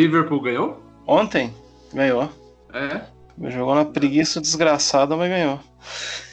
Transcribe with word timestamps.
Liverpool 0.00 0.40
ganhou? 0.40 0.82
Ontem? 1.06 1.54
Ganhou. 1.92 2.26
É. 2.72 3.02
Jogou 3.50 3.74
na 3.74 3.84
preguiça 3.84 4.40
desgraçada, 4.40 5.14
mas 5.14 5.28
ganhou. 5.28 5.60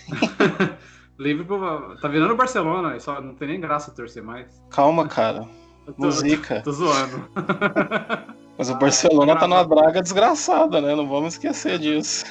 Liverpool 1.19 1.59
tá 2.01 2.07
virando 2.07 2.33
o 2.33 2.37
Barcelona, 2.37 2.97
só 2.99 3.19
não 3.19 3.35
tem 3.35 3.49
nem 3.49 3.59
graça 3.59 3.91
torcer 3.91 4.23
mais. 4.23 4.47
Calma, 4.69 5.05
cara. 5.05 5.45
Música. 5.97 6.61
Tô, 6.61 6.71
tô 6.71 6.71
zoando. 6.71 7.29
Mas 8.57 8.69
o 8.71 8.75
Barcelona 8.75 9.35
tá 9.35 9.47
numa 9.47 9.63
draga 9.63 10.01
desgraçada, 10.01 10.81
né? 10.81 10.95
Não 10.95 11.07
vamos 11.07 11.35
esquecer 11.35 11.77
disso. 11.79 12.25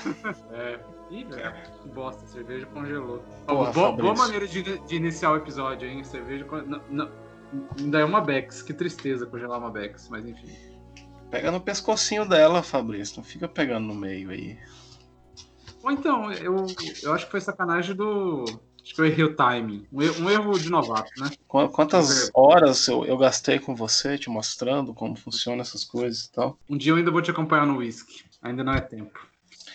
É. 0.53 0.79
Ih, 1.11 1.25
velho. 1.25 1.55
Que 1.83 1.89
bosta, 1.89 2.27
cerveja 2.27 2.67
congelou. 2.67 3.23
Porra, 3.47 3.71
boa, 3.71 3.93
boa 3.93 4.15
maneira 4.15 4.47
de, 4.47 4.79
de 4.79 4.97
iniciar 4.97 5.31
o 5.33 5.37
episódio, 5.37 5.89
hein? 5.89 6.03
Cerveja. 6.03 6.45
Não, 6.67 6.81
não, 6.91 7.09
ainda 7.79 8.01
é 8.01 8.05
uma 8.05 8.21
Bex. 8.21 8.61
Que 8.61 8.75
tristeza 8.75 9.25
congelar 9.25 9.59
uma 9.59 9.71
Bex, 9.71 10.09
mas 10.11 10.27
enfim. 10.27 10.76
Pega 11.31 11.51
no 11.51 11.61
pescocinho 11.61 12.27
dela, 12.29 12.63
Fabrício. 12.63 13.17
Não 13.19 13.25
fica 13.25 13.49
pegando 13.49 13.87
no 13.87 13.95
meio 13.95 14.31
aí. 14.31 14.59
Ou 15.83 15.91
então, 15.91 16.33
eu, 16.33 16.67
eu 17.03 17.13
acho 17.13 17.27
que 17.27 17.31
foi 17.31 17.41
sacanagem 17.41 17.95
do. 17.95 18.45
Acho 18.83 18.95
que 18.95 19.01
eu 19.01 19.05
errei 19.07 19.25
o 19.25 19.35
timing. 19.35 19.87
Um 19.93 20.03
erro, 20.03 20.25
um 20.25 20.31
erro 20.31 20.59
de 20.59 20.71
novato, 20.71 21.11
né? 21.21 21.29
Qu- 21.49 21.69
Quantas 21.69 22.31
horas 22.33 22.87
eu, 22.87 23.05
eu 23.05 23.17
gastei 23.19 23.59
com 23.59 23.75
você, 23.75 24.17
te 24.17 24.31
mostrando 24.31 24.95
como 24.95 25.17
funcionam 25.17 25.61
essas 25.61 25.85
coisas 25.85 26.25
e 26.25 26.33
tal? 26.33 26.57
Um 26.69 26.77
dia 26.77 26.93
eu 26.93 26.97
ainda 26.97 27.11
vou 27.11 27.21
te 27.21 27.31
acompanhar 27.31 27.67
no 27.67 27.79
whisky. 27.79 28.25
Ainda 28.43 28.63
não 28.63 28.75
é 28.75 28.81
tempo. 28.81 29.19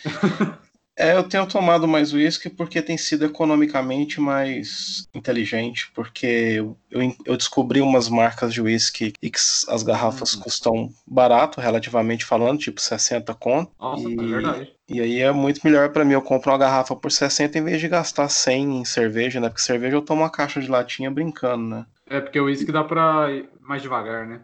É, 1.01 1.15
eu 1.15 1.23
tenho 1.23 1.47
tomado 1.47 1.87
mais 1.87 2.13
uísque 2.13 2.47
porque 2.47 2.79
tem 2.79 2.95
sido 2.95 3.25
economicamente 3.25 4.21
mais 4.21 5.07
inteligente, 5.15 5.91
porque 5.95 6.27
eu, 6.27 6.77
eu, 7.25 7.35
descobri 7.35 7.81
umas 7.81 8.07
marcas 8.07 8.53
de 8.53 8.61
uísque 8.61 9.11
e 9.19 9.31
que 9.31 9.39
as 9.67 9.81
garrafas 9.81 10.35
Hum. 10.35 10.41
custam 10.41 10.89
barato, 11.07 11.59
relativamente 11.59 12.23
falando, 12.23 12.59
tipo 12.59 12.79
60 12.79 13.33
conto. 13.33 13.71
Nossa, 13.79 14.07
E- 14.07 14.13
é 14.13 14.27
verdade. 14.27 14.75
E 14.87 14.99
aí 15.01 15.21
é 15.21 15.31
muito 15.31 15.61
melhor 15.63 15.89
pra 15.91 16.03
mim 16.05 16.13
eu 16.13 16.21
compro 16.21 16.51
uma 16.51 16.57
garrafa 16.57 16.95
por 16.95 17.11
60 17.11 17.57
em 17.57 17.63
vez 17.63 17.79
de 17.79 17.87
gastar 17.87 18.27
100 18.29 18.81
em 18.81 18.85
cerveja, 18.85 19.39
né? 19.39 19.47
Porque 19.49 19.61
cerveja 19.61 19.95
eu 19.95 20.01
tomo 20.01 20.21
uma 20.21 20.29
caixa 20.29 20.59
de 20.61 20.67
latinha 20.67 21.09
brincando, 21.09 21.63
né? 21.63 21.85
É 22.05 22.21
porque 22.21 22.39
o 22.39 22.45
whisky 22.45 22.71
dá 22.71 22.83
pra 22.83 23.31
ir 23.31 23.49
mais 23.59 23.81
devagar, 23.81 24.27
né? 24.27 24.41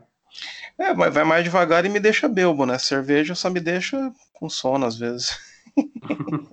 É, 0.77 0.93
vai 0.93 1.09
vai 1.09 1.23
mais 1.23 1.43
devagar 1.43 1.85
e 1.85 1.89
me 1.89 1.99
deixa 1.99 2.27
belbo, 2.27 2.65
né? 2.65 2.77
Cerveja 2.79 3.35
só 3.35 3.49
me 3.49 3.59
deixa 3.59 4.11
com 4.33 4.49
sono 4.49 4.85
às 4.85 4.97
vezes. 4.97 5.37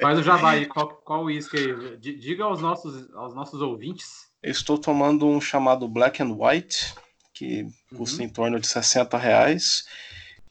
Faz 0.00 0.18
o 0.18 0.22
jabá 0.22 0.52
aí, 0.52 0.66
qual, 0.66 0.88
qual 1.04 1.24
whisky 1.24 1.56
aí? 1.56 1.96
Diga 1.98 2.44
aos 2.44 2.60
nossos, 2.60 3.12
aos 3.14 3.34
nossos 3.34 3.60
ouvintes. 3.60 4.28
Eu 4.42 4.50
estou 4.50 4.76
tomando 4.76 5.26
um 5.26 5.40
chamado 5.40 5.88
Black 5.88 6.22
and 6.22 6.36
White, 6.38 6.94
que 7.32 7.66
custa 7.96 8.22
Uhum. 8.22 8.28
em 8.28 8.28
torno 8.28 8.60
de 8.60 8.66
60 8.66 9.16
reais. 9.16 9.84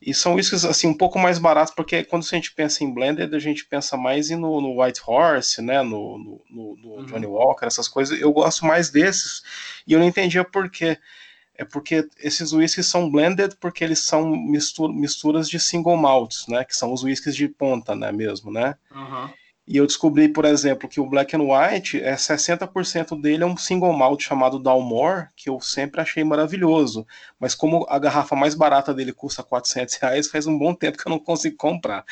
E 0.01 0.13
são 0.13 0.33
whiskies 0.35 0.65
assim, 0.65 0.87
um 0.87 0.97
pouco 0.97 1.17
mais 1.17 1.39
baratos, 1.39 1.73
porque 1.73 2.03
quando 2.03 2.23
a 2.23 2.27
gente 2.35 2.51
pensa 2.53 2.83
em 2.83 2.93
blended, 2.93 3.33
a 3.33 3.39
gente 3.39 3.65
pensa 3.65 3.95
mais 3.95 4.29
no, 4.31 4.59
no 4.59 4.81
White 4.83 5.01
Horse, 5.05 5.61
né? 5.61 5.81
No, 5.81 6.17
no, 6.17 6.41
no- 6.49 6.75
no 6.75 6.89
Uhum. 6.97 7.05
Johnny 7.05 7.25
Walker, 7.25 7.65
essas 7.65 7.87
coisas. 7.87 8.19
Eu 8.19 8.33
gosto 8.33 8.65
mais 8.65 8.89
desses. 8.89 9.43
E 9.87 9.93
eu 9.93 9.99
não 9.99 10.07
entendia 10.07 10.43
por 10.43 10.69
quê. 10.69 10.97
É 11.63 11.65
porque 11.65 12.05
esses 12.19 12.51
whiskies 12.51 12.85
são 12.87 13.09
blended 13.09 13.55
porque 13.59 13.83
eles 13.85 13.99
são 13.99 14.35
mistura- 14.35 14.91
misturas 14.93 15.47
de 15.49 15.57
single 15.59 15.95
malts, 15.95 16.45
né? 16.49 16.65
Que 16.65 16.75
são 16.75 16.91
os 16.91 17.03
whiskies 17.03 17.35
de 17.35 17.47
ponta, 17.47 17.95
né? 17.95 18.11
Mesmo, 18.11 18.51
né? 18.51 18.75
Aham. 18.91 19.31
E 19.65 19.77
eu 19.77 19.87
descobri, 19.87 20.27
por 20.27 20.43
exemplo, 20.43 20.89
que 20.89 20.99
o 20.99 21.05
Black 21.05 21.33
and 21.37 21.43
White, 21.43 22.01
é 22.01 22.17
60% 22.17 23.15
dele 23.15 23.43
é 23.43 23.45
um 23.45 23.55
single 23.55 23.93
malt 23.93 24.21
chamado 24.21 24.59
Dalmore, 24.59 25.27
que 25.37 25.49
eu 25.49 25.61
sempre 25.61 26.01
achei 26.01 26.21
maravilhoso. 26.21 27.07
Mas 27.39 27.55
como 27.55 27.85
a 27.87 27.97
garrafa 27.97 28.35
mais 28.35 28.55
barata 28.55 28.93
dele 28.93 29.13
custa 29.13 29.41
400 29.41 29.95
reais, 29.95 30.27
faz 30.29 30.45
um 30.47 30.59
bom 30.59 30.73
tempo 30.75 30.97
que 30.97 31.07
eu 31.07 31.11
não 31.11 31.17
consigo 31.19 31.55
comprar. 31.55 32.03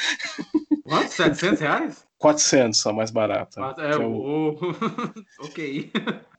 Quanto? 0.85 1.09
700 1.11 1.59
reais? 1.59 2.06
400 2.17 2.85
a 2.88 2.94
mais 2.94 3.11
barata. 3.11 3.75
É 3.79 3.97
o- 3.97 4.56
o... 4.56 4.57
ok. 5.44 5.91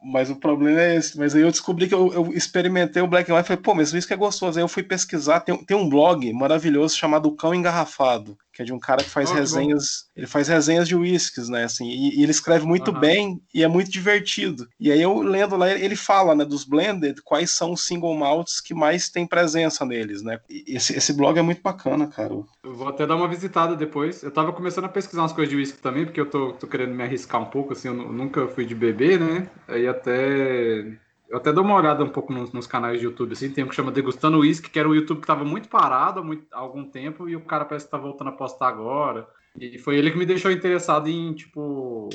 Mas 0.04 0.30
o 0.30 0.36
problema 0.36 0.80
é 0.80 0.96
esse. 0.96 1.16
Mas 1.18 1.34
aí 1.34 1.42
eu 1.42 1.50
descobri 1.50 1.88
que 1.88 1.94
eu, 1.94 2.12
eu 2.12 2.32
experimentei 2.32 3.00
o 3.02 3.06
Black 3.06 3.30
and 3.30 3.34
White 3.36 3.44
e 3.44 3.48
falei, 3.48 3.62
pô, 3.62 3.74
mas 3.74 3.92
isso 3.92 4.06
que 4.06 4.12
é 4.14 4.16
gostoso. 4.16 4.58
Aí 4.58 4.64
eu 4.64 4.68
fui 4.68 4.82
pesquisar, 4.82 5.40
tem, 5.40 5.56
tem 5.64 5.76
um 5.76 5.88
blog 5.88 6.32
maravilhoso 6.32 6.96
chamado 6.96 7.26
O 7.28 7.36
Cão 7.36 7.54
Engarrafado, 7.54 8.36
que 8.52 8.62
é 8.62 8.64
de 8.64 8.72
um 8.72 8.78
cara 8.80 9.02
que 9.02 9.10
faz 9.10 9.30
Oh, 9.30 9.34
que 9.34 9.34
bom. 9.34 9.38
resenhas. 9.40 10.10
Ele 10.16 10.26
faz 10.26 10.48
resenhas 10.48 10.88
de 10.88 10.96
whiskies, 10.96 11.48
né? 11.48 11.64
Assim, 11.64 11.86
e, 11.88 12.18
e 12.18 12.22
ele 12.22 12.32
escreve 12.32 12.66
muito 12.66 12.92
bem 12.92 13.40
e 13.54 13.62
é 13.62 13.68
muito 13.68 13.90
divertido. 13.90 14.68
E 14.78 14.90
aí 14.90 15.00
eu 15.00 15.20
lendo 15.22 15.56
lá, 15.56 15.70
ele 15.70 15.96
fala, 15.96 16.34
né, 16.34 16.44
dos 16.44 16.64
blended, 16.64 17.22
quais 17.22 17.50
são 17.50 17.72
os 17.72 17.86
single 17.86 18.14
malts 18.14 18.60
que 18.60 18.74
mais 18.74 19.08
tem 19.08 19.26
presença 19.26 19.84
neles, 19.84 20.22
né? 20.22 20.38
E 20.48 20.76
esse, 20.76 20.96
esse 20.96 21.12
blog 21.12 21.38
é 21.38 21.42
muito 21.42 21.62
bacana, 21.62 22.06
cara. 22.08 22.34
Eu 22.64 22.74
vou 22.74 22.86
até 22.88 23.04
dar 23.06 23.16
uma 23.16 23.26
visitada 23.26 23.74
depois. 23.74 24.22
Eu 24.22 24.30
tava 24.30 24.52
começando 24.52 24.84
a 24.84 24.88
pesquisar 24.88 25.22
umas 25.22 25.32
coisas 25.32 25.50
de 25.50 25.56
whisky 25.56 25.78
também, 25.78 26.04
porque 26.04 26.20
eu 26.20 26.30
tô, 26.30 26.52
tô 26.52 26.66
querendo 26.68 26.94
me 26.94 27.02
arriscar 27.02 27.40
um 27.42 27.46
pouco, 27.46 27.72
assim, 27.72 27.88
eu 27.88 27.94
nu- 27.94 28.12
nunca 28.12 28.46
fui 28.46 28.64
de 28.64 28.74
beber, 28.74 29.18
né? 29.18 29.50
Aí 29.66 29.86
até. 29.92 30.98
Eu 31.28 31.38
até 31.38 31.52
dou 31.52 31.64
uma 31.64 31.76
olhada 31.76 32.04
um 32.04 32.10
pouco 32.10 32.32
nos, 32.32 32.52
nos 32.52 32.66
canais 32.66 32.98
de 33.00 33.06
YouTube, 33.06 33.32
assim, 33.32 33.50
tem 33.50 33.64
um 33.64 33.68
que 33.68 33.74
chama 33.74 33.90
Degustando 33.90 34.38
Whisky, 34.40 34.68
que 34.68 34.78
era 34.78 34.88
um 34.88 34.94
YouTube 34.94 35.20
que 35.22 35.26
tava 35.26 35.44
muito 35.44 35.68
parado 35.68 36.20
há, 36.20 36.22
muito- 36.22 36.46
há 36.52 36.58
algum 36.58 36.84
tempo, 36.84 37.28
e 37.28 37.34
o 37.36 37.40
cara 37.40 37.64
parece 37.64 37.86
que 37.86 37.90
tá 37.90 37.96
voltando 37.98 38.28
a 38.28 38.32
postar 38.32 38.68
agora. 38.68 39.26
E 39.58 39.78
foi 39.78 39.96
ele 39.96 40.10
que 40.10 40.18
me 40.18 40.26
deixou 40.26 40.50
interessado 40.50 41.08
em, 41.08 41.32
tipo, 41.34 42.08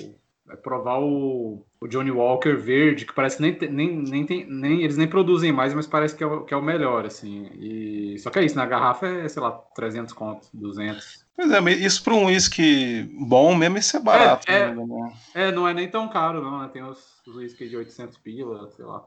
é, 0.49 0.55
provar 0.55 0.99
o, 0.99 1.65
o 1.81 1.87
Johnny 1.87 2.11
Walker 2.11 2.55
verde, 2.55 3.05
que 3.05 3.13
parece 3.13 3.37
que 3.37 3.43
nem, 3.43 3.71
nem, 3.71 3.97
nem, 4.03 4.25
tem, 4.25 4.45
nem 4.45 4.83
eles 4.83 4.97
nem 4.97 5.07
produzem 5.07 5.51
mais, 5.51 5.73
mas 5.73 5.87
parece 5.87 6.15
que 6.15 6.23
é 6.23 6.27
o, 6.27 6.43
que 6.45 6.53
é 6.53 6.57
o 6.57 6.61
melhor, 6.63 7.05
assim. 7.05 7.49
E, 7.59 8.17
só 8.19 8.29
que 8.29 8.39
é 8.39 8.45
isso, 8.45 8.55
na 8.55 8.65
garrafa 8.65 9.07
é, 9.07 9.27
sei 9.27 9.41
lá, 9.41 9.51
300 9.51 10.13
conto, 10.13 10.47
200. 10.53 11.26
Pois 11.37 11.51
é, 11.51 11.71
isso 11.71 12.03
para 12.03 12.15
um 12.15 12.25
whisky 12.25 13.03
bom 13.13 13.53
mesmo, 13.53 13.77
isso 13.77 13.95
é 13.95 13.99
barato. 13.99 14.49
É, 14.49 14.61
é. 14.61 14.73
né? 14.73 15.13
É, 15.35 15.51
não 15.51 15.67
é 15.67 15.73
nem 15.73 15.87
tão 15.87 16.09
caro, 16.09 16.41
não, 16.41 16.63
né? 16.63 16.69
Tem 16.73 16.81
os, 16.81 16.97
os 17.27 17.35
whisky 17.35 17.69
de 17.69 17.77
800 17.77 18.17
pila, 18.17 18.71
sei 18.71 18.83
lá. 18.83 19.05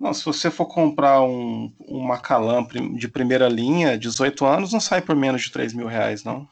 Não, 0.00 0.14
se 0.14 0.24
você 0.24 0.50
for 0.50 0.64
comprar 0.64 1.20
um, 1.20 1.70
um 1.86 2.64
prim- 2.64 2.94
de 2.94 3.06
primeira 3.06 3.48
linha, 3.48 3.98
18 3.98 4.46
anos, 4.46 4.72
não 4.72 4.80
sai 4.80 5.02
por 5.02 5.14
menos 5.14 5.42
de 5.42 5.52
3 5.52 5.74
mil 5.74 5.86
reais, 5.88 6.24
não. 6.24 6.48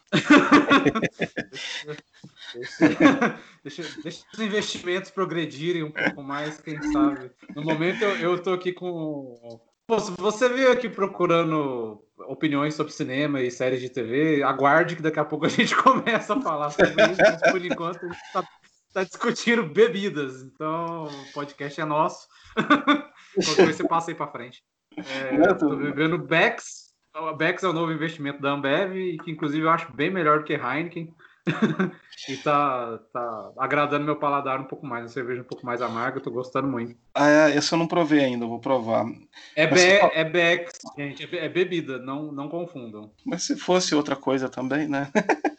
Deixa, 2.53 2.85
deixa, 3.65 3.83
deixa 4.03 4.25
os 4.35 4.41
investimentos 4.41 5.11
progredirem 5.11 5.83
um 5.83 5.91
pouco 5.93 6.23
mais, 6.23 6.61
quem 6.61 6.83
sabe. 6.93 7.31
No 7.55 7.63
momento 7.63 8.03
eu, 8.03 8.17
eu 8.17 8.43
tô 8.43 8.53
aqui 8.53 8.73
com. 8.73 9.61
Você 9.89 10.49
veio 10.49 10.73
aqui 10.73 10.89
procurando 10.89 12.03
opiniões 12.27 12.75
sobre 12.75 12.93
cinema 12.93 13.41
e 13.41 13.51
séries 13.51 13.81
de 13.81 13.89
TV, 13.89 14.43
aguarde 14.43 14.97
que 14.97 15.03
daqui 15.03 15.21
a 15.21 15.25
pouco 15.25 15.47
a 15.47 15.49
gente 15.51 15.77
começa 15.77 16.35
a 16.35 16.41
falar 16.41 16.71
sobre 16.71 16.91
isso, 16.91 17.21
mas 17.21 17.53
por 17.53 17.65
enquanto 17.65 18.05
a 18.05 18.09
gente 18.09 18.33
tá, 18.33 18.45
tá 18.93 19.05
discutindo 19.05 19.63
bebidas. 19.63 20.43
Então 20.43 21.05
o 21.05 21.33
podcast 21.33 21.81
é 21.81 21.85
nosso. 21.85 22.27
Qualquer 22.57 23.57
coisa 23.57 23.73
você 23.73 23.87
passa 23.87 24.11
aí 24.11 24.15
pra 24.17 24.27
frente. 24.27 24.63
É, 24.97 25.55
tô 25.55 25.77
bebendo 25.77 26.19
Bex. 26.19 26.87
Bex 27.37 27.63
é 27.63 27.69
o 27.69 27.73
novo 27.73 27.93
investimento 27.93 28.43
da 28.43 28.51
Ambev, 28.51 29.19
que 29.23 29.31
inclusive 29.31 29.65
eu 29.65 29.71
acho 29.71 29.95
bem 29.95 30.11
melhor 30.11 30.41
do 30.41 30.45
que 30.45 30.55
Heineken. 30.55 31.15
e 32.29 32.37
tá, 32.39 32.99
tá 33.13 33.53
agradando 33.59 34.05
meu 34.05 34.17
paladar 34.17 34.61
um 34.61 34.65
pouco 34.65 34.85
mais, 34.87 35.05
uma 35.05 35.09
cerveja 35.09 35.43
um 35.43 35.45
pouco 35.45 35.65
mais 35.65 35.81
amarga, 35.81 36.19
eu 36.19 36.23
tô 36.23 36.31
gostando 36.31 36.69
muito. 36.69 36.97
Ah, 37.15 37.29
é, 37.29 37.57
esse 37.57 37.73
eu 37.73 37.79
não 37.79 37.87
provei 37.87 38.21
ainda, 38.25 38.47
vou 38.47 38.59
provar. 38.59 39.07
É, 39.55 39.67
be, 39.67 39.81
é 39.81 40.25
Bex, 40.25 40.73
gente, 40.97 41.37
é, 41.37 41.45
é 41.47 41.49
bebida, 41.49 41.99
não, 41.99 42.33
não 42.33 42.49
confundam. 42.49 43.11
Mas 43.25 43.45
se 43.45 43.57
fosse 43.57 43.95
outra 43.95 44.17
coisa 44.17 44.49
também, 44.49 44.89
né? 44.89 45.11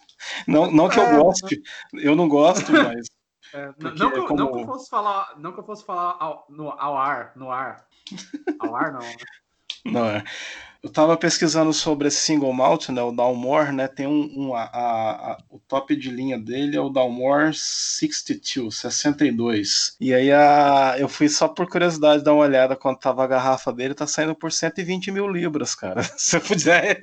Não, 0.47 0.69
não 0.71 0.89
que 0.89 0.99
eu 0.99 1.03
É. 1.03 1.17
goste, 1.17 1.61
eu 1.93 2.15
não 2.15 2.27
gosto, 2.27 2.71
mas. 2.73 3.07
É, 3.53 3.73
não, 3.79 4.11
que, 4.11 4.17
eu- 4.17 4.25
como- 4.25 4.39
não 4.39 4.51
que 4.51 4.59
eu 4.59 4.65
fosse 4.65 4.89
falar, 4.89 5.33
não 5.37 5.53
que 5.53 5.59
eu 5.59 5.63
fosse 5.65 5.85
falar 5.85 6.15
ao, 6.19 6.45
no, 6.49 6.69
ao 6.71 6.97
ar, 6.97 7.31
no 7.35 7.49
ar. 7.51 7.85
Ao 8.59 8.75
ar 8.75 8.91
não, 8.91 8.99
né? 8.99 9.15
Não 9.85 10.05
é. 10.05 10.23
Eu 10.83 10.91
tava 10.91 11.17
pesquisando 11.17 11.73
sobre 11.73 12.07
esse 12.07 12.17
single 12.19 12.53
malt, 12.53 12.89
né? 12.89 13.01
O 13.01 13.11
Dalmore, 13.11 13.71
né? 13.71 13.87
Tem 13.87 14.07
um. 14.07 14.31
um 14.49 14.55
a, 14.55 14.63
a- 14.63 15.31
a- 15.33 15.37
o 15.49 15.59
top 15.59 15.95
de 15.95 16.09
linha 16.09 16.37
dele 16.37 16.77
é 16.77 16.81
o 16.81 16.89
Dalmore 16.89 17.53
62, 17.53 18.75
62. 18.77 19.95
E 19.99 20.13
aí 20.13 20.31
a, 20.31 20.95
eu 20.99 21.09
fui 21.09 21.27
só 21.29 21.47
por 21.47 21.67
curiosidade 21.67 22.23
dar 22.23 22.33
uma 22.33 22.43
olhada 22.45 22.75
quando 22.75 22.99
tava 22.99 23.23
a 23.23 23.27
garrafa 23.27 23.73
dele, 23.73 23.93
tá 23.93 24.07
saindo 24.07 24.35
por 24.35 24.51
120 24.51 25.11
mil 25.11 25.27
libras, 25.27 25.75
cara. 25.75 26.01
Se 26.17 26.37
eu 26.37 26.41
puder. 26.41 26.99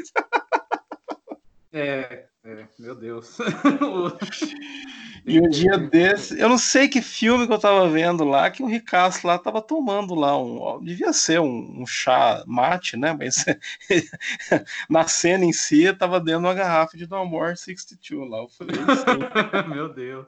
É, 1.73 2.27
é, 2.45 2.69
meu 2.79 2.95
Deus. 2.95 3.37
E 5.27 5.41
um 5.41 5.49
dia 5.49 5.79
desse, 5.79 6.39
eu 6.39 6.49
não 6.49 6.59
sei 6.59 6.87
que 6.87 7.01
filme 7.01 7.47
que 7.47 7.53
eu 7.53 7.59
tava 7.59 7.89
vendo 7.89 8.25
lá, 8.25 8.51
que 8.51 8.63
o 8.63 8.67
Ricasso 8.67 9.27
lá 9.27 9.39
tava 9.39 9.63
tomando 9.63 10.15
lá 10.15 10.37
um. 10.39 10.83
Devia 10.83 11.13
ser 11.15 11.41
um, 11.41 11.83
um 11.83 11.87
chá 11.87 12.45
mate, 12.47 12.97
né? 12.97 13.17
Mas 13.19 13.45
na 14.89 15.07
cena 15.09 15.45
em 15.45 15.53
si, 15.53 15.91
tava 15.95 16.21
dentro 16.21 16.43
de 16.43 16.47
uma 16.47 16.55
garrafa 16.55 16.97
de 16.97 17.07
Dalmore 17.07 17.57
62 17.57 18.31
lá. 18.31 18.39
Eu 18.39 18.49
falei, 18.49 18.77
sim. 18.77 19.69
meu 19.75 19.89
Deus. 19.95 20.27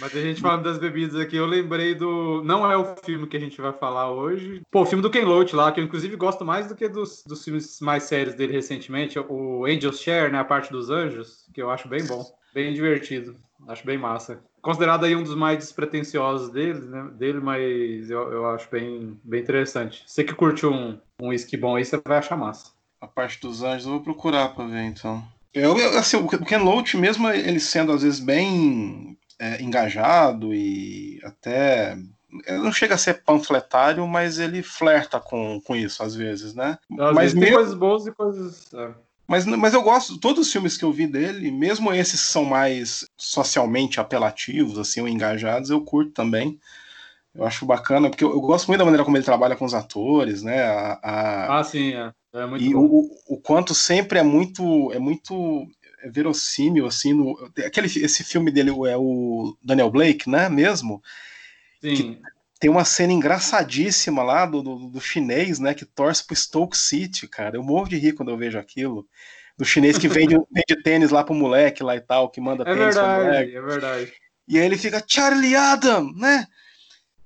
Mas 0.00 0.16
a 0.16 0.20
gente 0.20 0.40
falando 0.40 0.64
das 0.64 0.78
bebidas 0.78 1.16
aqui, 1.16 1.36
eu 1.36 1.46
lembrei 1.46 1.94
do. 1.94 2.42
Não 2.44 2.70
é 2.70 2.76
o 2.76 2.96
filme 2.96 3.26
que 3.26 3.36
a 3.36 3.40
gente 3.40 3.60
vai 3.60 3.72
falar 3.72 4.10
hoje. 4.10 4.62
Pô, 4.70 4.82
o 4.82 4.86
filme 4.86 5.02
do 5.02 5.10
Ken 5.10 5.24
Loach 5.24 5.54
lá, 5.54 5.70
que 5.70 5.80
eu 5.80 5.84
inclusive 5.84 6.16
gosto 6.16 6.44
mais 6.44 6.66
do 6.66 6.74
que 6.74 6.88
dos, 6.88 7.22
dos 7.26 7.44
filmes 7.44 7.78
mais 7.80 8.04
sérios 8.04 8.34
dele 8.34 8.52
recentemente. 8.52 9.18
O 9.18 9.66
Angel's 9.66 10.00
Share, 10.00 10.32
né? 10.32 10.38
A 10.38 10.44
parte 10.44 10.72
dos 10.72 10.90
anjos, 10.90 11.46
que 11.52 11.62
eu 11.62 11.70
acho 11.70 11.88
bem 11.88 12.04
bom. 12.06 12.24
Bem 12.54 12.72
divertido. 12.72 13.36
Acho 13.68 13.86
bem 13.86 13.98
massa. 13.98 14.42
Considerado 14.60 15.04
aí 15.04 15.16
um 15.16 15.22
dos 15.22 15.34
mais 15.34 15.58
despretensiosos 15.58 16.50
dele, 16.50 16.80
né? 16.80 17.10
Dele, 17.14 17.40
mas 17.40 18.10
eu, 18.10 18.32
eu 18.32 18.46
acho 18.50 18.68
bem, 18.70 19.18
bem 19.24 19.40
interessante. 19.40 20.02
Você 20.06 20.22
que 20.22 20.34
curte 20.34 20.66
um, 20.66 20.98
um 21.20 21.28
whisky 21.28 21.56
bom 21.56 21.76
aí, 21.76 21.84
você 21.84 22.00
vai 22.06 22.18
achar 22.18 22.36
massa. 22.36 22.72
A 23.00 23.06
parte 23.06 23.40
dos 23.40 23.62
anjos 23.62 23.86
eu 23.86 23.92
vou 23.92 24.02
procurar 24.02 24.54
pra 24.54 24.64
ver 24.64 24.82
então. 24.82 25.22
Eu, 25.52 25.76
assim, 25.98 26.16
o 26.16 26.44
Ken 26.44 26.58
Loach, 26.58 26.96
mesmo 26.96 27.28
ele 27.28 27.60
sendo 27.60 27.92
às 27.92 28.02
vezes 28.02 28.20
bem 28.20 29.18
é, 29.38 29.60
engajado 29.62 30.54
e 30.54 31.20
até. 31.24 31.96
Não 32.48 32.72
chega 32.72 32.94
a 32.94 32.98
ser 32.98 33.22
panfletário, 33.22 34.06
mas 34.06 34.38
ele 34.38 34.62
flerta 34.62 35.20
com, 35.20 35.60
com 35.60 35.76
isso 35.76 36.02
às 36.02 36.14
vezes, 36.14 36.54
né? 36.54 36.78
Às 36.98 37.14
mas 37.14 37.32
vezes 37.32 37.40
tem 37.40 37.52
coisas 37.52 37.74
boas 37.74 38.06
e 38.06 38.12
coisas. 38.12 38.72
É. 38.72 38.94
Mas, 39.32 39.46
mas 39.46 39.72
eu 39.72 39.80
gosto, 39.80 40.18
todos 40.18 40.46
os 40.46 40.52
filmes 40.52 40.76
que 40.76 40.84
eu 40.84 40.92
vi 40.92 41.06
dele, 41.06 41.50
mesmo 41.50 41.90
esses 41.90 42.20
que 42.20 42.26
são 42.26 42.44
mais 42.44 43.08
socialmente 43.16 43.98
apelativos, 43.98 44.78
assim, 44.78 45.00
ou 45.00 45.08
engajados, 45.08 45.70
eu 45.70 45.80
curto 45.80 46.12
também. 46.12 46.60
Eu 47.34 47.46
acho 47.46 47.64
bacana, 47.64 48.10
porque 48.10 48.22
eu, 48.22 48.30
eu, 48.30 48.40
gosto 48.42 48.68
muito 48.68 48.80
da 48.80 48.84
maneira 48.84 49.02
como 49.02 49.16
ele 49.16 49.24
trabalha 49.24 49.56
com 49.56 49.64
os 49.64 49.72
atores, 49.72 50.42
né? 50.42 50.62
A, 50.64 50.98
a... 51.02 51.60
Ah, 51.60 51.64
sim, 51.64 51.94
é. 51.94 52.12
é 52.34 52.44
muito 52.44 52.62
e 52.62 52.74
o, 52.74 53.08
o 53.26 53.38
quanto 53.38 53.74
sempre 53.74 54.18
é 54.18 54.22
muito, 54.22 54.92
é 54.92 54.98
muito 54.98 55.66
verossímil, 56.10 56.84
assim, 56.84 57.14
no, 57.14 57.34
aquele, 57.64 57.86
esse 57.86 58.22
filme 58.22 58.50
dele 58.50 58.68
é 58.86 58.98
o 58.98 59.56
Daniel 59.64 59.90
Blake, 59.90 60.28
né, 60.28 60.50
mesmo? 60.50 61.02
Sim. 61.80 62.20
Tem 62.62 62.70
uma 62.70 62.84
cena 62.84 63.12
engraçadíssima 63.12 64.22
lá 64.22 64.46
do, 64.46 64.62
do, 64.62 64.76
do, 64.88 65.00
chinês, 65.00 65.58
né, 65.58 65.74
que 65.74 65.84
torce 65.84 66.24
pro 66.24 66.36
Stoke 66.36 66.78
City, 66.78 67.26
cara. 67.26 67.56
Eu 67.56 67.62
morro 67.64 67.88
de 67.88 67.96
rir 67.96 68.12
quando 68.12 68.28
eu 68.28 68.36
vejo 68.36 68.56
aquilo. 68.56 69.04
Do 69.58 69.64
chinês 69.64 69.98
que 69.98 70.06
vende, 70.06 70.36
vende 70.48 70.80
tênis 70.84 71.10
lá 71.10 71.24
pro 71.24 71.34
moleque 71.34 71.82
lá 71.82 71.96
e 71.96 72.00
tal, 72.00 72.30
que 72.30 72.40
manda 72.40 72.62
é 72.62 72.66
tênis 72.66 72.94
verdade, 72.94 73.16
pro 73.16 73.24
moleque. 73.24 73.56
É 73.56 73.60
verdade, 73.60 74.12
E 74.46 74.60
aí 74.60 74.64
ele 74.64 74.78
fica, 74.78 75.02
Charlie 75.04 75.56
Adam, 75.56 76.12
né? 76.14 76.46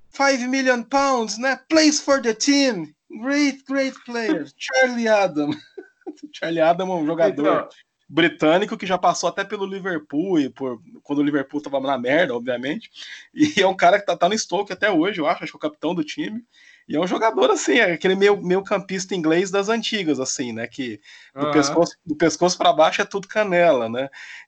5 0.09 0.49
million 0.49 0.81
pounds, 0.81 1.37
né? 1.37 1.59
Plays 1.69 2.01
for 2.01 2.19
the 2.19 2.33
team. 2.33 2.91
Great, 3.21 3.63
great 3.67 3.95
player. 4.05 4.43
Charlie 4.57 5.07
Adam. 5.07 5.51
Charlie 6.33 6.61
Adam 6.61 6.91
é 6.91 6.95
um 6.95 7.05
jogador 7.05 7.47
então, 7.47 7.69
britânico 8.09 8.77
que 8.77 8.85
já 8.85 8.97
passou 8.97 9.27
até 9.27 9.43
pelo 9.43 9.65
Liverpool 9.65 10.39
e 10.39 10.49
por 10.49 10.81
quando 11.03 11.19
o 11.19 11.23
Liverpool 11.23 11.61
tava 11.61 11.79
na 11.79 11.97
merda, 11.97 12.35
obviamente. 12.35 12.89
E 13.33 13.61
é 13.61 13.67
um 13.67 13.75
cara 13.75 13.99
que 13.99 14.05
tá, 14.05 14.15
tá 14.15 14.29
no 14.29 14.37
Stoke 14.37 14.71
até 14.71 14.89
hoje, 14.89 15.19
eu 15.19 15.27
acho, 15.27 15.43
acho 15.43 15.51
que 15.51 15.57
é 15.57 15.59
o 15.59 15.69
capitão 15.71 15.93
do 15.93 16.03
time. 16.03 16.43
E 16.87 16.95
é 16.95 16.99
um 16.99 17.05
jogador, 17.05 17.51
assim, 17.51 17.79
é 17.79 17.91
aquele 17.91 18.15
meio, 18.15 18.41
meio 18.41 18.63
campista 18.63 19.13
inglês 19.13 19.51
das 19.51 19.67
antigas, 19.67 20.21
assim, 20.21 20.53
né? 20.53 20.67
Que 20.67 21.01
do 21.35 21.45
uhum. 21.45 21.51
pescoço, 21.51 21.97
do 22.05 22.15
pescoço 22.15 22.57
para 22.57 22.71
baixo 22.71 23.01
é 23.01 23.05
tudo 23.05 23.27
canela, 23.27 23.89
né? 23.89 24.09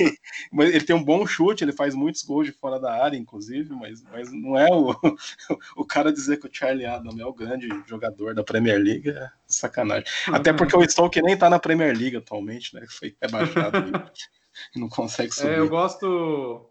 E, 0.00 0.18
mas 0.52 0.70
ele 0.70 0.84
tem 0.84 0.94
um 0.94 1.02
bom 1.02 1.26
chute, 1.26 1.64
ele 1.64 1.72
faz 1.72 1.94
muitos 1.94 2.22
gols 2.22 2.46
de 2.46 2.52
fora 2.52 2.78
da 2.78 3.02
área, 3.02 3.16
inclusive, 3.16 3.74
mas, 3.74 4.02
mas 4.04 4.32
não 4.32 4.58
é 4.58 4.68
o, 4.70 4.94
o 5.76 5.84
cara 5.84 6.12
dizer 6.12 6.38
que 6.38 6.46
o 6.46 6.50
Charlie 6.52 6.86
Adam 6.86 7.18
é 7.18 7.24
o 7.24 7.32
grande 7.32 7.68
jogador 7.86 8.34
da 8.34 8.44
Premier 8.44 8.78
League, 8.78 9.10
é 9.10 9.28
sacanagem. 9.46 10.04
Até 10.28 10.52
porque 10.52 10.76
o 10.76 10.88
Stoke 10.88 11.20
nem 11.20 11.36
tá 11.36 11.50
na 11.50 11.58
Premier 11.58 11.96
League 11.96 12.16
atualmente, 12.16 12.74
né? 12.74 12.84
Foi 12.88 13.16
rebaixado 13.20 13.78
e 14.74 14.78
não 14.78 14.88
consegue 14.88 15.34
subir. 15.34 15.50
É, 15.50 15.58
eu 15.58 15.68
gosto 15.68 16.70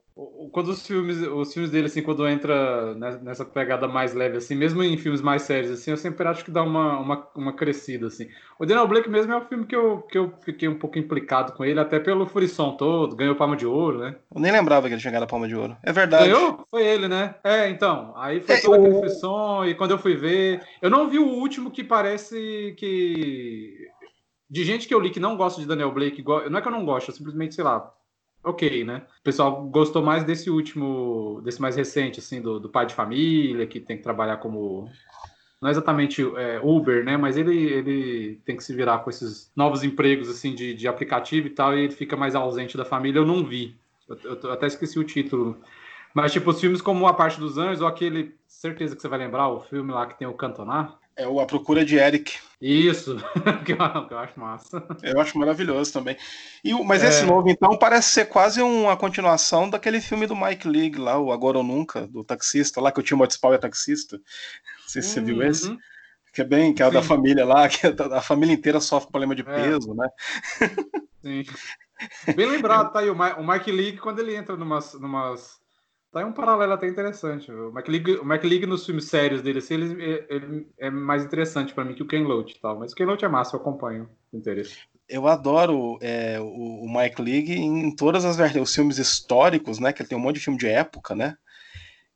quando 0.52 0.68
os 0.68 0.86
filmes, 0.86 1.18
os 1.22 1.52
filmes 1.52 1.72
dele, 1.72 1.88
assim, 1.88 2.04
quando 2.04 2.28
entra 2.28 2.94
nessa 3.22 3.44
pegada 3.44 3.88
mais 3.88 4.14
leve, 4.14 4.38
assim, 4.38 4.54
mesmo 4.54 4.84
em 4.84 4.96
filmes 4.96 5.22
mais 5.22 5.42
sérios, 5.42 5.72
assim, 5.72 5.90
eu 5.90 5.98
sempre 5.98 6.28
acho 6.28 6.46
que 6.46 6.52
dá 6.52 6.62
uma, 6.62 7.00
uma, 7.00 7.28
uma 7.36 7.54
crescida, 7.54 8.06
assim. 8.06 8.30
O 8.60 8.66
Daniel 8.66 8.88
Blake 8.88 9.10
mesmo 9.10 9.34
é 9.34 9.38
um 9.38 9.46
filme 9.46 9.66
que 9.66 9.76
eu, 9.76 10.04
que 10.04 10.18
eu 10.18 10.32
fiquei 10.44 10.68
um 10.68 10.78
pouco 10.78 11.00
implicado 11.00 11.54
com 11.54 11.66
ele, 11.66 11.80
até 11.80 12.00
pelo 12.00 12.28
furição 12.28 12.78
todo, 12.78 13.16
ganhou 13.16 13.36
Palma 13.36 13.58
de 13.58 13.66
Ouro, 13.66 14.00
né? 14.00 14.16
Eu 14.34 14.40
nem 14.40 14.52
lembrava 14.52 14.88
que 14.88 14.94
ele 14.94 15.02
tinha 15.02 15.10
ganhado 15.10 15.30
Palma 15.30 15.48
de 15.48 15.56
Ouro. 15.56 15.76
É 15.82 15.92
verdade. 15.92 16.26
Ganhou? 16.26 16.68
Foi 16.70 16.86
ele, 16.86 17.08
né? 17.08 17.34
É, 17.44 17.68
então, 17.70 18.14
aí 18.16 18.40
foi 18.40 18.56
é, 18.56 18.62
toda 18.62 18.78
aquele 18.78 18.94
furição, 18.94 19.66
e 19.66 19.74
quando 19.74 19.92
eu 19.92 19.98
fui 19.98 20.16
ver... 20.16 20.62
Eu 20.80 20.92
não 20.92 21.10
vi 21.10 21.18
o 21.18 21.28
último 21.28 21.72
que 21.72 21.84
parece 21.84 22.76
que... 22.78 23.88
De 24.48 24.64
gente 24.64 24.88
que 24.88 24.94
eu 24.94 25.00
li 25.00 25.10
que 25.10 25.20
não 25.20 25.36
gosta 25.36 25.60
de 25.60 25.68
Daniel 25.68 25.92
Blake, 25.92 26.24
não 26.52 26.60
é 26.60 26.62
que 26.62 26.68
eu 26.68 26.72
não 26.72 26.86
gosto, 26.86 27.10
eu 27.10 27.16
simplesmente, 27.16 27.56
sei 27.56 27.64
lá, 27.64 27.92
ok, 28.44 28.84
né? 28.84 29.04
O 29.20 29.24
pessoal 29.24 29.64
gostou 29.68 30.04
mais 30.04 30.24
desse 30.24 30.50
último, 30.50 31.42
desse 31.44 31.62
mais 31.62 31.76
recente, 31.76 32.20
assim, 32.20 32.42
do, 32.42 32.60
do 32.60 32.70
pai 32.70 32.86
de 32.86 32.94
família, 32.94 33.66
que 33.66 33.80
tem 33.80 33.98
que 33.98 34.04
trabalhar 34.04 34.38
como. 34.38 34.90
Não 35.62 35.70
é 35.70 35.72
exatamente 35.72 36.22
é, 36.22 36.60
Uber, 36.62 37.06
né? 37.06 37.16
Mas 37.16 37.38
ele, 37.38 37.58
ele 37.58 38.42
tem 38.46 38.58
que 38.58 38.64
se 38.64 38.76
virar 38.76 39.00
com 39.00 39.10
esses 39.10 39.52
novos 39.56 39.84
empregos, 39.84 40.30
assim, 40.30 40.54
de, 40.54 40.74
de 40.74 40.88
aplicativo 40.88 41.48
e 41.48 41.52
tal, 41.52 41.76
e 41.76 41.82
ele 41.82 41.94
fica 41.94 42.18
mais 42.18 42.36
ausente 42.36 42.76
da 42.76 42.84
família. 42.84 43.20
Eu 43.20 43.26
não 43.26 43.46
vi. 43.46 43.78
Eu, 44.08 44.40
eu 44.44 44.52
até 44.52 44.68
esqueci 44.68 45.00
o 45.00 45.04
título. 45.04 45.58
Mas, 46.14 46.34
tipo, 46.34 46.50
os 46.50 46.60
filmes 46.60 46.82
como 46.82 47.08
A 47.08 47.14
Parte 47.14 47.40
dos 47.40 47.58
Anjos, 47.58 47.82
ou 47.82 47.88
aquele. 47.88 48.36
Certeza 48.46 48.96
que 48.96 49.02
você 49.02 49.08
vai 49.08 49.20
lembrar, 49.20 49.50
o 49.50 49.60
filme 49.60 49.92
lá 49.92 50.06
que 50.06 50.18
tem 50.18 50.28
o 50.28 50.34
Cantonar. 50.34 50.98
É 51.16 51.28
o 51.28 51.40
A 51.40 51.46
Procura 51.46 51.86
de 51.86 51.96
Eric. 51.96 52.34
Isso, 52.60 53.18
que, 53.66 53.74
eu, 53.74 54.18
acho 54.18 54.40
massa. 54.40 54.88
Eu 55.04 55.20
acho 55.20 55.38
maravilhoso 55.38 55.92
também. 55.92 56.18
E, 56.64 56.74
mas 56.84 57.04
é... 57.04 57.10
esse 57.10 57.26
novo, 57.26 57.50
então, 57.50 57.78
parece 57.78 58.10
ser 58.10 58.26
quase 58.26 58.62
uma 58.62 58.96
continuação 58.96 59.70
daquele 59.70 60.00
filme 60.00 60.26
do 60.26 60.36
Mike 60.36 60.68
League 60.68 60.98
lá, 60.98 61.20
o 61.20 61.32
Agora 61.32 61.58
ou 61.58 61.64
Nunca, 61.64 62.08
do 62.08 62.24
taxista, 62.24 62.82
lá 62.82 62.92
que 62.92 63.00
o 63.00 63.04
Timothy 63.04 63.34
Spall 63.34 63.54
é 63.54 63.58
taxista. 63.58 64.18
Não 64.18 64.88
sei 64.88 65.02
se 65.02 65.10
você 65.10 65.22
viu 65.22 65.38
uhum. 65.38 65.44
esse. 65.44 65.78
Que 66.34 66.42
é 66.42 66.46
bem, 66.46 66.74
que 66.74 66.82
é 66.82 66.90
da 66.90 67.04
família 67.04 67.46
lá, 67.46 67.68
que 67.70 67.86
a 67.86 68.22
família 68.22 68.54
inteira 68.54 68.80
sofre 68.80 69.12
problema 69.12 69.36
de 69.36 69.42
é. 69.42 69.46
peso, 69.46 69.94
né? 69.94 70.10
Sim. 71.22 71.44
Bem 72.34 72.48
lembrado, 72.48 72.92
tá 72.94 73.00
aí, 73.00 73.10
o 73.10 73.48
Mike 73.48 73.72
League, 73.72 73.98
quando 73.98 74.20
ele 74.20 74.36
entra 74.36 74.58
numas, 74.58 74.94
numas 74.94 75.62
Tá 76.14 76.24
um 76.24 76.32
paralelo 76.32 76.74
até 76.74 76.88
interessante. 76.88 77.52
O 77.52 77.72
McLean, 77.72 78.22
o 78.22 78.24
McLean 78.24 78.68
nos 78.68 78.86
filmes 78.86 79.06
sérios 79.06 79.42
dele, 79.42 79.58
assim, 79.58 79.74
ele, 79.74 80.26
ele 80.30 80.68
é 80.78 80.92
mais 80.92 81.26
interessante 81.26 81.74
para 81.74 81.84
mim 81.84 81.96
que 81.96 82.04
o 82.04 82.08
Ken 82.08 82.22
Loach 82.22 82.62
tal. 82.62 82.78
Mas 82.78 82.92
o 82.92 82.96
Ken 82.96 83.06
Loach 83.06 83.26
é 83.26 83.28
massa, 83.28 83.56
eu 83.56 83.60
acompanho 83.60 84.08
com 84.30 84.38
interesse. 84.38 84.78
Eu 85.10 85.28
adoro 85.28 85.98
é, 86.02 86.40
o, 86.40 86.84
o 86.84 86.96
Mike 86.96 87.20
League 87.20 87.52
em 87.52 87.96
todas 87.96 88.24
as 88.26 88.38
os 88.56 88.76
filmes 88.76 89.00
históricos, 89.00 89.80
né? 89.80 89.92
Que 89.92 90.04
ele 90.04 90.10
tem 90.10 90.18
um 90.18 90.22
monte 90.22 90.36
de 90.36 90.42
filme 90.42 90.60
de 90.60 90.68
época, 90.68 91.16
né? 91.16 91.36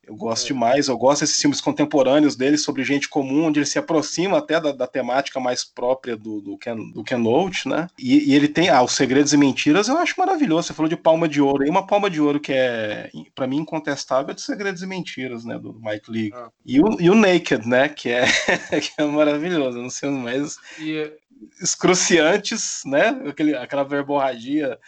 Eu 0.08 0.16
gosto 0.16 0.44
é. 0.44 0.48
demais, 0.48 0.88
eu 0.88 0.96
gosto 0.96 1.20
desses 1.20 1.38
filmes 1.38 1.60
contemporâneos 1.60 2.34
dele 2.34 2.56
sobre 2.56 2.82
gente 2.82 3.10
comum, 3.10 3.44
onde 3.44 3.58
ele 3.58 3.66
se 3.66 3.78
aproxima 3.78 4.38
até 4.38 4.58
da, 4.58 4.72
da 4.72 4.86
temática 4.86 5.38
mais 5.38 5.64
própria 5.64 6.16
do, 6.16 6.40
do, 6.40 6.56
Ken, 6.56 6.76
do 6.92 7.04
Ken 7.04 7.18
Loach, 7.18 7.68
né? 7.68 7.88
E, 7.98 8.30
e, 8.30 8.34
ele 8.34 8.48
tem, 8.48 8.70
ah, 8.70 8.82
Os 8.82 8.92
Segredos 8.92 9.34
e 9.34 9.36
Mentiras, 9.36 9.86
eu 9.86 9.98
acho 9.98 10.14
maravilhoso. 10.16 10.68
Você 10.68 10.72
falou 10.72 10.88
de 10.88 10.96
Palma 10.96 11.28
de 11.28 11.42
Ouro, 11.42 11.66
e 11.66 11.68
uma 11.68 11.86
Palma 11.86 12.08
de 12.08 12.22
Ouro 12.22 12.40
que 12.40 12.54
é, 12.54 13.10
para 13.34 13.46
mim, 13.46 13.58
incontestável 13.58 14.30
é 14.30 14.34
de 14.34 14.40
Segredos 14.40 14.82
e 14.82 14.86
Mentiras, 14.86 15.44
né? 15.44 15.58
Do 15.58 15.78
Mike 15.78 16.10
Lee. 16.10 16.30
Ah. 16.34 16.48
E, 16.64 16.80
o, 16.80 16.98
e 16.98 17.10
o 17.10 17.14
Naked, 17.14 17.68
né? 17.68 17.90
Que 17.90 18.08
é, 18.08 18.24
que 18.80 18.92
é 18.96 19.04
maravilhoso, 19.04 19.76
não 19.76 19.90
sei 19.90 20.08
mais. 20.08 20.56
E... 20.78 21.12
Excruciantes, 21.60 22.80
né? 22.86 23.08
Aquele, 23.28 23.54
aquela 23.54 23.84
verborragia 23.84 24.78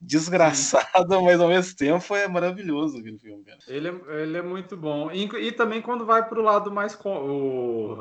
desgraçado, 0.00 0.86
mas 1.22 1.40
ao 1.40 1.48
mesmo 1.48 1.76
tempo 1.76 2.14
é 2.14 2.28
maravilhoso 2.28 2.98
aquele 2.98 3.18
filme, 3.18 3.44
cara. 3.44 3.58
Ele 3.68 3.88
é, 3.88 4.22
ele 4.22 4.36
é 4.36 4.42
muito 4.42 4.76
bom. 4.76 5.10
E, 5.10 5.24
e 5.24 5.52
também 5.52 5.80
quando 5.82 6.04
vai 6.04 6.28
pro 6.28 6.42
lado 6.42 6.70
mais 6.70 6.94
com, 6.94 7.14
o 7.16 8.00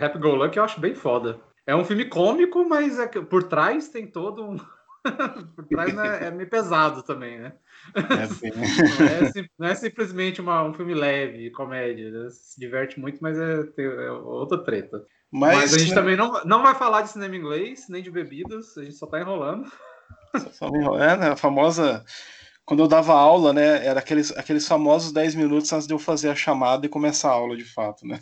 Happy 0.00 0.18
Go 0.18 0.34
Lucky, 0.34 0.58
eu 0.58 0.64
acho 0.64 0.80
bem 0.80 0.94
foda. 0.94 1.40
É 1.66 1.74
um 1.74 1.84
filme 1.84 2.04
cômico, 2.04 2.68
mas 2.68 2.98
é, 2.98 3.06
por 3.06 3.44
trás 3.44 3.88
tem 3.88 4.06
todo 4.06 4.44
um. 4.44 4.56
por 5.56 5.64
trás 5.66 5.96
é, 5.96 6.26
é, 6.26 6.30
meio 6.30 6.48
pesado 6.48 7.02
também, 7.02 7.38
né? 7.38 7.52
É, 7.94 8.26
sim. 8.26 8.50
não, 8.98 9.06
é, 9.06 9.48
não, 9.58 9.68
é, 9.68 9.74
simplesmente 9.74 10.40
uma, 10.40 10.62
um 10.64 10.74
filme 10.74 10.94
leve, 10.94 11.50
comédia. 11.50 12.10
Né? 12.10 12.28
Se 12.30 12.58
diverte 12.58 12.98
muito, 12.98 13.18
mas 13.20 13.38
é, 13.38 13.64
é 13.78 14.10
outra 14.10 14.58
treta. 14.58 15.04
Mas, 15.30 15.56
mas 15.56 15.74
a 15.74 15.78
gente 15.78 15.94
também 15.94 16.14
não, 16.14 16.44
não 16.44 16.62
vai 16.62 16.74
falar 16.74 17.02
de 17.02 17.10
cinema 17.10 17.34
inglês, 17.34 17.86
nem 17.88 18.02
de 18.02 18.10
bebidas, 18.10 18.76
a 18.76 18.84
gente 18.84 18.96
só 18.96 19.06
tá 19.06 19.18
enrolando. 19.18 19.70
É, 21.00 21.16
né? 21.16 21.28
A 21.30 21.36
famosa. 21.36 22.04
Quando 22.64 22.80
eu 22.82 22.88
dava 22.88 23.14
aula, 23.14 23.52
né? 23.52 23.84
Era 23.84 24.00
aqueles, 24.00 24.30
aqueles 24.36 24.66
famosos 24.66 25.12
10 25.12 25.34
minutos 25.34 25.72
antes 25.72 25.86
de 25.86 25.94
eu 25.94 25.98
fazer 25.98 26.30
a 26.30 26.34
chamada 26.34 26.86
e 26.86 26.88
começar 26.88 27.30
a 27.30 27.32
aula 27.32 27.56
de 27.56 27.64
fato, 27.64 28.06
né? 28.06 28.18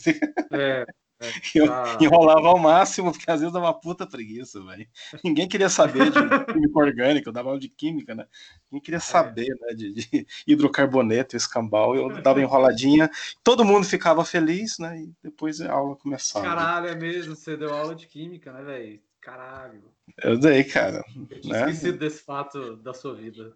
É. 0.52 0.87
É, 1.21 1.29
eu 1.55 1.73
ah. 1.73 1.99
enrolava 2.00 2.49
ao 2.49 2.59
máximo, 2.59 3.12
porque 3.12 3.31
às 3.31 3.40
vezes 3.40 3.52
dava 3.52 3.67
uma 3.67 3.79
puta 3.79 4.07
preguiça, 4.07 4.62
velho. 4.64 4.88
Ninguém 5.23 5.47
queria 5.47 5.69
saber 5.69 6.11
de 6.11 6.52
química 6.52 6.79
orgânica, 6.79 7.29
eu 7.29 7.33
dava 7.33 7.50
aula 7.50 7.61
de 7.61 7.69
química, 7.69 8.14
né? 8.14 8.26
Ninguém 8.71 8.83
queria 8.83 8.97
é. 8.97 9.00
saber, 9.00 9.47
é. 9.47 9.67
né, 9.67 9.75
de, 9.75 9.93
de 9.93 10.26
hidrocarboneto, 10.47 11.37
escambau. 11.37 11.95
Eu 11.95 12.23
dava 12.23 12.40
enroladinha, 12.40 13.11
todo 13.45 13.64
mundo 13.64 13.85
ficava 13.85 14.25
feliz, 14.25 14.79
né? 14.79 14.99
E 14.99 15.12
depois 15.23 15.61
a 15.61 15.71
aula 15.71 15.95
começava. 15.97 16.45
Caralho, 16.45 16.88
é 16.88 16.95
mesmo, 16.95 17.37
você 17.37 17.57
deu 17.57 17.75
aula 17.75 17.95
de 17.95 18.07
química, 18.07 18.52
né, 18.52 18.62
velho? 18.62 19.00
Caralho. 19.21 19.83
Eu 20.23 20.39
dei, 20.39 20.65
cara. 20.65 21.05
Eu 21.15 21.41
tinha 21.41 21.55
né? 21.55 21.71
esquecido 21.71 21.99
desse 21.99 22.25
fato 22.25 22.77
da 22.77 22.95
sua 22.95 23.15
vida. 23.15 23.53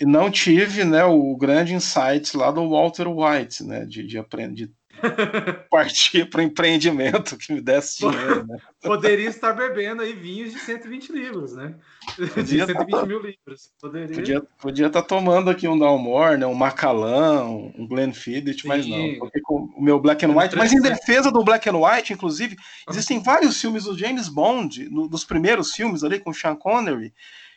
e, 0.00 0.04
não 0.04 0.30
tive 0.30 0.84
né, 0.84 1.04
o 1.04 1.36
grande 1.36 1.74
insight 1.74 2.36
lá 2.36 2.50
do 2.50 2.68
Walter 2.68 3.08
White, 3.08 3.64
né, 3.64 3.84
de, 3.84 4.04
de 4.06 4.18
aprender 4.18 4.70
partir 5.70 6.28
para 6.28 6.42
empreendimento 6.42 7.36
que 7.36 7.52
me 7.52 7.60
desse 7.60 8.00
dinheiro. 8.00 8.46
Né? 8.46 8.56
Poderia 8.82 9.28
estar 9.28 9.52
bebendo 9.52 10.02
aí 10.02 10.12
vinhos 10.12 10.52
de 10.52 10.58
120 10.58 11.12
livros, 11.12 11.54
né? 11.54 11.74
Podia 12.16 12.42
de 12.42 12.66
120 12.66 12.90
tá... 12.90 13.06
mil 13.06 13.20
livros. 13.20 13.70
Poderia... 13.80 14.16
Podia, 14.16 14.42
podia 14.58 14.86
estar 14.86 15.02
tá 15.02 15.08
tomando 15.08 15.50
aqui 15.50 15.68
um 15.68 15.78
Dalmore, 15.78 16.38
né? 16.38 16.46
um 16.46 16.54
Macallan, 16.54 17.44
um 17.44 17.86
Glenfiddich, 17.86 18.66
mas 18.66 18.86
não. 18.86 18.98
O 19.76 19.82
meu 19.82 20.00
Black 20.00 20.24
and 20.24 20.36
White. 20.36 20.56
Mas 20.56 20.72
em 20.72 20.80
defesa 20.80 21.30
do 21.30 21.44
Black 21.44 21.68
and 21.68 21.76
White, 21.76 22.12
inclusive, 22.12 22.56
existem 22.88 23.22
vários 23.22 23.60
filmes 23.60 23.84
do 23.84 23.96
James 23.96 24.28
Bond, 24.28 24.88
no, 24.88 25.08
dos 25.08 25.24
primeiros 25.24 25.72
filmes 25.74 26.02
ali 26.02 26.18
com 26.18 26.32
Sean 26.32 26.56
Connery. 26.56 27.12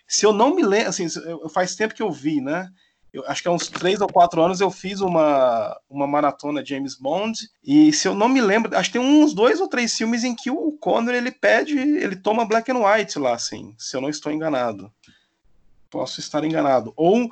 Se 0.08 0.26
eu 0.26 0.34
não 0.34 0.54
me 0.56 0.64
lembro, 0.64 0.90
assim, 0.90 1.08
faz 1.54 1.76
tempo 1.76 1.94
que 1.96 2.04
eu 2.04 2.12
vi, 2.12 2.42
né? 2.42 2.70
Eu 3.14 3.24
acho 3.28 3.44
que 3.44 3.48
há 3.48 3.52
uns 3.52 3.68
três 3.68 4.02
ou 4.02 4.08
quatro 4.08 4.42
anos 4.42 4.60
eu 4.60 4.72
fiz 4.72 5.00
uma, 5.00 5.80
uma 5.88 6.08
maratona 6.08 6.66
James 6.66 6.96
Bond 6.96 7.40
e 7.64 7.94
se 7.94 8.08
eu 8.08 8.16
não 8.16 8.28
me 8.28 8.42
lembro, 8.42 8.76
acho 8.76 8.92
que 8.92 8.98
tem 8.98 9.08
uns 9.08 9.36
dois 9.36 9.62
ou 9.62 9.68
três 9.68 9.96
filmes 9.96 10.24
em 10.24 10.36
que 10.36 10.50
o 10.50 10.72
Connor 10.74 11.14
ele 11.14 11.32
pede, 11.32 11.78
ele 11.78 12.16
toma 12.16 12.44
black 12.44 12.72
and 12.72 12.80
white 12.80 13.20
lá, 13.20 13.34
assim, 13.34 13.76
se 13.78 13.96
eu 13.96 14.02
não 14.02 14.10
estou 14.10 14.32
enganado. 14.32 14.92
Posso 15.92 16.20
estar 16.20 16.44
enganado. 16.44 16.92
Ou 16.96 17.30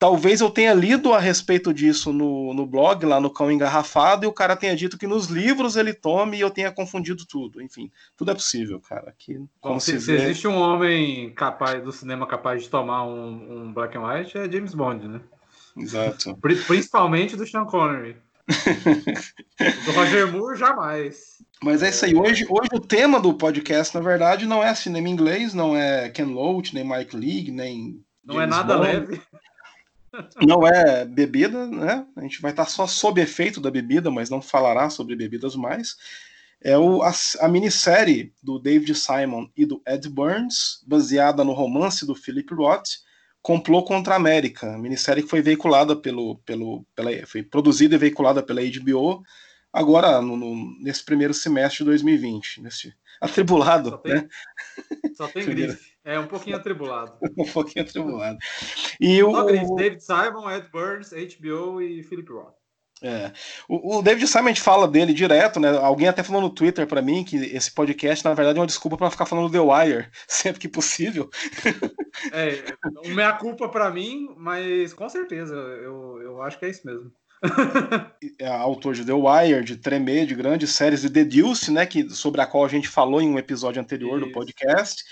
talvez 0.00 0.40
eu 0.40 0.48
tenha 0.48 0.72
lido 0.72 1.12
a 1.12 1.20
respeito 1.20 1.74
disso 1.74 2.10
no, 2.10 2.54
no 2.54 2.64
blog, 2.64 3.04
lá 3.04 3.20
no 3.20 3.28
Cão 3.28 3.52
Engarrafado, 3.52 4.24
e 4.24 4.26
o 4.26 4.32
cara 4.32 4.56
tenha 4.56 4.74
dito 4.74 4.96
que 4.96 5.06
nos 5.06 5.26
livros 5.26 5.76
ele 5.76 5.92
tome 5.92 6.38
e 6.38 6.40
eu 6.40 6.50
tenha 6.50 6.72
confundido 6.72 7.26
tudo. 7.26 7.60
Enfim, 7.60 7.92
tudo 8.16 8.30
é 8.30 8.34
possível, 8.34 8.80
cara. 8.80 9.10
Aqui, 9.10 9.38
Bom, 9.62 9.78
se, 9.78 10.00
se, 10.00 10.12
existe 10.12 10.48
um 10.48 10.56
homem 10.56 11.30
capaz 11.34 11.84
do 11.84 11.92
cinema 11.92 12.26
capaz 12.26 12.62
de 12.62 12.70
tomar 12.70 13.04
um, 13.04 13.66
um 13.66 13.72
Black 13.74 13.96
and 13.96 14.02
White, 14.02 14.38
é 14.38 14.50
James 14.50 14.74
Bond, 14.74 15.06
né? 15.06 15.20
Exato. 15.76 16.34
Principalmente 16.66 17.36
do 17.36 17.46
Sean 17.46 17.66
Connery. 17.66 18.16
do 19.84 19.92
Roger 19.92 20.32
Moore, 20.32 20.58
jamais. 20.58 21.44
Mas 21.62 21.82
é 21.82 21.90
isso 21.90 22.06
aí. 22.06 22.14
Hoje, 22.16 22.46
hoje 22.48 22.70
o 22.72 22.80
tema 22.80 23.20
do 23.20 23.34
podcast, 23.34 23.94
na 23.94 24.00
verdade, 24.00 24.46
não 24.46 24.64
é 24.64 24.74
cinema 24.74 25.10
inglês, 25.10 25.52
não 25.52 25.76
é 25.76 26.08
Ken 26.08 26.24
Loach, 26.24 26.74
nem 26.74 26.88
Mike 26.88 27.14
League, 27.14 27.50
nem. 27.50 28.02
Não 28.24 28.36
é 28.36 28.48
James 28.48 28.56
é 28.56 28.58
nada 28.58 28.76
Bond. 28.78 28.88
leve. 28.88 29.22
Não 30.42 30.66
é 30.66 31.04
bebida, 31.04 31.66
né? 31.66 32.06
A 32.16 32.22
gente 32.22 32.40
vai 32.40 32.50
estar 32.50 32.66
só 32.66 32.86
sob 32.86 33.20
efeito 33.20 33.60
da 33.60 33.70
bebida, 33.70 34.10
mas 34.10 34.28
não 34.28 34.42
falará 34.42 34.90
sobre 34.90 35.14
bebidas 35.14 35.54
mais. 35.54 35.96
É 36.60 36.76
o, 36.76 37.02
a, 37.02 37.12
a 37.40 37.48
minissérie 37.48 38.34
do 38.42 38.58
David 38.58 38.94
Simon 38.94 39.48
e 39.56 39.64
do 39.64 39.80
Ed 39.86 40.08
Burns, 40.08 40.84
baseada 40.86 41.44
no 41.44 41.52
romance 41.52 42.06
do 42.06 42.14
Philip 42.14 42.52
Roth, 42.54 43.00
Complô 43.42 43.82
contra 43.82 44.12
a 44.12 44.16
América, 44.18 44.76
minissérie 44.76 45.22
que 45.22 45.28
foi 45.28 45.40
veiculada 45.40 45.96
pelo, 45.96 46.36
pelo 46.44 46.84
pela, 46.94 47.10
foi 47.26 47.42
produzida 47.42 47.94
e 47.94 47.98
veiculada 47.98 48.42
pela 48.42 48.60
HBO 48.60 49.22
agora 49.72 50.20
no, 50.20 50.36
no, 50.36 50.78
nesse 50.78 51.02
primeiro 51.02 51.32
semestre 51.32 51.78
de 51.78 51.84
2020, 51.84 52.60
nesse 52.60 52.92
atribulado, 53.18 53.90
só 53.90 53.96
tem, 53.98 54.14
né? 54.14 54.28
Só 55.16 55.28
tem 55.28 55.46
grife. 55.46 55.89
É 56.04 56.18
um 56.18 56.26
pouquinho 56.26 56.56
atribulado. 56.56 57.12
um 57.36 57.44
pouquinho 57.44 57.84
atribulado. 57.84 58.38
E 59.00 59.22
o, 59.22 59.30
o 59.30 59.76
David 59.76 60.02
Simon, 60.02 60.50
Ed 60.50 60.68
Burns, 60.70 61.10
HBO 61.10 61.80
e 61.82 62.02
Philip 62.02 62.32
Roth. 62.32 62.60
É. 63.02 63.32
O, 63.66 63.98
o, 63.98 64.02
David 64.02 64.26
Simon 64.26 64.46
a 64.46 64.48
gente 64.48 64.60
fala 64.60 64.86
dele 64.86 65.14
direto, 65.14 65.58
né? 65.58 65.70
Alguém 65.70 66.08
até 66.08 66.22
falou 66.22 66.42
no 66.42 66.50
Twitter 66.50 66.86
para 66.86 67.00
mim 67.00 67.24
que 67.24 67.36
esse 67.36 67.72
podcast, 67.72 68.24
na 68.24 68.34
verdade, 68.34 68.58
é 68.58 68.60
uma 68.60 68.66
desculpa 68.66 68.96
para 68.96 69.10
ficar 69.10 69.24
falando 69.24 69.50
The 69.50 69.58
Wire 69.58 70.08
sempre 70.28 70.60
que 70.60 70.68
possível. 70.68 71.28
É, 72.32 72.64
uma 73.06 73.32
culpa 73.34 73.68
para 73.68 73.88
mim, 73.88 74.28
mas 74.36 74.92
com 74.92 75.08
certeza, 75.08 75.54
eu, 75.54 76.20
eu 76.20 76.42
acho 76.42 76.58
que 76.58 76.66
é 76.66 76.68
isso 76.68 76.84
mesmo. 76.84 77.10
é 78.38 78.48
autor 78.48 78.94
de 78.94 79.04
The 79.04 79.12
Wire, 79.12 79.64
de 79.64 79.76
Tremer, 79.76 80.26
de 80.26 80.34
grandes 80.34 80.70
séries 80.70 81.02
de 81.02 81.08
The 81.08 81.24
Deuce, 81.24 81.70
né? 81.70 81.86
Que, 81.86 82.10
sobre 82.10 82.40
a 82.40 82.46
qual 82.46 82.64
a 82.64 82.68
gente 82.68 82.88
falou 82.88 83.22
em 83.22 83.30
um 83.30 83.38
episódio 83.38 83.80
anterior 83.80 84.18
isso. 84.18 84.26
do 84.26 84.32
podcast. 84.32 85.04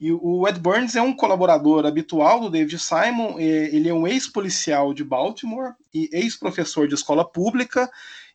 E 0.00 0.12
o 0.12 0.46
Ed 0.46 0.60
Burns 0.60 0.94
é 0.94 1.02
um 1.02 1.12
colaborador 1.12 1.84
habitual 1.84 2.40
do 2.40 2.50
David 2.50 2.78
Simon, 2.78 3.38
ele 3.38 3.88
é 3.88 3.92
um 3.92 4.06
ex-policial 4.06 4.94
de 4.94 5.02
Baltimore 5.02 5.72
e 5.92 6.08
ex-professor 6.12 6.86
de 6.86 6.94
escola 6.94 7.24
pública. 7.24 7.90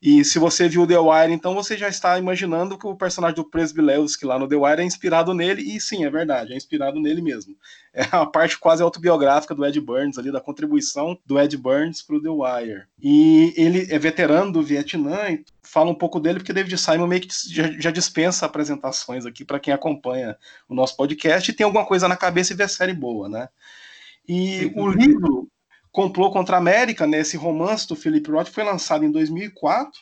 E 0.06 0.26
se 0.26 0.38
você 0.38 0.68
viu 0.68 0.86
The 0.86 1.00
Wire, 1.00 1.32
então 1.32 1.56
você 1.56 1.78
já 1.78 1.88
está 1.88 2.20
imaginando 2.20 2.78
que 2.78 2.86
o 2.86 2.94
personagem 2.94 3.38
do 3.38 3.50
Presbilewski 3.50 4.26
lá 4.26 4.38
no 4.38 4.50
The 4.50 4.58
Wire 4.58 4.82
é 4.82 4.84
inspirado 4.84 5.34
nele, 5.34 5.62
e 5.62 5.80
sim, 5.80 6.04
é 6.04 6.10
verdade, 6.10 6.52
é 6.52 6.58
inspirado 6.58 7.00
nele 7.00 7.22
mesmo. 7.22 7.56
É 7.94 8.06
a 8.12 8.26
parte 8.26 8.60
quase 8.60 8.84
autobiográfica 8.84 9.56
do 9.56 9.66
Ed 9.66 9.80
Burns, 9.80 10.18
ali, 10.18 10.30
da 10.30 10.42
contribuição 10.42 11.18
do 11.26 11.40
Ed 11.40 11.56
Burns 11.56 12.02
para 12.02 12.18
o 12.18 12.22
The 12.22 12.28
Wire. 12.28 12.84
E 13.02 13.54
ele 13.56 13.88
é 13.90 13.98
veterano 13.98 14.52
do 14.52 14.62
Vietnã, 14.62 15.30
e 15.30 15.46
fala 15.62 15.90
um 15.90 15.96
pouco 15.96 16.20
dele, 16.20 16.40
porque 16.40 16.52
David 16.52 16.78
Simon 16.78 17.08
meio 17.08 17.22
que 17.22 17.30
já, 17.50 17.72
já 17.80 17.90
dispensa 17.90 18.46
apresentações 18.46 19.26
aqui 19.26 19.46
para 19.46 19.60
quem 19.60 19.74
acompanha 19.74 20.36
o 20.68 20.76
nosso 20.76 20.98
podcast 20.98 21.50
e 21.50 21.54
tem 21.54 21.64
alguma 21.64 21.86
coisa 21.86 22.10
na 22.10 22.18
cabeça 22.18 22.52
e 22.52 22.58
vê 22.58 22.68
série 22.68 22.94
boa, 22.94 23.30
né? 23.30 23.48
E 24.28 24.70
o 24.76 24.86
livro 24.90 25.48
Complô 25.94 26.32
contra 26.32 26.58
a 26.58 26.60
América, 26.60 27.06
né, 27.06 27.20
esse 27.20 27.38
romance 27.38 27.88
do 27.88 27.96
Philip 27.96 28.28
Roth, 28.32 28.48
foi 28.48 28.64
lançado 28.64 29.06
em 29.06 29.12
2004. 29.12 30.02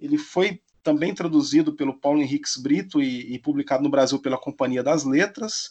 Ele 0.00 0.16
foi 0.16 0.62
também 0.82 1.14
traduzido 1.14 1.74
pelo 1.74 1.92
Paulo 1.92 2.22
Henriques 2.22 2.56
Brito 2.56 3.02
e, 3.02 3.34
e 3.34 3.38
publicado 3.38 3.82
no 3.82 3.90
Brasil 3.90 4.18
pela 4.18 4.38
Companhia 4.38 4.82
das 4.82 5.04
Letras. 5.04 5.70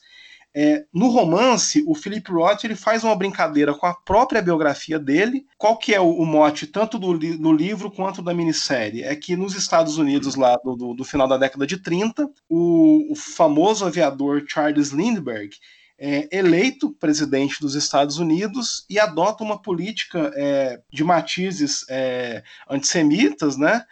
É, 0.54 0.86
no 0.94 1.08
romance, 1.08 1.84
o 1.88 1.96
Philip 1.96 2.32
Roth 2.32 2.64
ele 2.64 2.76
faz 2.76 3.04
uma 3.04 3.16
brincadeira 3.16 3.74
com 3.74 3.88
a 3.88 3.94
própria 3.96 4.40
biografia 4.40 5.00
dele. 5.00 5.48
Qual 5.58 5.78
que 5.78 5.96
é 5.96 6.00
o, 6.00 6.12
o 6.12 6.26
mote, 6.28 6.68
tanto 6.68 7.00
do, 7.00 7.18
do, 7.18 7.52
livro 7.52 7.90
quanto 7.90 8.22
da 8.22 8.36
minissérie? 8.36 9.02
É 9.02 9.16
que 9.16 9.36
nos 9.36 9.56
Estados 9.56 9.98
Unidos, 9.98 10.36
lá 10.36 10.58
do, 10.64 10.76
do, 10.76 10.94
do 10.94 11.04
final 11.04 11.28
da 11.28 11.38
década 11.38 11.66
de 11.66 11.78
30, 11.78 12.30
o, 12.48 13.12
o 13.12 13.16
famoso 13.16 13.84
aviador 13.84 14.44
Charles 14.48 14.92
Lindbergh 14.92 15.58
é, 16.06 16.30
eleito 16.32 16.92
presidente 16.92 17.60
dos 17.60 17.74
Estados 17.74 18.20
Unidos 18.20 18.86
e 18.88 19.00
adota 19.00 19.44
uma 19.44 19.60
política 19.60 20.32
é, 20.36 20.80
de 20.94 21.04
matizes 21.04 21.84
é, 21.90 22.44
antissemitas, 22.70 23.58
né? 23.58 23.84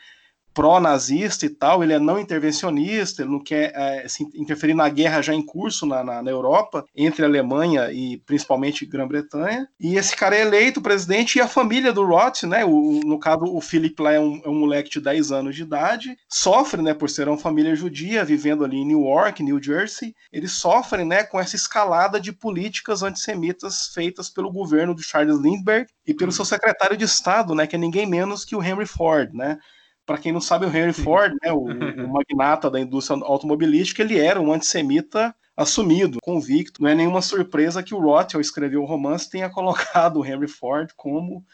Pró-nazista 0.53 1.45
e 1.45 1.49
tal, 1.49 1.83
ele 1.83 1.93
é 1.93 1.99
não 1.99 2.19
intervencionista, 2.19 3.21
ele 3.21 3.31
não 3.31 3.43
quer 3.43 3.73
é, 3.75 4.07
se 4.07 4.23
interferir 4.35 4.73
na 4.73 4.87
guerra 4.87 5.21
já 5.21 5.33
em 5.33 5.43
curso 5.45 5.85
na, 5.85 6.03
na, 6.03 6.21
na, 6.21 6.31
Europa, 6.31 6.85
entre 6.95 7.25
Alemanha 7.25 7.91
e 7.91 8.17
principalmente 8.25 8.85
Grã-Bretanha. 8.85 9.67
E 9.79 9.95
esse 9.95 10.15
cara 10.15 10.35
é 10.35 10.41
eleito 10.41 10.81
presidente 10.81 11.37
e 11.37 11.41
a 11.41 11.47
família 11.47 11.91
do 11.91 12.05
Roth, 12.05 12.43
né, 12.43 12.63
o, 12.63 13.01
no 13.03 13.19
caso 13.19 13.43
o 13.45 13.59
Philip 13.59 13.99
lá 14.01 14.13
é 14.13 14.19
um, 14.19 14.41
é 14.43 14.49
um, 14.49 14.59
moleque 14.59 14.89
de 14.89 14.99
10 14.99 15.31
anos 15.31 15.55
de 15.55 15.63
idade, 15.63 16.15
sofre, 16.29 16.81
né, 16.81 16.93
por 16.93 17.09
ser 17.09 17.27
uma 17.27 17.37
família 17.37 17.75
judia, 17.75 18.23
vivendo 18.23 18.63
ali 18.63 18.77
em 18.77 18.85
New 18.85 19.05
York, 19.05 19.41
New 19.41 19.61
Jersey, 19.61 20.13
eles 20.31 20.53
sofrem, 20.53 21.05
né, 21.05 21.23
com 21.23 21.39
essa 21.39 21.55
escalada 21.55 22.19
de 22.19 22.31
políticas 22.31 23.01
antissemitas 23.01 23.87
feitas 23.93 24.29
pelo 24.29 24.51
governo 24.51 24.93
do 24.93 25.01
Charles 25.01 25.39
Lindbergh 25.39 25.87
e 26.05 26.13
pelo 26.13 26.31
seu 26.31 26.45
secretário 26.45 26.97
de 26.97 27.05
Estado, 27.05 27.55
né, 27.55 27.65
que 27.65 27.75
é 27.75 27.79
ninguém 27.79 28.05
menos 28.05 28.45
que 28.45 28.55
o 28.55 28.63
Henry 28.63 28.85
Ford, 28.85 29.33
né, 29.33 29.57
para 30.05 30.17
quem 30.17 30.31
não 30.31 30.41
sabe, 30.41 30.65
o 30.65 30.75
Henry 30.75 30.93
Ford, 30.93 31.33
né, 31.41 31.51
o, 31.51 31.63
o, 32.05 32.07
magnata 32.09 32.69
da 32.69 32.79
indústria 32.79 33.19
automobilística, 33.23 34.01
ele 34.01 34.19
era 34.19 34.39
um 34.39 34.53
antissemita 34.53 35.33
assumido, 35.55 36.19
convicto. 36.21 36.81
Não 36.81 36.89
é 36.89 36.95
nenhuma 36.95 37.21
surpresa 37.21 37.83
que 37.83 37.93
o 37.93 37.99
Roth, 37.99 38.35
ao 38.35 38.41
escrever 38.41 38.77
o 38.77 38.85
romance, 38.85 39.29
tenha 39.29 39.49
colocado 39.49 40.19
o 40.19 40.25
Henry 40.25 40.47
Ford 40.47 40.91
como 40.95 41.45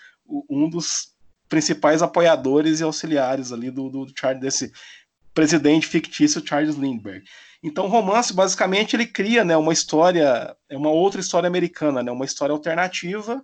um 0.49 0.69
dos 0.69 1.13
principais 1.47 2.01
apoiadores 2.01 2.79
e 2.79 2.83
auxiliares 2.83 3.51
ali 3.51 3.71
do, 3.71 3.89
do, 3.89 4.07
Charles, 4.15 4.39
desse 4.39 4.71
presidente 5.33 5.87
fictício 5.87 6.45
Charles 6.45 6.75
Lindbergh. 6.75 7.23
Então, 7.61 7.85
o 7.85 7.89
romance, 7.89 8.33
basicamente, 8.33 8.95
ele 8.95 9.05
cria 9.05 9.43
né, 9.43 9.57
uma 9.57 9.73
história, 9.73 10.55
é 10.69 10.77
uma 10.77 10.91
outra 10.91 11.19
história 11.19 11.47
americana, 11.47 12.01
né, 12.01 12.11
uma 12.11 12.23
história 12.23 12.53
alternativa, 12.53 13.43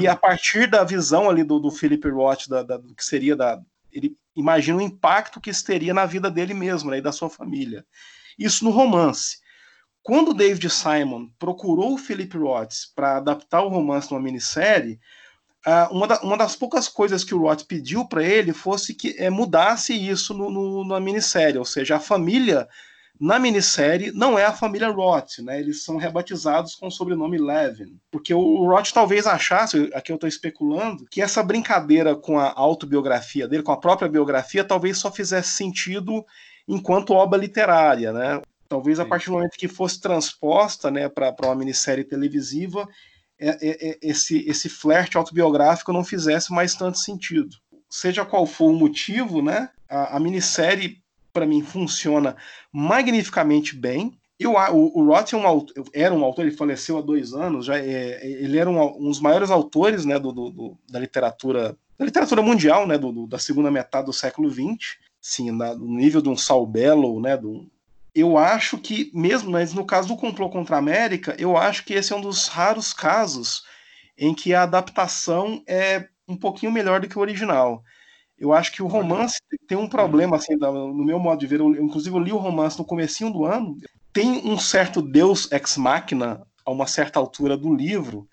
e 0.00 0.08
a 0.08 0.16
partir 0.16 0.68
da 0.68 0.82
visão 0.82 1.30
ali 1.30 1.44
do, 1.44 1.60
do 1.60 1.70
Philip 1.70 2.08
Roth, 2.08 2.48
da, 2.48 2.64
da, 2.64 2.76
do 2.76 2.92
que 2.92 3.04
seria 3.04 3.36
da, 3.36 3.60
ele 3.96 4.16
imagina 4.34 4.78
o 4.78 4.82
impacto 4.82 5.40
que 5.40 5.50
isso 5.50 5.64
teria 5.64 5.94
na 5.94 6.06
vida 6.06 6.30
dele 6.30 6.54
mesmo 6.54 6.90
né, 6.90 6.98
e 6.98 7.02
da 7.02 7.12
sua 7.12 7.30
família. 7.30 7.84
Isso 8.38 8.64
no 8.64 8.70
romance. 8.70 9.38
Quando 10.02 10.34
David 10.34 10.70
Simon 10.70 11.28
procurou 11.38 11.94
o 11.94 11.98
Philip 11.98 12.36
Roth 12.36 12.92
para 12.94 13.16
adaptar 13.16 13.62
o 13.62 13.68
romance 13.68 14.10
numa 14.10 14.22
minissérie, 14.22 15.00
uma, 15.90 16.06
da, 16.06 16.20
uma, 16.20 16.36
das 16.36 16.54
poucas 16.54 16.86
coisas 16.86 17.24
que 17.24 17.34
o 17.34 17.40
Roth 17.40 17.64
pediu 17.64 18.06
para 18.06 18.22
ele 18.22 18.52
fosse 18.52 18.94
que 18.94 19.16
é, 19.18 19.28
mudasse 19.28 19.92
isso 19.92 20.32
no, 20.32 20.48
no, 20.48 20.84
na 20.84 21.00
minissérie, 21.00 21.58
ou 21.58 21.64
seja, 21.64 21.96
a 21.96 22.00
família 22.00 22.68
na 23.20 23.38
minissérie 23.38 24.12
não 24.12 24.38
é 24.38 24.44
a 24.44 24.52
família 24.52 24.88
Roth, 24.88 25.38
né? 25.38 25.58
Eles 25.58 25.82
são 25.82 25.96
rebatizados 25.96 26.74
com 26.74 26.88
o 26.88 26.90
sobrenome 26.90 27.38
Levin. 27.38 27.98
Porque 28.10 28.34
o 28.34 28.66
Roth 28.66 28.92
talvez 28.92 29.26
achasse, 29.26 29.90
aqui 29.94 30.12
eu 30.12 30.16
estou 30.16 30.28
especulando, 30.28 31.06
que 31.10 31.22
essa 31.22 31.42
brincadeira 31.42 32.14
com 32.14 32.38
a 32.38 32.52
autobiografia 32.54 33.48
dele, 33.48 33.62
com 33.62 33.72
a 33.72 33.80
própria 33.80 34.08
biografia, 34.08 34.64
talvez 34.64 34.98
só 34.98 35.10
fizesse 35.10 35.50
sentido 35.50 36.24
enquanto 36.68 37.14
obra 37.14 37.38
literária, 37.38 38.12
né? 38.12 38.40
Talvez 38.68 38.98
a 38.98 39.04
partir 39.04 39.26
do 39.26 39.32
momento 39.32 39.56
que 39.56 39.68
fosse 39.68 40.00
transposta 40.00 40.90
né, 40.90 41.08
para 41.08 41.34
uma 41.44 41.54
minissérie 41.54 42.04
televisiva, 42.04 42.88
é, 43.38 43.48
é, 43.48 43.90
é, 43.90 43.98
esse, 44.02 44.44
esse 44.48 44.68
flerte 44.68 45.16
autobiográfico 45.16 45.92
não 45.92 46.04
fizesse 46.04 46.52
mais 46.52 46.74
tanto 46.74 46.98
sentido. 46.98 47.56
Seja 47.88 48.24
qual 48.24 48.44
for 48.46 48.70
o 48.70 48.76
motivo, 48.76 49.40
né, 49.40 49.70
a, 49.88 50.16
a 50.16 50.20
minissérie, 50.20 51.00
para 51.36 51.44
mim, 51.44 51.60
funciona 51.60 52.34
magnificamente 52.72 53.76
bem. 53.76 54.18
Eu, 54.40 54.52
o, 54.54 55.00
o 55.00 55.06
Roth 55.06 55.34
é 55.34 55.36
um, 55.36 55.66
era 55.92 56.14
um 56.14 56.24
autor, 56.24 56.46
ele 56.46 56.56
faleceu 56.56 56.96
há 56.96 57.02
dois 57.02 57.34
anos, 57.34 57.66
já 57.66 57.78
é, 57.78 58.26
ele 58.26 58.56
era 58.56 58.70
um, 58.70 58.80
um 58.80 59.08
dos 59.08 59.20
maiores 59.20 59.50
autores 59.50 60.06
né, 60.06 60.18
do, 60.18 60.32
do, 60.32 60.78
da 60.90 60.98
literatura 60.98 61.76
da 61.98 62.04
literatura 62.04 62.42
mundial, 62.42 62.86
né, 62.86 62.98
do, 62.98 63.26
da 63.26 63.38
segunda 63.38 63.70
metade 63.70 64.06
do 64.06 64.12
século 64.12 64.50
XX, 64.50 64.98
sim, 65.20 65.50
no 65.50 65.96
nível 65.96 66.20
de 66.20 66.28
um 66.28 66.36
Saul 66.36 66.66
Bellow, 66.66 67.20
né, 67.20 67.36
do, 67.36 67.66
eu 68.14 68.38
acho 68.38 68.78
que, 68.78 69.10
mesmo 69.14 69.50
mas 69.50 69.74
no 69.74 69.84
caso 69.84 70.08
do 70.08 70.16
complô 70.16 70.48
contra 70.48 70.76
a 70.76 70.78
América, 70.78 71.36
eu 71.38 71.56
acho 71.56 71.84
que 71.84 71.92
esse 71.92 72.14
é 72.14 72.16
um 72.16 72.20
dos 72.20 72.48
raros 72.48 72.94
casos 72.94 73.64
em 74.16 74.34
que 74.34 74.54
a 74.54 74.62
adaptação 74.62 75.62
é 75.66 76.06
um 76.26 76.36
pouquinho 76.36 76.72
melhor 76.72 77.00
do 77.00 77.08
que 77.08 77.18
o 77.18 77.20
original. 77.20 77.84
Eu 78.38 78.52
acho 78.52 78.72
que 78.72 78.82
o 78.82 78.86
romance 78.86 79.38
tem 79.66 79.78
um 79.78 79.88
problema, 79.88 80.36
assim, 80.36 80.56
no 80.56 81.04
meu 81.04 81.18
modo 81.18 81.38
de 81.40 81.46
ver. 81.46 81.60
Eu, 81.60 81.74
inclusive, 81.82 82.14
eu 82.14 82.20
li 82.20 82.32
o 82.32 82.36
romance 82.36 82.78
no 82.78 82.84
comecinho 82.84 83.32
do 83.32 83.44
ano. 83.44 83.76
Tem 84.12 84.46
um 84.46 84.58
certo 84.58 85.00
Deus 85.00 85.50
ex 85.50 85.76
machina 85.76 86.42
a 86.64 86.70
uma 86.70 86.86
certa 86.86 87.18
altura 87.18 87.56
do 87.56 87.74
livro 87.74 88.28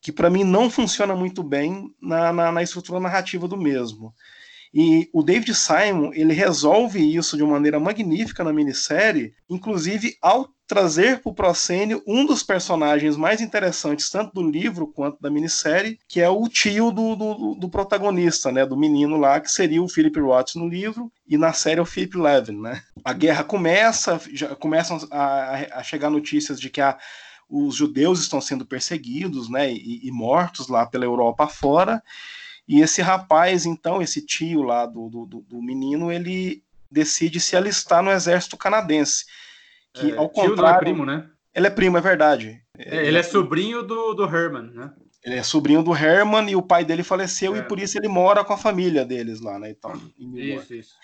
que, 0.00 0.12
para 0.12 0.28
mim, 0.28 0.44
não 0.44 0.68
funciona 0.68 1.14
muito 1.14 1.42
bem 1.42 1.94
na, 2.00 2.32
na, 2.32 2.52
na 2.52 2.62
estrutura 2.62 3.00
narrativa 3.00 3.46
do 3.46 3.56
mesmo. 3.56 4.12
E 4.74 5.08
o 5.12 5.22
David 5.22 5.54
Simon, 5.54 6.10
ele 6.14 6.32
resolve 6.32 6.98
isso 6.98 7.36
de 7.36 7.44
uma 7.44 7.52
maneira 7.52 7.78
magnífica 7.78 8.42
na 8.42 8.52
minissérie, 8.52 9.32
inclusive 9.48 10.16
ao 10.20 10.48
trazer 10.66 11.20
para 11.20 11.30
o 11.30 11.34
proscênio 11.34 12.02
um 12.04 12.26
dos 12.26 12.42
personagens 12.42 13.16
mais 13.16 13.40
interessantes, 13.40 14.10
tanto 14.10 14.32
do 14.34 14.42
livro 14.42 14.88
quanto 14.88 15.20
da 15.20 15.30
minissérie, 15.30 15.98
que 16.08 16.20
é 16.20 16.28
o 16.28 16.48
tio 16.48 16.90
do, 16.90 17.14
do, 17.14 17.54
do 17.54 17.68
protagonista, 17.68 18.50
né, 18.50 18.66
do 18.66 18.76
menino 18.76 19.16
lá, 19.16 19.38
que 19.38 19.50
seria 19.50 19.80
o 19.80 19.88
Philip 19.88 20.18
Roth 20.18 20.56
no 20.56 20.66
livro, 20.66 21.12
e 21.28 21.38
na 21.38 21.52
série 21.52 21.78
é 21.78 21.82
o 21.82 21.86
Philip 21.86 22.16
Levin. 22.16 22.60
Né? 22.60 22.82
A 23.04 23.12
guerra 23.12 23.44
começa, 23.44 24.20
já 24.32 24.56
começam 24.56 24.98
a, 25.10 25.78
a 25.78 25.82
chegar 25.84 26.10
notícias 26.10 26.58
de 26.58 26.68
que 26.68 26.80
a, 26.80 26.98
os 27.48 27.76
judeus 27.76 28.20
estão 28.20 28.40
sendo 28.40 28.66
perseguidos 28.66 29.48
né, 29.48 29.70
e, 29.72 30.00
e 30.02 30.10
mortos 30.10 30.66
lá 30.66 30.84
pela 30.84 31.04
Europa 31.04 31.46
fora, 31.46 32.02
e 32.66 32.80
esse 32.80 33.02
rapaz, 33.02 33.66
então, 33.66 34.00
esse 34.00 34.24
tio 34.24 34.62
lá 34.62 34.86
do, 34.86 35.08
do, 35.08 35.26
do 35.26 35.62
menino, 35.62 36.10
ele 36.10 36.62
decide 36.90 37.40
se 37.40 37.56
alistar 37.56 38.02
no 38.02 38.10
exército 38.10 38.56
canadense. 38.56 39.26
Que, 39.92 40.12
é, 40.12 40.16
ao 40.16 40.28
contrário, 40.28 40.54
tio 40.54 40.62
não 40.62 40.68
é 40.68 40.78
primo, 40.78 41.06
né? 41.06 41.30
Ele 41.54 41.66
é 41.66 41.70
primo, 41.70 41.98
é 41.98 42.00
verdade. 42.00 42.60
É, 42.76 43.06
ele 43.06 43.18
é 43.18 43.22
sobrinho 43.22 43.82
do, 43.82 44.14
do 44.14 44.24
Herman, 44.24 44.70
né? 44.72 44.92
Ele 45.22 45.36
é 45.36 45.42
sobrinho 45.42 45.82
do 45.82 45.94
Herman 45.94 46.50
e 46.50 46.56
o 46.56 46.62
pai 46.62 46.84
dele 46.84 47.02
faleceu 47.02 47.54
é. 47.54 47.60
e 47.60 47.62
por 47.62 47.78
isso 47.78 47.96
ele 47.96 48.08
mora 48.08 48.44
com 48.44 48.52
a 48.52 48.58
família 48.58 49.04
deles 49.04 49.40
lá, 49.40 49.58
né? 49.58 49.70
Então, 49.70 49.98
isso, 50.18 50.74
isso. 50.74 50.94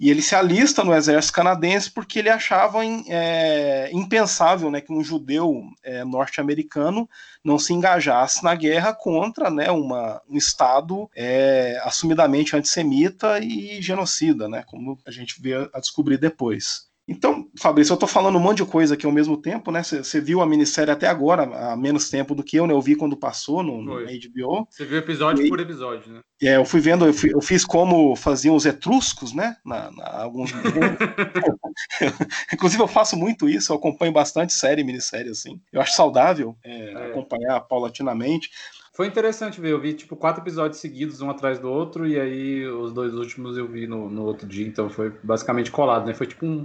E 0.00 0.10
ele 0.10 0.22
se 0.22 0.34
alista 0.34 0.82
no 0.82 0.94
exército 0.94 1.34
canadense 1.34 1.90
porque 1.90 2.20
ele 2.20 2.30
achava 2.30 2.78
é, 3.06 3.90
impensável 3.92 4.70
né, 4.70 4.80
que 4.80 4.90
um 4.90 5.04
judeu 5.04 5.62
é, 5.82 6.02
norte-americano 6.04 7.06
não 7.44 7.58
se 7.58 7.74
engajasse 7.74 8.42
na 8.42 8.54
guerra 8.54 8.94
contra 8.94 9.50
né, 9.50 9.70
uma, 9.70 10.22
um 10.26 10.38
Estado 10.38 11.06
é, 11.14 11.78
assumidamente 11.84 12.56
antissemita 12.56 13.40
e 13.40 13.82
genocida, 13.82 14.48
né, 14.48 14.64
como 14.66 14.98
a 15.06 15.10
gente 15.10 15.38
vê 15.38 15.68
a 15.70 15.78
descobrir 15.78 16.16
depois. 16.16 16.89
Então, 17.10 17.50
Fabrício, 17.58 17.90
eu 17.90 17.94
estou 17.94 18.08
falando 18.08 18.36
um 18.36 18.40
monte 18.40 18.58
de 18.58 18.64
coisa 18.64 18.94
aqui 18.94 19.04
ao 19.04 19.10
mesmo 19.10 19.36
tempo, 19.36 19.72
né? 19.72 19.82
Você 19.82 20.20
viu 20.20 20.40
a 20.40 20.46
minissérie 20.46 20.92
até 20.92 21.08
agora, 21.08 21.42
há 21.42 21.76
menos 21.76 22.08
tempo 22.08 22.36
do 22.36 22.44
que 22.44 22.56
eu, 22.56 22.68
né? 22.68 22.72
Eu 22.72 22.80
vi 22.80 22.94
quando 22.94 23.16
passou 23.16 23.64
no, 23.64 23.82
no 23.82 23.94
HBO. 23.94 24.68
Você 24.70 24.84
viu 24.84 24.98
episódio 24.98 25.44
e, 25.44 25.48
por 25.48 25.58
episódio, 25.58 26.12
né? 26.12 26.20
É, 26.40 26.54
eu 26.54 26.64
fui 26.64 26.78
vendo, 26.78 27.04
eu, 27.04 27.12
fui, 27.12 27.34
eu 27.34 27.40
fiz 27.40 27.64
como 27.64 28.14
faziam 28.14 28.54
os 28.54 28.64
etruscos, 28.64 29.32
né? 29.32 29.56
Na, 29.64 29.90
na 29.90 30.22
alguns... 30.22 30.52
Inclusive, 32.54 32.80
eu 32.80 32.86
faço 32.86 33.16
muito 33.16 33.48
isso, 33.48 33.72
eu 33.72 33.76
acompanho 33.76 34.12
bastante 34.12 34.52
série, 34.52 34.84
minissérie, 34.84 35.32
assim. 35.32 35.60
Eu 35.72 35.80
acho 35.80 35.94
saudável 35.94 36.56
é, 36.62 36.92
é. 36.92 37.06
acompanhar 37.06 37.58
paulatinamente. 37.62 38.50
Foi 38.92 39.08
interessante 39.08 39.60
ver, 39.60 39.72
eu 39.72 39.80
vi 39.80 39.94
tipo 39.94 40.14
quatro 40.14 40.44
episódios 40.44 40.80
seguidos, 40.80 41.20
um 41.20 41.30
atrás 41.30 41.58
do 41.58 41.68
outro, 41.68 42.06
e 42.06 42.20
aí 42.20 42.64
os 42.68 42.92
dois 42.92 43.14
últimos 43.14 43.56
eu 43.56 43.66
vi 43.66 43.88
no, 43.88 44.08
no 44.08 44.22
outro 44.22 44.46
dia, 44.46 44.66
então 44.66 44.88
foi 44.88 45.12
basicamente 45.24 45.72
colado, 45.72 46.06
né? 46.06 46.14
Foi 46.14 46.28
tipo 46.28 46.46
um 46.46 46.64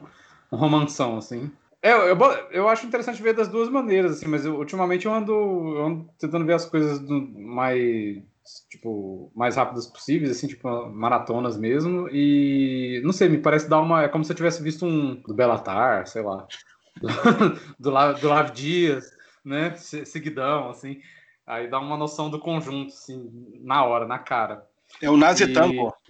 um 0.52 0.58
romanção, 0.58 1.18
assim. 1.18 1.52
É, 1.82 1.92
eu, 1.92 2.18
eu 2.52 2.68
acho 2.68 2.88
interessante 2.88 3.22
ver 3.22 3.36
das 3.36 3.48
duas 3.48 3.70
maneiras, 3.70 4.14
assim, 4.14 4.28
mas 4.28 4.44
eu, 4.44 4.56
ultimamente 4.56 5.06
eu 5.06 5.14
ando, 5.14 5.32
eu 5.32 5.86
ando 5.86 6.10
tentando 6.18 6.44
ver 6.44 6.54
as 6.54 6.66
coisas 6.66 6.98
do, 7.00 7.22
mais, 7.40 8.24
tipo, 8.72 9.32
mais 9.36 9.56
rápidas 9.56 9.86
possíveis, 9.86 10.32
assim, 10.32 10.48
tipo, 10.48 10.68
maratonas 10.90 11.56
mesmo, 11.56 12.10
e 12.10 13.02
não 13.04 13.12
sei, 13.12 13.30
me 13.30 13.38
parece 13.38 13.70
dar 13.70 13.82
uma, 13.82 14.02
é 14.02 14.08
como 14.08 14.24
se 14.24 14.32
eu 14.32 14.36
tivesse 14.36 14.64
visto 14.64 14.84
um 14.84 15.22
do 15.22 15.34
Belatar, 15.36 16.08
sei 16.08 16.24
lá, 16.24 16.48
do, 17.00 17.92
do, 17.92 18.14
do 18.20 18.30
Lav 18.30 18.52
Dias, 18.52 19.12
né, 19.44 19.76
seguidão, 19.76 20.72
assim, 20.72 21.00
aí 21.46 21.70
dá 21.70 21.80
uma 21.80 21.98
noção 21.98 22.32
do 22.32 22.40
conjunto, 22.40 22.94
assim, 22.94 23.30
na 23.62 23.86
hora, 23.86 24.08
na 24.08 24.18
cara. 24.18 24.68
É 25.02 25.10
o 25.10 25.18
Nazi 25.18 25.44
e... 25.44 25.54
Tango. 25.54 25.94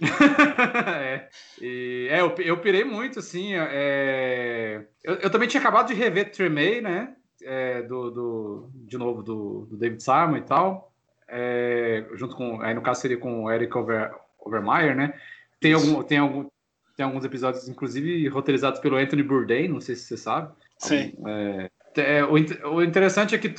é, 0.88 1.28
e, 1.60 2.08
é 2.10 2.20
eu, 2.20 2.34
eu 2.38 2.58
pirei 2.58 2.84
muito, 2.84 3.18
assim. 3.18 3.54
É... 3.54 4.84
Eu, 5.02 5.14
eu, 5.14 5.30
também 5.30 5.48
tinha 5.48 5.60
acabado 5.60 5.88
de 5.88 5.94
rever 5.94 6.30
Tremay, 6.30 6.80
né? 6.80 7.14
É, 7.42 7.82
do, 7.82 8.10
do, 8.10 8.70
de 8.74 8.96
novo, 8.96 9.22
do, 9.22 9.66
do 9.70 9.76
David 9.76 10.02
Simon 10.02 10.36
e 10.38 10.42
tal. 10.42 10.92
É, 11.28 12.04
junto 12.14 12.36
com. 12.36 12.60
Aí 12.60 12.74
no 12.74 12.82
caso 12.82 13.00
seria 13.00 13.18
com 13.18 13.44
o 13.44 13.50
Eric 13.50 13.76
Over, 13.76 14.14
Overmeyer, 14.38 14.94
né? 14.94 15.12
Tem, 15.60 15.72
algum, 15.72 16.02
tem, 16.02 16.18
algum, 16.18 16.48
tem 16.96 17.04
alguns 17.04 17.24
episódios, 17.24 17.68
inclusive, 17.68 18.28
roteirizados 18.28 18.80
pelo 18.80 18.96
Anthony 18.96 19.22
Bourdain, 19.22 19.68
não 19.68 19.80
sei 19.80 19.96
se 19.96 20.04
você 20.04 20.16
sabe. 20.16 20.52
Sim. 20.78 21.14
É, 21.26 21.70
é, 21.96 22.24
o, 22.24 22.34
o 22.74 22.82
interessante 22.82 23.34
é 23.34 23.38
que 23.38 23.54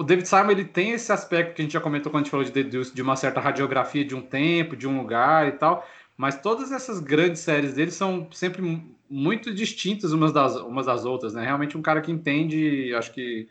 o 0.00 0.02
David 0.02 0.26
Simon 0.26 0.50
ele 0.50 0.64
tem 0.64 0.92
esse 0.92 1.12
aspecto 1.12 1.54
que 1.54 1.60
a 1.60 1.64
gente 1.64 1.74
já 1.74 1.80
comentou 1.80 2.10
quando 2.10 2.22
a 2.22 2.24
gente 2.24 2.30
falou 2.30 2.46
de 2.46 2.92
de 2.94 3.02
uma 3.02 3.16
certa 3.16 3.38
radiografia 3.38 4.02
de 4.02 4.14
um 4.14 4.22
tempo, 4.22 4.74
de 4.74 4.88
um 4.88 4.96
lugar 4.96 5.46
e 5.46 5.52
tal, 5.52 5.86
mas 6.16 6.40
todas 6.40 6.72
essas 6.72 7.00
grandes 7.00 7.42
séries 7.42 7.74
dele 7.74 7.90
são 7.90 8.26
sempre 8.32 8.62
muito 9.10 9.52
distintas 9.52 10.12
umas 10.12 10.32
das, 10.32 10.56
umas 10.56 10.86
das 10.86 11.04
outras, 11.04 11.34
né? 11.34 11.44
Realmente 11.44 11.76
um 11.76 11.82
cara 11.82 12.00
que 12.00 12.10
entende, 12.10 12.94
acho 12.94 13.12
que, 13.12 13.46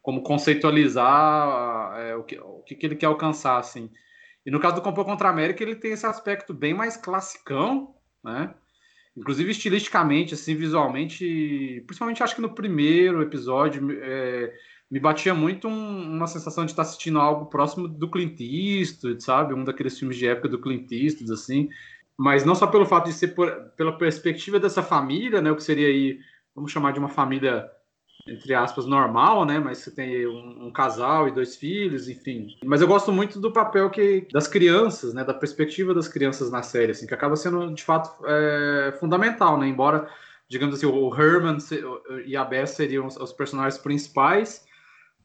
como 0.00 0.22
conceitualizar 0.22 1.98
é, 1.98 2.14
o, 2.14 2.22
que, 2.22 2.38
o 2.38 2.62
que 2.62 2.78
ele 2.86 2.94
quer 2.94 3.06
alcançar, 3.06 3.58
assim. 3.58 3.90
E 4.46 4.52
no 4.52 4.60
caso 4.60 4.76
do 4.76 4.82
Complô 4.82 5.04
contra 5.04 5.26
a 5.26 5.32
América, 5.32 5.64
ele 5.64 5.74
tem 5.74 5.90
esse 5.90 6.06
aspecto 6.06 6.54
bem 6.54 6.74
mais 6.74 6.96
classicão, 6.96 7.92
né? 8.22 8.54
Inclusive 9.16 9.50
estilisticamente, 9.50 10.34
assim, 10.34 10.54
visualmente, 10.54 11.82
principalmente 11.88 12.22
acho 12.22 12.36
que 12.36 12.40
no 12.40 12.54
primeiro 12.54 13.20
episódio, 13.20 13.98
é, 14.00 14.54
me 14.90 14.98
batia 14.98 15.34
muito 15.34 15.68
um, 15.68 16.16
uma 16.16 16.26
sensação 16.26 16.64
de 16.64 16.72
estar 16.72 16.82
assistindo 16.82 17.18
algo 17.18 17.46
próximo 17.46 17.86
do 17.86 18.10
Clint 18.10 18.40
Eastwood, 18.40 19.22
sabe? 19.22 19.54
Um 19.54 19.64
daqueles 19.64 19.98
filmes 19.98 20.16
de 20.16 20.26
época 20.26 20.48
do 20.48 20.60
Clint 20.60 20.90
Eastwood, 20.90 21.32
assim. 21.32 21.68
Mas 22.16 22.44
não 22.44 22.54
só 22.54 22.66
pelo 22.66 22.86
fato 22.86 23.06
de 23.06 23.12
ser 23.12 23.28
por, 23.28 23.50
pela 23.76 23.96
perspectiva 23.96 24.58
dessa 24.58 24.82
família, 24.82 25.40
né? 25.40 25.50
O 25.50 25.56
que 25.56 25.62
seria 25.62 25.88
aí, 25.88 26.18
vamos 26.54 26.72
chamar 26.72 26.92
de 26.92 26.98
uma 26.98 27.08
família, 27.08 27.70
entre 28.26 28.54
aspas, 28.54 28.86
normal, 28.86 29.44
né? 29.44 29.58
Mas 29.58 29.78
você 29.78 29.90
tem 29.90 30.26
um, 30.26 30.66
um 30.66 30.72
casal 30.72 31.28
e 31.28 31.32
dois 31.32 31.56
filhos, 31.56 32.08
enfim. 32.08 32.56
Mas 32.64 32.80
eu 32.80 32.88
gosto 32.88 33.12
muito 33.12 33.38
do 33.38 33.52
papel 33.52 33.90
que 33.90 34.26
das 34.32 34.48
crianças, 34.48 35.12
né? 35.12 35.22
Da 35.22 35.34
perspectiva 35.34 35.92
das 35.92 36.08
crianças 36.08 36.50
na 36.50 36.62
série, 36.62 36.92
assim, 36.92 37.06
que 37.06 37.14
acaba 37.14 37.36
sendo, 37.36 37.74
de 37.74 37.84
fato, 37.84 38.10
é, 38.26 38.96
fundamental, 38.98 39.58
né? 39.58 39.68
Embora 39.68 40.08
digamos 40.50 40.76
assim, 40.76 40.86
o 40.86 41.14
Herman 41.14 41.58
e 42.24 42.34
a 42.34 42.42
Beth 42.42 42.66
seriam 42.66 43.06
os 43.06 43.32
personagens 43.34 43.78
principais, 43.78 44.66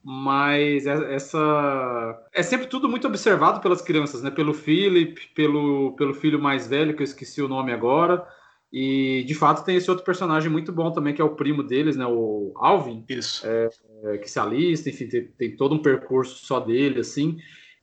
mas 0.04 0.86
é, 0.86 1.16
essa 1.16 2.28
é 2.34 2.44
sempre 2.44 2.68
tudo 2.68 2.90
muito 2.90 3.08
observado 3.08 3.62
pelas 3.62 3.82
crianças, 3.82 4.22
né? 4.22 4.30
Pelo 4.30 4.54
Philip, 4.54 5.30
pelo, 5.34 5.96
pelo 5.96 6.14
filho 6.14 6.42
mais 6.42 6.68
velho, 6.68 6.94
que 6.94 7.02
eu 7.02 7.06
esqueci 7.06 7.42
o 7.42 7.48
nome 7.48 7.72
agora. 7.72 8.28
E 8.72 9.24
de 9.26 9.34
fato 9.34 9.64
tem 9.64 9.78
esse 9.78 9.90
outro 9.90 10.04
personagem 10.04 10.52
muito 10.52 10.74
bom 10.74 10.92
também, 10.92 11.14
que 11.14 11.22
é 11.22 11.24
o 11.24 11.36
primo 11.36 11.64
deles, 11.64 11.96
né? 11.96 12.06
O 12.06 12.52
Alvin. 12.58 13.06
Isso. 13.08 13.48
É, 13.48 13.70
é, 14.04 14.18
que 14.18 14.30
se 14.30 14.40
alista, 14.40 14.90
enfim, 14.90 15.08
tem, 15.08 15.28
tem, 15.28 15.56
todo 15.56 15.76
um 15.76 15.82
percurso 15.82 16.46
só 16.46 16.60
dele, 16.60 17.00
assim. 17.00 17.38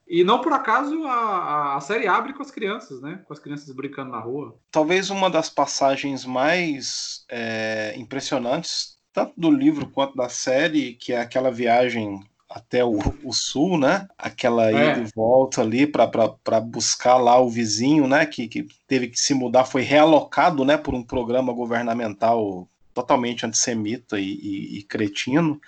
E 0.07 0.23
não 0.23 0.41
por 0.41 0.53
acaso 0.53 1.05
a, 1.05 1.77
a 1.77 1.81
série 1.81 2.07
abre 2.09 2.35
com 2.35 2.43
as 2.43 2.51
crianças, 2.51 3.01
né? 3.01 3.23
Com 3.27 3.33
as 3.33 3.39
crianças 3.39 3.75
brincando 3.75 4.11
na 4.11 4.19
rua. 4.19 4.59
Talvez 4.71 5.09
uma 5.09 5.31
das 5.31 5.49
passagens 5.49 6.27
mais 6.27 7.25
é, 7.31 7.95
impressionantes 7.97 9.00
tanto 9.13 9.33
do 9.37 9.51
livro 9.51 9.89
quanto 9.89 10.17
da 10.17 10.29
série, 10.29 10.95
que 10.95 11.13
é 11.13 11.21
aquela 11.21 11.51
viagem 11.51 12.21
até 12.49 12.85
o, 12.85 12.99
o 13.23 13.33
sul, 13.33 13.79
né? 13.79 14.09
Aquela 14.19 14.71
é. 14.71 14.93
ida 14.93 15.01
e 15.01 15.13
volta 15.15 15.63
ali 15.63 15.87
para 15.87 16.61
buscar 16.61 17.17
lá 17.17 17.39
o 17.41 17.49
vizinho, 17.49 18.09
né? 18.09 18.27
Que, 18.27 18.49
que 18.49 18.67
teve 18.89 19.09
que 19.09 19.21
se 19.21 19.35
mudar, 19.35 19.65
foi 19.65 19.83
realocado, 19.83 20.65
né? 20.65 20.77
Por 20.77 20.95
um 20.95 21.03
programa 21.03 21.53
governamental 21.53 22.69
totalmente 22.93 23.47
antissemita 23.47 24.19
e, 24.19 24.33
e, 24.33 24.79
e 24.79 24.83
cretino. 24.83 25.61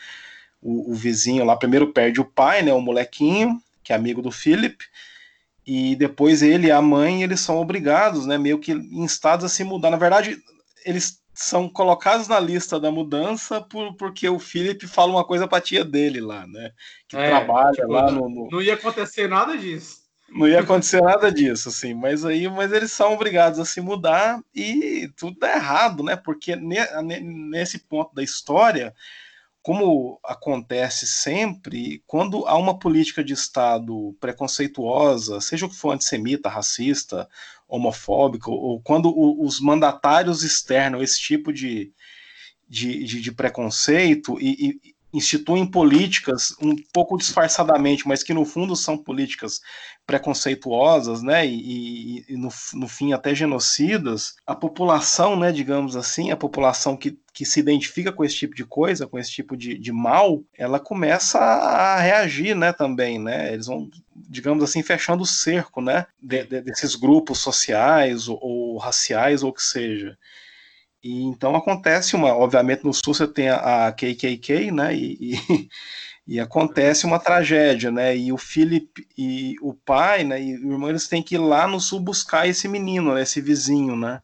O, 0.61 0.93
o, 0.93 0.95
vizinho 0.95 1.45
lá 1.45 1.57
primeiro 1.57 1.93
perde 1.93 2.21
o 2.21 2.25
pai, 2.25 2.63
né, 2.63 2.73
o 2.73 2.81
molequinho, 2.81 3.61
que 3.83 3.93
é 3.93 3.97
amigo 3.97 4.23
do 4.23 4.31
Philip, 4.31 4.85
e 5.67 5.97
depois 5.97 6.43
ele 6.43 6.69
e 6.69 6.71
a 6.71 6.81
mãe 6.81 7.23
eles 7.23 7.41
são 7.41 7.59
obrigados, 7.59 8.27
né, 8.27 8.39
meio 8.39 8.59
que 8.59 8.73
instados 8.73 9.45
a 9.45 9.49
se 9.49 9.65
mudar. 9.65 9.91
Na 9.91 9.97
verdade, 9.97 10.41
eles 10.85 11.22
são 11.35 11.69
colocados 11.69 12.29
na 12.29 12.39
lista 12.39 12.79
da 12.79 12.91
mudança 12.91 13.61
por, 13.61 13.95
porque 13.97 14.29
o 14.29 14.39
Philip 14.39 14.87
fala 14.87 15.13
uma 15.13 15.25
coisa 15.25 15.49
pra 15.49 15.61
tia 15.61 15.85
dele 15.85 16.21
lá, 16.21 16.47
né? 16.47 16.71
Que 17.09 17.17
é, 17.17 17.29
trabalha 17.29 17.73
tipo, 17.73 17.89
lá 17.89 18.11
no, 18.11 18.29
no, 18.29 18.49
Não 18.51 18.61
ia 18.61 18.75
acontecer 18.75 19.29
nada 19.29 19.57
disso. 19.57 20.03
Não 20.29 20.49
ia 20.49 20.61
acontecer 20.61 21.03
nada 21.03 21.31
disso, 21.31 21.69
assim, 21.69 21.93
mas 21.93 22.25
aí, 22.25 22.49
mas 22.49 22.73
eles 22.73 22.91
são 22.91 23.13
obrigados 23.13 23.59
a 23.59 23.65
se 23.67 23.81
mudar 23.81 24.41
e 24.55 25.11
tudo 25.17 25.39
dá 25.39 25.55
errado, 25.55 26.03
né? 26.03 26.17
Porque 26.17 26.57
ne, 26.57 26.79
nesse 27.21 27.79
ponto 27.79 28.15
da 28.15 28.23
história, 28.23 28.95
como 29.63 30.19
acontece 30.25 31.07
sempre, 31.07 32.03
quando 32.07 32.47
há 32.49 32.57
uma 32.57 32.79
política 32.79 33.23
de 33.23 33.33
Estado 33.33 34.17
preconceituosa, 34.19 35.41
seja 35.41 35.67
o 35.67 35.69
que 35.69 35.77
for 35.77 35.93
antissemita, 35.93 36.49
racista, 36.49 37.29
homofóbico, 37.69 38.51
ou 38.51 38.81
quando 38.81 39.13
os 39.41 39.61
mandatários 39.61 40.43
externam 40.43 41.01
esse 41.01 41.21
tipo 41.21 41.53
de, 41.53 41.93
de, 42.69 43.05
de, 43.05 43.21
de 43.21 43.33
preconceito 43.33 44.37
e, 44.41 44.81
e, 44.83 44.95
instituem 45.13 45.67
políticas 45.67 46.55
um 46.61 46.75
pouco 46.93 47.17
disfarçadamente, 47.17 48.09
mas 48.09 48.23
que 48.23 48.35
no 48.35 48.45
fundo 48.45 48.75
são 48.75 48.97
políticas 48.97 49.61
preconceituosas, 50.07 51.23
né, 51.23 51.47
e, 51.47 52.25
e 52.29 52.37
no, 52.37 52.49
no, 52.75 52.89
fim 52.89 53.13
até 53.13 53.35
genocidas, 53.35 54.35
a 54.47 54.55
população, 54.55 55.37
né, 55.39 55.53
digamos 55.53 55.97
assim, 55.97 56.31
a 56.31 56.37
população 56.37 56.97
que, 56.97 57.19
que 57.33 57.45
se 57.45 57.61
identifica 57.61 58.13
com 58.13 58.25
esse 58.25 58.37
tipo 58.37 58.55
de 58.55 58.65
coisa, 58.65 59.07
com 59.07 59.19
esse 59.19 59.31
tipo 59.31 59.57
de, 59.57 59.79
de 59.79 59.93
mal, 59.93 60.43
ela 60.57 60.81
começa 60.81 61.39
a 61.39 62.01
reagir, 62.01 62.57
né, 62.57 62.73
também, 62.73 63.19
né, 63.19 63.53
eles 63.53 63.67
vão, 63.67 63.89
digamos 64.15 64.65
assim, 64.65 64.83
fechando 64.83 65.23
o 65.23 65.27
cerco, 65.27 65.81
né, 65.81 66.07
de, 66.21 66.45
de, 66.45 66.61
desses 66.63 66.97
grupos 66.97 67.39
sociais 67.39 68.29
ou, 68.29 68.39
ou 68.43 68.79
raciais 68.79 69.43
ou 69.43 69.51
o 69.51 69.55
que 69.55 69.63
seja. 69.63 70.19
E 71.03 71.23
então 71.25 71.57
acontece 71.57 72.15
uma, 72.15 72.33
obviamente 72.35 72.85
no 72.85 72.93
sul 72.93 73.13
você 73.13 73.27
tem 73.27 73.49
a, 73.49 73.89
a 73.89 73.93
KKK, 73.93 74.71
né, 74.71 74.95
e, 74.95 75.33
e, 75.33 75.69
e, 76.27 76.39
acontece 76.41 77.07
uma 77.07 77.19
tragédia, 77.19 77.91
né, 77.91 78.17
e 78.17 78.33
o 78.33 78.39
Philip 78.39 79.07
e 79.17 79.57
o 79.61 79.75
pai, 79.75 80.25
né, 80.25 80.43
e 80.43 80.57
o 80.57 80.73
irmão 80.73 80.89
eles 80.89 81.09
têm 81.09 81.23
que 81.23 81.35
ir 81.35 81.39
lá 81.39 81.67
no 81.67 81.81
sul 81.81 82.01
buscar 82.01 82.47
esse 82.49 82.69
menino, 82.69 83.15
né, 83.15 83.23
esse 83.23 83.41
vizinho, 83.41 83.97
né, 83.97 84.23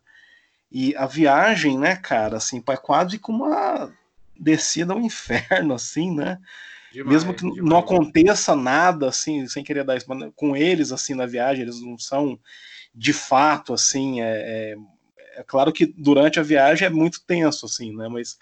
e 0.70 0.94
a 0.96 1.06
viagem, 1.06 1.78
né, 1.78 1.96
cara, 1.96 2.36
assim, 2.36 2.62
é 2.68 2.76
quase 2.76 3.18
como 3.18 3.44
uma 3.44 3.92
descida 4.38 4.92
ao 4.92 5.00
inferno, 5.00 5.74
assim, 5.74 6.14
né, 6.14 6.38
demais, 6.92 7.24
mesmo 7.24 7.34
que 7.34 7.42
demais. 7.42 7.64
não 7.64 7.78
aconteça 7.78 8.54
nada, 8.54 9.08
assim, 9.08 9.46
sem 9.48 9.64
querer 9.64 9.84
dar 9.84 9.96
isso, 9.96 10.06
com 10.36 10.56
eles, 10.56 10.92
assim, 10.92 11.14
na 11.14 11.26
viagem, 11.26 11.62
eles 11.62 11.80
não 11.80 11.98
são 11.98 12.38
de 12.94 13.12
fato, 13.12 13.74
assim, 13.74 14.20
é, 14.20 14.74
é 14.74 14.76
é 15.38 15.44
claro 15.44 15.72
que 15.72 15.86
durante 15.86 16.40
a 16.40 16.42
viagem 16.42 16.84
é 16.84 16.90
muito 16.90 17.20
tenso, 17.24 17.64
assim, 17.64 17.94
né? 17.96 18.08
Mas, 18.08 18.36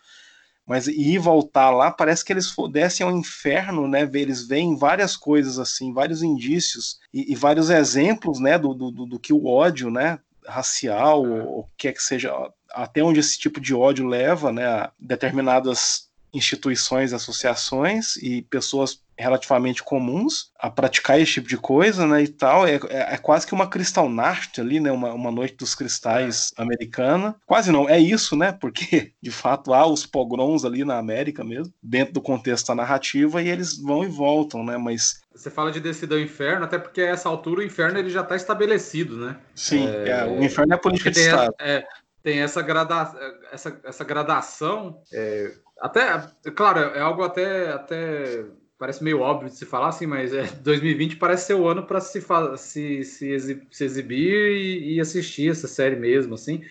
mas 0.66 0.88
ir 0.88 1.14
e 1.14 1.18
voltar 1.18 1.70
lá, 1.70 1.90
parece 1.90 2.24
que 2.24 2.33
eles 2.33 2.52
descem 2.72 3.07
ao 3.07 3.16
inferno, 3.16 3.87
né? 3.87 4.09
Eles 4.14 4.46
veem 4.46 4.76
várias 4.76 5.16
coisas, 5.16 5.59
assim, 5.59 5.92
vários 5.92 6.22
indícios 6.22 6.98
e, 7.14 7.33
e 7.33 7.37
vários 7.37 7.70
exemplos, 7.70 8.40
né? 8.40 8.59
Do, 8.59 8.74
do, 8.74 8.90
do, 8.90 9.18
que 9.20 9.33
o 9.33 9.46
ódio, 9.46 9.90
né? 9.90 10.18
Racial, 10.44 11.24
é. 11.24 11.29
ou 11.29 11.61
o 11.61 11.66
que 11.76 11.88
é 11.88 11.92
que 11.92 12.02
seja, 12.02 12.33
até 12.72 13.02
onde 13.02 13.20
esse 13.20 13.38
tipo 13.38 13.61
de 13.61 13.74
ódio 13.74 14.07
leva, 14.07 14.52
né? 14.52 14.66
A 14.66 14.92
determinadas 14.98 16.06
instituições, 16.33 17.12
associações 17.12 18.17
e 18.17 18.43
pessoas 18.43 19.01
relativamente 19.19 19.83
comuns 19.83 20.51
a 20.59 20.71
praticar 20.71 21.19
esse 21.19 21.33
tipo 21.33 21.49
de 21.49 21.57
coisa, 21.57 22.07
né, 22.07 22.23
e 22.23 22.29
tal, 22.29 22.67
é, 22.67 22.75
é, 22.91 23.15
é 23.15 23.17
quase 23.17 23.47
que 23.47 23.55
uma 23.55 23.67
Crystal 23.67 24.09
Night 24.09 24.61
ali, 24.61 24.79
né, 24.79 24.93
uma, 24.93 25.12
uma 25.12 25.31
noite 25.31 25.57
dos 25.57 25.75
cristais 25.75 26.53
é. 26.59 26.62
americana, 26.62 27.35
quase 27.47 27.73
não, 27.73 27.89
é 27.89 27.99
isso, 27.99 28.37
né, 28.37 28.53
porque 28.53 29.12
de 29.23 29.31
fato 29.31 29.73
há 29.73 29.87
os 29.87 30.05
pogroms 30.05 30.65
ali 30.65 30.85
na 30.85 30.99
América 30.99 31.43
mesmo, 31.43 31.73
dentro 31.83 32.12
do 32.15 32.21
contexto 32.21 32.69
da 32.69 32.75
narrativa, 32.75 33.43
e 33.43 33.49
eles 33.49 33.79
vão 33.79 34.05
e 34.05 34.09
voltam, 34.09 34.62
né, 34.62 34.77
mas... 34.77 35.21
Você 35.35 35.51
fala 35.51 35.71
de 35.71 35.81
descida 35.81 36.15
ao 36.15 36.21
inferno, 36.21 36.65
até 36.65 36.79
porque 36.79 37.01
a 37.01 37.09
essa 37.09 37.29
altura 37.29 37.61
o 37.61 37.65
inferno 37.65 37.99
ele 37.99 38.11
já 38.11 38.23
está 38.23 38.37
estabelecido, 38.37 39.17
né? 39.17 39.37
Sim, 39.55 39.87
é, 39.87 40.09
é, 40.09 40.25
o 40.25 40.43
inferno 40.43 40.73
é 40.73 40.77
política 40.79 41.11
de 41.11 41.21
Estado. 41.21 41.55
É, 41.61 41.85
tem 42.27 42.41
essa, 42.41 42.61
grada, 42.61 43.15
essa, 43.53 43.81
essa 43.85 44.03
gradação, 44.03 45.01
é, 45.12 45.53
até, 45.81 46.29
claro, 46.57 46.81
é 46.81 47.01
algo 47.01 47.23
até, 47.23 47.71
até 47.71 48.45
parece 48.77 49.05
meio 49.05 49.21
óbvio 49.21 49.49
de 49.49 49.55
se 49.55 49.65
falar 49.65 49.91
assim, 49.91 50.09
mas 50.09 50.35
é, 50.35 50.43
2020 50.61 51.19
parece 51.19 51.47
ser 51.47 51.55
o 51.55 51.69
ano 51.69 51.87
para 51.87 52.01
se, 52.01 52.21
se, 52.57 53.05
se, 53.05 53.62
se, 53.71 53.85
exibir 53.85 54.57
e, 54.57 54.97
e, 54.97 55.01
assistir 55.01 55.53
essa 55.53 55.69
série 55.69 55.95
mesmo, 55.95 56.35
assim. 56.35 56.65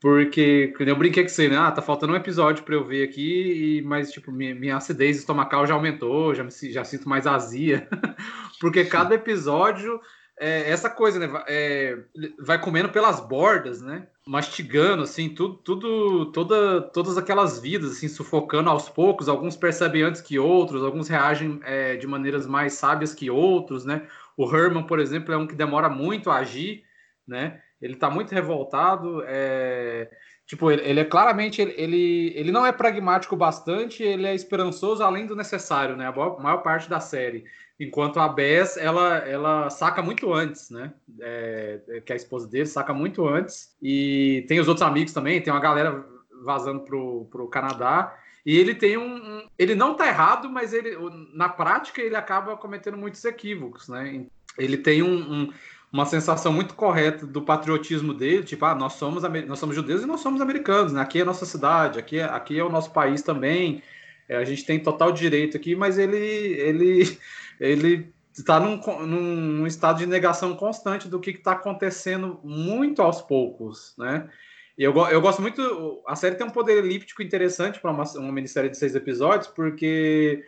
Porque 0.00 0.74
eu 0.80 0.96
brinquei 0.96 1.22
com 1.22 1.28
você, 1.28 1.48
né? 1.48 1.56
Ah, 1.56 1.70
tá 1.70 1.80
faltando 1.80 2.12
um 2.12 2.16
episódio 2.16 2.64
para 2.64 2.74
eu 2.74 2.84
ver 2.84 3.04
aqui, 3.04 3.80
mas 3.86 4.10
tipo, 4.10 4.32
minha, 4.32 4.52
minha 4.52 4.76
acidez 4.76 5.18
estomacal 5.18 5.64
já 5.64 5.74
aumentou, 5.74 6.34
já, 6.34 6.42
me, 6.42 6.50
já 6.50 6.82
sinto 6.82 7.08
mais 7.08 7.24
azia. 7.24 7.86
porque 8.60 8.84
cada 8.84 9.14
episódio 9.14 10.00
é 10.40 10.70
essa 10.70 10.90
coisa, 10.90 11.18
né? 11.18 11.44
É, 11.46 11.98
vai 12.40 12.60
comendo 12.60 12.88
pelas 12.88 13.20
bordas, 13.20 13.80
né? 13.80 14.08
Mastigando, 14.28 15.04
assim, 15.04 15.30
tudo, 15.30 15.54
tudo, 15.54 16.26
toda, 16.32 16.82
todas 16.82 17.16
aquelas 17.16 17.58
vidas, 17.58 17.92
assim, 17.92 18.08
sufocando 18.08 18.68
aos 18.68 18.86
poucos. 18.86 19.26
Alguns 19.26 19.56
percebem 19.56 20.02
antes 20.02 20.20
que 20.20 20.38
outros, 20.38 20.84
alguns 20.84 21.08
reagem 21.08 21.58
é, 21.64 21.96
de 21.96 22.06
maneiras 22.06 22.46
mais 22.46 22.74
sábias 22.74 23.14
que 23.14 23.30
outros, 23.30 23.86
né? 23.86 24.06
O 24.36 24.44
Herman, 24.44 24.86
por 24.86 25.00
exemplo, 25.00 25.32
é 25.32 25.36
um 25.38 25.46
que 25.46 25.54
demora 25.54 25.88
muito 25.88 26.30
a 26.30 26.36
agir, 26.36 26.84
né? 27.26 27.62
Ele 27.80 27.96
tá 27.96 28.10
muito 28.10 28.30
revoltado, 28.32 29.22
é... 29.26 30.10
tipo, 30.46 30.70
ele, 30.70 30.82
ele 30.82 31.00
é 31.00 31.04
claramente, 31.06 31.62
ele, 31.62 32.34
ele 32.36 32.52
não 32.52 32.66
é 32.66 32.72
pragmático 32.72 33.34
bastante, 33.34 34.02
ele 34.02 34.26
é 34.26 34.34
esperançoso 34.34 35.02
além 35.02 35.24
do 35.26 35.34
necessário, 35.34 35.96
né? 35.96 36.06
A 36.06 36.12
maior 36.12 36.58
parte 36.58 36.90
da 36.90 37.00
série. 37.00 37.44
Enquanto 37.80 38.18
a 38.18 38.28
Bess, 38.28 38.76
ela, 38.76 39.18
ela 39.18 39.70
saca 39.70 40.02
muito 40.02 40.32
antes, 40.32 40.68
né? 40.68 40.92
É, 41.20 41.80
é, 41.88 42.00
que 42.00 42.12
a 42.12 42.16
esposa 42.16 42.48
dele 42.48 42.66
saca 42.66 42.92
muito 42.92 43.26
antes. 43.26 43.76
E 43.80 44.44
tem 44.48 44.58
os 44.58 44.66
outros 44.66 44.86
amigos 44.86 45.12
também, 45.12 45.40
tem 45.40 45.52
uma 45.52 45.60
galera 45.60 46.04
vazando 46.42 46.80
pro, 46.80 47.26
pro 47.30 47.46
Canadá. 47.46 48.16
E 48.44 48.56
ele 48.56 48.74
tem 48.74 48.96
um, 48.96 49.16
um, 49.16 49.48
Ele 49.56 49.74
não 49.74 49.94
tá 49.94 50.08
errado, 50.08 50.50
mas 50.50 50.72
ele 50.72 50.96
na 51.34 51.48
prática 51.48 52.00
ele 52.00 52.16
acaba 52.16 52.56
cometendo 52.56 52.96
muitos 52.96 53.24
equívocos, 53.24 53.88
né? 53.88 54.26
Ele 54.56 54.76
tem 54.76 55.02
um, 55.02 55.32
um, 55.32 55.52
uma 55.92 56.04
sensação 56.04 56.52
muito 56.52 56.74
correta 56.74 57.26
do 57.26 57.42
patriotismo 57.42 58.12
dele, 58.12 58.42
tipo, 58.42 58.64
ah, 58.64 58.74
nós 58.74 58.94
somos, 58.94 59.22
nós 59.46 59.58
somos 59.58 59.76
judeus 59.76 60.02
e 60.02 60.06
nós 60.06 60.20
somos 60.20 60.40
americanos, 60.40 60.92
né? 60.92 61.00
Aqui 61.00 61.20
é 61.20 61.22
a 61.22 61.26
nossa 61.26 61.46
cidade, 61.46 61.98
aqui 61.98 62.18
é, 62.18 62.24
aqui 62.24 62.58
é 62.58 62.64
o 62.64 62.70
nosso 62.70 62.90
país 62.90 63.22
também. 63.22 63.82
É, 64.28 64.36
a 64.36 64.44
gente 64.44 64.64
tem 64.64 64.80
total 64.80 65.12
direito 65.12 65.56
aqui, 65.56 65.76
mas 65.76 65.96
ele. 65.96 66.16
ele 66.16 67.18
ele 67.60 68.12
está 68.32 68.60
num, 68.60 68.80
num, 69.06 69.66
estado 69.66 69.98
de 69.98 70.06
negação 70.06 70.54
constante 70.54 71.08
do 71.08 71.20
que 71.20 71.30
está 71.30 71.52
acontecendo 71.52 72.40
muito 72.44 73.02
aos 73.02 73.20
poucos, 73.20 73.94
né? 73.98 74.28
Eu, 74.76 74.96
eu 75.08 75.20
gosto 75.20 75.42
muito. 75.42 76.02
A 76.06 76.14
série 76.14 76.36
tem 76.36 76.46
um 76.46 76.50
poder 76.50 76.78
elíptico 76.78 77.20
interessante 77.20 77.80
para 77.80 77.90
uma, 77.90 78.04
uma 78.16 78.32
minissérie 78.32 78.70
de 78.70 78.78
seis 78.78 78.94
episódios, 78.94 79.48
porque 79.48 80.44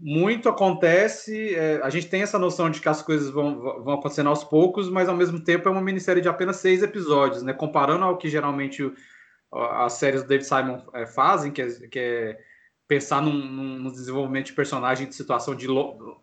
muito 0.00 0.48
acontece. 0.48 1.54
É, 1.54 1.80
a 1.82 1.90
gente 1.90 2.08
tem 2.08 2.22
essa 2.22 2.38
noção 2.38 2.70
de 2.70 2.80
que 2.80 2.88
as 2.88 3.02
coisas 3.02 3.28
vão, 3.28 3.60
vão 3.84 3.94
acontecendo 3.94 4.30
aos 4.30 4.42
poucos, 4.42 4.88
mas 4.88 5.06
ao 5.06 5.16
mesmo 5.16 5.38
tempo 5.38 5.68
é 5.68 5.70
uma 5.70 5.82
minissérie 5.82 6.22
de 6.22 6.28
apenas 6.28 6.56
seis 6.56 6.82
episódios, 6.82 7.42
né? 7.42 7.52
Comparando 7.52 8.04
ao 8.04 8.16
que 8.16 8.30
geralmente 8.30 8.90
as 9.52 9.92
séries 9.94 10.22
do 10.22 10.28
David 10.28 10.48
Simon 10.48 10.82
é, 10.94 11.06
fazem, 11.06 11.52
que 11.52 11.60
é, 11.60 11.68
que 11.88 11.98
é 11.98 12.38
pensar 12.86 13.22
num, 13.22 13.32
num, 13.32 13.90
desenvolvimento 13.90 14.46
de 14.46 14.52
personagem 14.52 15.08
de 15.08 15.14
situação 15.14 15.54
de 15.54 15.66
lo, 15.66 16.20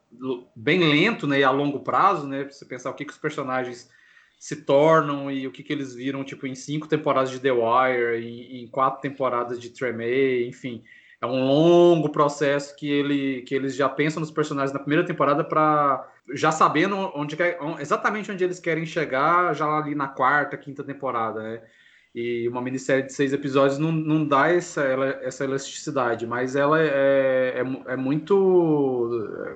bem 0.55 0.79
lento 0.79 1.25
né, 1.25 1.39
e 1.39 1.43
a 1.43 1.51
longo 1.51 1.79
prazo, 1.79 2.27
né? 2.27 2.43
Você 2.43 2.65
pensar 2.65 2.91
o 2.91 2.93
que, 2.93 3.05
que 3.05 3.13
os 3.13 3.17
personagens 3.17 3.89
se 4.37 4.57
tornam 4.57 5.29
e 5.31 5.47
o 5.47 5.51
que, 5.51 5.63
que 5.63 5.71
eles 5.71 5.93
viram, 5.93 6.23
tipo, 6.23 6.47
em 6.47 6.55
cinco 6.55 6.87
temporadas 6.87 7.29
de 7.29 7.39
The 7.39 7.51
Wire, 7.51 8.25
em, 8.25 8.63
em 8.63 8.67
quatro 8.67 9.01
temporadas 9.01 9.59
de 9.59 9.69
Tremé, 9.69 10.41
enfim. 10.43 10.83
É 11.21 11.25
um 11.27 11.45
longo 11.45 12.09
processo 12.09 12.75
que, 12.75 12.89
ele, 12.89 13.43
que 13.43 13.53
eles 13.53 13.75
já 13.75 13.87
pensam 13.87 14.19
nos 14.19 14.31
personagens 14.31 14.73
na 14.73 14.79
primeira 14.79 15.05
temporada 15.05 15.43
para 15.43 16.07
já 16.33 16.51
sabendo 16.51 16.95
onde 17.13 17.37
exatamente 17.79 18.31
onde 18.31 18.43
eles 18.43 18.59
querem 18.59 18.85
chegar 18.85 19.53
já 19.53 19.67
ali 19.67 19.93
na 19.93 20.07
quarta, 20.07 20.57
quinta 20.57 20.83
temporada, 20.83 21.43
né? 21.43 21.61
E 22.13 22.47
uma 22.49 22.61
minissérie 22.61 23.05
de 23.05 23.13
seis 23.13 23.31
episódios 23.31 23.79
não, 23.79 23.91
não 23.91 24.25
dá 24.25 24.49
essa, 24.49 24.83
essa 25.21 25.45
elasticidade, 25.45 26.27
mas 26.27 26.55
ela 26.57 26.81
é, 26.81 27.55
é, 27.87 27.93
é 27.93 27.95
muito. 27.95 29.09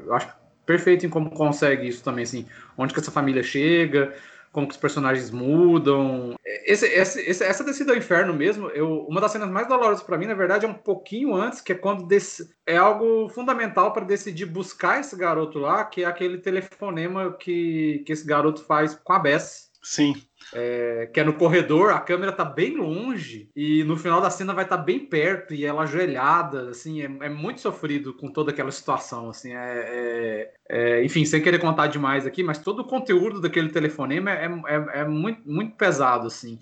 Eu 0.05 0.13
acho 0.13 0.33
perfeito 0.65 1.05
em 1.05 1.09
como 1.09 1.29
consegue 1.29 1.87
isso 1.87 2.03
também, 2.03 2.23
assim, 2.23 2.47
onde 2.77 2.93
que 2.93 2.99
essa 2.99 3.11
família 3.11 3.43
chega, 3.43 4.15
como 4.55 4.67
que 4.67 4.73
os 4.73 4.79
personagens 4.79 5.29
mudam. 5.31 6.33
Esse, 6.45 6.87
esse, 6.87 7.43
essa 7.43 7.63
descida 7.63 7.91
ao 7.91 7.97
inferno 7.97 8.33
mesmo, 8.33 8.69
eu, 8.69 9.05
uma 9.07 9.19
das 9.19 9.33
cenas 9.33 9.49
mais 9.49 9.67
dolorosas 9.67 10.01
para 10.01 10.17
mim, 10.17 10.25
na 10.25 10.33
verdade, 10.33 10.65
é 10.65 10.69
um 10.69 10.73
pouquinho 10.73 11.35
antes, 11.35 11.59
que 11.59 11.73
é 11.73 11.75
quando 11.75 12.07
desse, 12.07 12.49
é 12.65 12.77
algo 12.77 13.27
fundamental 13.27 13.91
para 13.91 14.05
decidir 14.05 14.45
buscar 14.45 15.01
esse 15.01 15.15
garoto 15.17 15.59
lá, 15.59 15.83
que 15.83 16.03
é 16.03 16.05
aquele 16.05 16.37
telefonema 16.37 17.35
que, 17.37 18.01
que 18.05 18.13
esse 18.13 18.25
garoto 18.25 18.63
faz 18.63 18.95
com 18.95 19.11
a 19.11 19.19
Bess. 19.19 19.69
Sim. 19.83 20.15
É, 20.53 21.09
que 21.11 21.19
é 21.19 21.23
no 21.23 21.33
corredor, 21.33 21.91
a 21.91 21.99
câmera 21.99 22.31
tá 22.31 22.45
bem 22.45 22.77
longe 22.77 23.49
e 23.55 23.83
no 23.83 23.97
final 23.97 24.21
da 24.21 24.29
cena 24.29 24.53
vai 24.53 24.63
estar 24.63 24.77
tá 24.77 24.83
bem 24.83 24.99
perto 24.99 25.53
e 25.53 25.65
ela 25.65 25.83
ajoelhada, 25.83 26.69
assim, 26.69 27.01
é, 27.01 27.05
é, 27.05 27.29
muito 27.29 27.61
sofrido 27.61 28.13
com 28.13 28.29
toda 28.29 28.51
aquela 28.51 28.71
situação, 28.71 29.29
assim, 29.29 29.53
é, 29.53 29.57
é, 29.57 30.53
é, 30.69 31.03
enfim, 31.03 31.25
sem 31.25 31.41
querer 31.41 31.59
contar 31.59 31.87
demais 31.87 32.25
aqui, 32.25 32.43
mas 32.43 32.59
todo 32.59 32.79
o 32.79 32.87
conteúdo 32.87 33.41
daquele 33.41 33.69
telefonema 33.69 34.31
é, 34.31 34.45
é, 34.45 35.01
é 35.01 35.05
muito, 35.05 35.41
muito 35.45 35.75
pesado, 35.75 36.27
assim. 36.27 36.59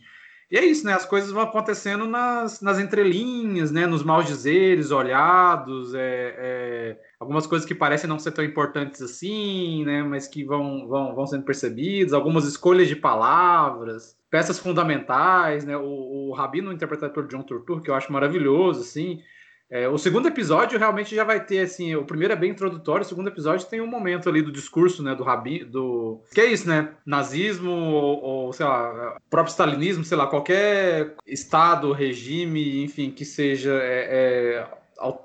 E 0.53 0.57
é 0.57 0.63
isso, 0.63 0.85
né? 0.85 0.93
As 0.93 1.03
coisas 1.03 1.31
vão 1.31 1.41
acontecendo 1.41 2.05
nas, 2.05 2.61
nas 2.61 2.77
entrelinhas, 2.77 3.71
né? 3.71 3.87
Nos 3.87 4.03
maus 4.03 4.27
dizeres, 4.27 4.91
olhados, 4.91 5.95
é, 5.95 6.35
é, 6.37 6.97
algumas 7.23 7.47
coisas 7.47 7.65
que 7.65 7.73
parecem 7.73 8.07
não 8.07 8.19
ser 8.19 8.31
tão 8.31 8.43
importantes 8.43 9.01
assim, 9.01 9.83
né? 9.85 10.03
Mas 10.03 10.27
que 10.27 10.43
vão, 10.43 10.87
vão, 10.87 11.15
vão 11.15 11.25
sendo 11.25 11.43
percebidas, 11.43 12.13
algumas 12.13 12.45
escolhas 12.45 12.87
de 12.87 12.95
palavras, 12.95 14.15
peças 14.29 14.59
fundamentais, 14.59 15.65
né? 15.65 15.75
O, 15.77 16.29
o 16.29 16.33
Rabino 16.33 16.71
interpretado 16.71 17.13
por 17.13 17.27
John 17.27 17.41
Turturro, 17.41 17.81
que 17.81 17.89
eu 17.89 17.95
acho 17.95 18.11
maravilhoso, 18.11 18.81
assim. 18.81 19.21
É, 19.69 19.87
o 19.87 19.97
segundo 19.97 20.27
episódio 20.27 20.77
realmente 20.77 21.15
já 21.15 21.23
vai 21.23 21.43
ter, 21.43 21.61
assim, 21.61 21.95
o 21.95 22.05
primeiro 22.05 22.33
é 22.33 22.35
bem 22.35 22.51
introdutório, 22.51 23.03
o 23.03 23.07
segundo 23.07 23.29
episódio 23.29 23.67
tem 23.67 23.81
um 23.81 23.87
momento 23.87 24.29
ali 24.29 24.41
do 24.41 24.51
discurso, 24.51 25.01
né, 25.01 25.15
do 25.15 25.23
Rabi, 25.23 25.63
do... 25.63 26.21
Que 26.31 26.41
é 26.41 26.45
isso, 26.45 26.67
né? 26.67 26.89
Nazismo 27.03 27.71
ou, 27.71 28.21
ou, 28.21 28.53
sei 28.53 28.67
lá, 28.67 29.17
próprio 29.31 29.51
stalinismo, 29.51 30.03
sei 30.03 30.15
lá, 30.15 30.27
qualquer 30.27 31.15
estado, 31.25 31.91
regime, 31.91 32.83
enfim, 32.83 33.09
que 33.09 33.25
seja 33.25 33.71
é, 33.81 34.59
é 34.61 34.67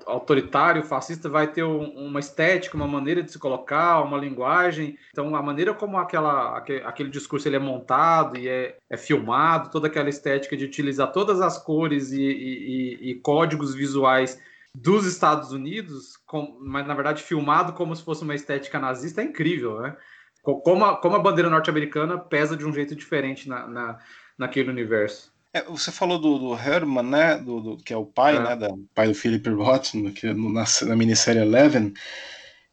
autoritário, 0.05 0.83
fascista, 0.83 1.29
vai 1.29 1.47
ter 1.47 1.63
uma 1.63 2.19
estética, 2.19 2.75
uma 2.75 2.87
maneira 2.87 3.23
de 3.23 3.31
se 3.31 3.39
colocar, 3.39 4.01
uma 4.01 4.17
linguagem. 4.17 4.97
Então, 5.11 5.35
a 5.35 5.41
maneira 5.41 5.73
como 5.73 5.97
aquela, 5.97 6.57
aquele, 6.57 7.09
discurso 7.09 7.47
ele 7.47 7.55
é 7.55 7.59
montado 7.59 8.37
e 8.37 8.47
é, 8.47 8.77
é 8.89 8.97
filmado, 8.97 9.71
toda 9.71 9.87
aquela 9.87 10.09
estética 10.09 10.57
de 10.57 10.65
utilizar 10.65 11.11
todas 11.11 11.41
as 11.41 11.57
cores 11.57 12.11
e, 12.11 12.21
e, 12.21 13.11
e 13.11 13.15
códigos 13.15 13.73
visuais 13.73 14.39
dos 14.73 15.05
Estados 15.05 15.51
Unidos, 15.51 16.17
com, 16.25 16.57
mas 16.61 16.85
na 16.85 16.93
verdade 16.93 17.23
filmado 17.23 17.73
como 17.73 17.95
se 17.95 18.03
fosse 18.03 18.23
uma 18.23 18.35
estética 18.35 18.79
nazista, 18.79 19.21
é 19.21 19.25
incrível, 19.25 19.81
né? 19.81 19.95
Como 20.41 20.85
a, 20.85 20.97
como 20.97 21.15
a 21.15 21.19
bandeira 21.19 21.49
norte-americana 21.49 22.17
pesa 22.17 22.55
de 22.55 22.65
um 22.65 22.73
jeito 22.73 22.95
diferente 22.95 23.49
na, 23.49 23.67
na, 23.67 23.99
naquele 24.37 24.69
universo. 24.69 25.33
É, 25.53 25.63
você 25.63 25.91
falou 25.91 26.19
do, 26.19 26.37
do 26.37 26.53
Herman, 26.53 27.03
né? 27.03 27.37
Do, 27.37 27.59
do, 27.59 27.77
que 27.77 27.93
é 27.93 27.97
o 27.97 28.05
pai, 28.05 28.37
é. 28.37 28.39
né? 28.39 28.55
Da, 28.55 28.69
pai 28.93 29.07
do 29.07 29.15
Philip 29.15 29.49
Roth, 29.49 29.91
que 30.15 30.33
na, 30.33 30.65
na 30.87 30.95
minissérie 30.95 31.41
Eleven. 31.41 31.93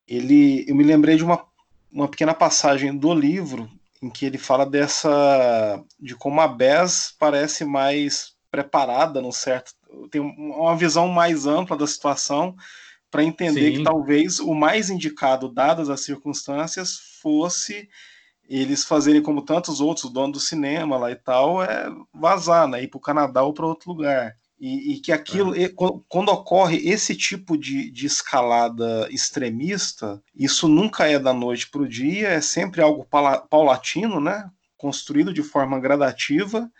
Ele, 0.06 0.64
eu 0.68 0.74
me 0.74 0.84
lembrei 0.84 1.16
de 1.16 1.24
uma, 1.24 1.44
uma 1.90 2.08
pequena 2.08 2.34
passagem 2.34 2.96
do 2.96 3.12
livro 3.12 3.68
em 4.02 4.10
que 4.10 4.26
ele 4.26 4.38
fala 4.38 4.64
dessa 4.64 5.82
de 5.98 6.14
como 6.14 6.40
a 6.40 6.46
Bess 6.46 7.14
parece 7.18 7.64
mais 7.64 8.34
preparada, 8.50 9.20
no 9.20 9.32
certo, 9.32 9.72
tem 10.10 10.20
uma 10.20 10.76
visão 10.76 11.08
mais 11.08 11.46
ampla 11.46 11.76
da 11.76 11.86
situação 11.86 12.54
para 13.10 13.24
entender 13.24 13.72
Sim. 13.72 13.78
que 13.78 13.82
talvez 13.82 14.38
o 14.38 14.54
mais 14.54 14.90
indicado, 14.90 15.52
dadas 15.52 15.88
as 15.88 16.00
circunstâncias, 16.00 16.98
fosse 17.20 17.88
eles 18.48 18.84
fazerem 18.84 19.22
como 19.22 19.42
tantos 19.42 19.80
outros, 19.80 20.10
donos 20.12 20.38
do 20.38 20.40
cinema 20.40 20.96
lá 20.96 21.10
e 21.10 21.16
tal, 21.16 21.62
é 21.62 21.90
vazar, 22.12 22.68
né? 22.68 22.82
Ir 22.82 22.88
para 22.88 22.98
o 22.98 23.00
Canadá 23.00 23.42
ou 23.42 23.52
para 23.52 23.66
outro 23.66 23.90
lugar. 23.90 24.36
E, 24.58 24.94
e 24.94 25.00
que 25.00 25.12
aquilo, 25.12 25.54
é. 25.54 25.70
quando 26.08 26.30
ocorre 26.30 26.78
esse 26.88 27.14
tipo 27.14 27.58
de, 27.58 27.90
de 27.90 28.06
escalada 28.06 29.06
extremista, 29.10 30.22
isso 30.34 30.66
nunca 30.66 31.06
é 31.06 31.18
da 31.18 31.34
noite 31.34 31.68
para 31.68 31.82
o 31.82 31.88
dia, 31.88 32.28
é 32.28 32.40
sempre 32.40 32.80
algo 32.80 33.06
paulatino, 33.50 34.18
né? 34.18 34.48
Construído 34.78 35.32
de 35.32 35.42
forma 35.42 35.78
gradativa. 35.78 36.70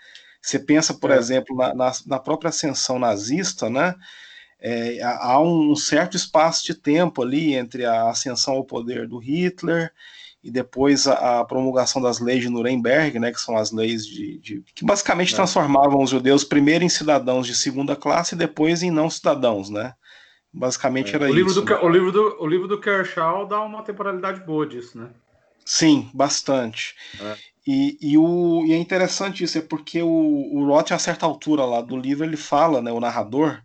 Você 0.40 0.59
pensa, 0.59 0.94
por 0.94 1.11
é. 1.11 1.18
exemplo, 1.18 1.55
na, 1.55 1.74
na, 1.74 1.92
na, 2.07 2.18
própria 2.18 2.48
ascensão 2.48 2.98
nazista, 2.98 3.68
né? 3.68 3.94
É, 4.59 5.02
há 5.02 5.38
um 5.38 5.76
certo 5.76 6.16
espaço 6.16 6.64
de 6.64 6.74
tempo 6.74 7.22
ali 7.22 7.55
entre 7.55 7.85
a 7.85 8.09
ascensão 8.09 8.55
ao 8.55 8.64
poder 8.64 9.07
do 9.07 9.18
Hitler 9.18 9.92
e 10.46 10.50
depois 10.50 11.09
a, 11.09 11.40
a, 11.40 11.44
promulgação 11.44 12.00
das 12.00 12.20
leis 12.20 12.40
de 12.40 12.48
Nuremberg, 12.48 13.18
né, 13.18 13.32
que 13.32 13.40
são 13.40 13.56
as 13.56 13.72
leis 13.72 14.06
de, 14.06 14.38
de 14.38 14.64
que 14.72 14.85
basicamente 14.85 15.32
é. 15.32 15.37
transformavam 15.37 16.00
os 16.00 16.11
judeus 16.11 16.44
primeiro 16.44 16.85
em 16.85 16.88
cidadãos 16.88 17.48
de 17.48 17.54
segunda 17.54 17.96
classe 17.96 18.37
e 18.37 18.38
depois 18.38 18.80
em 18.80 18.90
não 18.92 19.11
cidadãos, 19.11 19.68
né? 19.68 19.94
Basicamente 20.54 21.12
é. 21.12 21.16
era 21.16 21.24
o 21.24 21.35
livro 21.35 21.50
isso. 21.50 21.62
Do, 21.62 21.68
né? 21.68 21.80
o, 21.82 21.88
livro 21.88 22.12
do, 22.12 22.37
o 22.38 22.46
livro 22.46 22.68
do 22.68 22.80
Kershaw 22.80 23.44
dá 23.44 23.61
uma 23.61 23.82
temporalidade 23.82 24.46
boa 24.46 24.64
disso, 24.64 24.96
né? 24.96 25.09
Sim, 25.64 26.09
bastante. 26.14 26.94
É. 27.20 27.37
E, 27.66 27.98
e, 28.00 28.16
o, 28.16 28.64
e 28.64 28.72
é 28.72 28.76
interessante 28.76 29.42
isso, 29.42 29.59
é 29.59 29.62
porque 29.62 30.00
o, 30.00 30.09
o 30.09 30.64
Roth, 30.64 30.92
a 30.92 30.98
certa 31.00 31.26
altura 31.26 31.64
lá 31.64 31.80
do 31.80 31.96
livro, 31.96 32.24
ele 32.24 32.37
fala, 32.37 32.80
né, 32.80 32.92
o 32.92 33.00
narrador, 33.00 33.61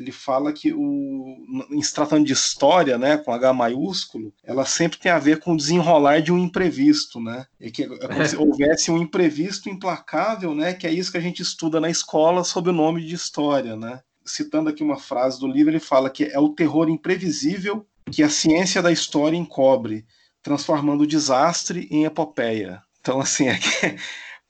ele 0.00 0.12
fala 0.12 0.52
que 0.52 0.72
o, 0.72 1.36
em 1.70 1.82
se 1.82 1.94
tratando 1.94 2.24
de 2.24 2.32
história, 2.32 2.98
né, 2.98 3.16
com 3.16 3.32
H 3.32 3.52
maiúsculo, 3.52 4.32
ela 4.42 4.64
sempre 4.64 4.98
tem 4.98 5.12
a 5.12 5.18
ver 5.18 5.40
com 5.40 5.52
o 5.52 5.56
desenrolar 5.56 6.20
de 6.20 6.32
um 6.32 6.38
imprevisto, 6.38 7.20
né? 7.20 7.46
E 7.60 7.70
que 7.70 7.84
é 7.84 7.86
como 7.86 8.26
se 8.26 8.36
houvesse 8.36 8.90
um 8.90 8.98
imprevisto 8.98 9.68
implacável, 9.68 10.54
né? 10.54 10.74
Que 10.74 10.86
é 10.86 10.92
isso 10.92 11.12
que 11.12 11.18
a 11.18 11.22
gente 11.22 11.42
estuda 11.42 11.80
na 11.80 11.90
escola 11.90 12.42
sob 12.44 12.70
o 12.70 12.72
nome 12.72 13.04
de 13.04 13.14
história, 13.14 13.76
né? 13.76 14.00
Citando 14.24 14.70
aqui 14.70 14.82
uma 14.82 14.98
frase 14.98 15.38
do 15.38 15.46
livro, 15.46 15.70
ele 15.70 15.80
fala 15.80 16.10
que 16.10 16.24
é 16.24 16.38
o 16.38 16.50
terror 16.50 16.88
imprevisível 16.88 17.86
que 18.10 18.22
a 18.22 18.28
ciência 18.28 18.82
da 18.82 18.90
história 18.90 19.36
encobre, 19.36 20.04
transformando 20.42 21.02
o 21.02 21.06
desastre 21.06 21.86
em 21.90 22.04
epopeia. 22.04 22.82
Então, 23.00 23.20
assim, 23.20 23.48
é 23.48 23.58
que 23.58 23.96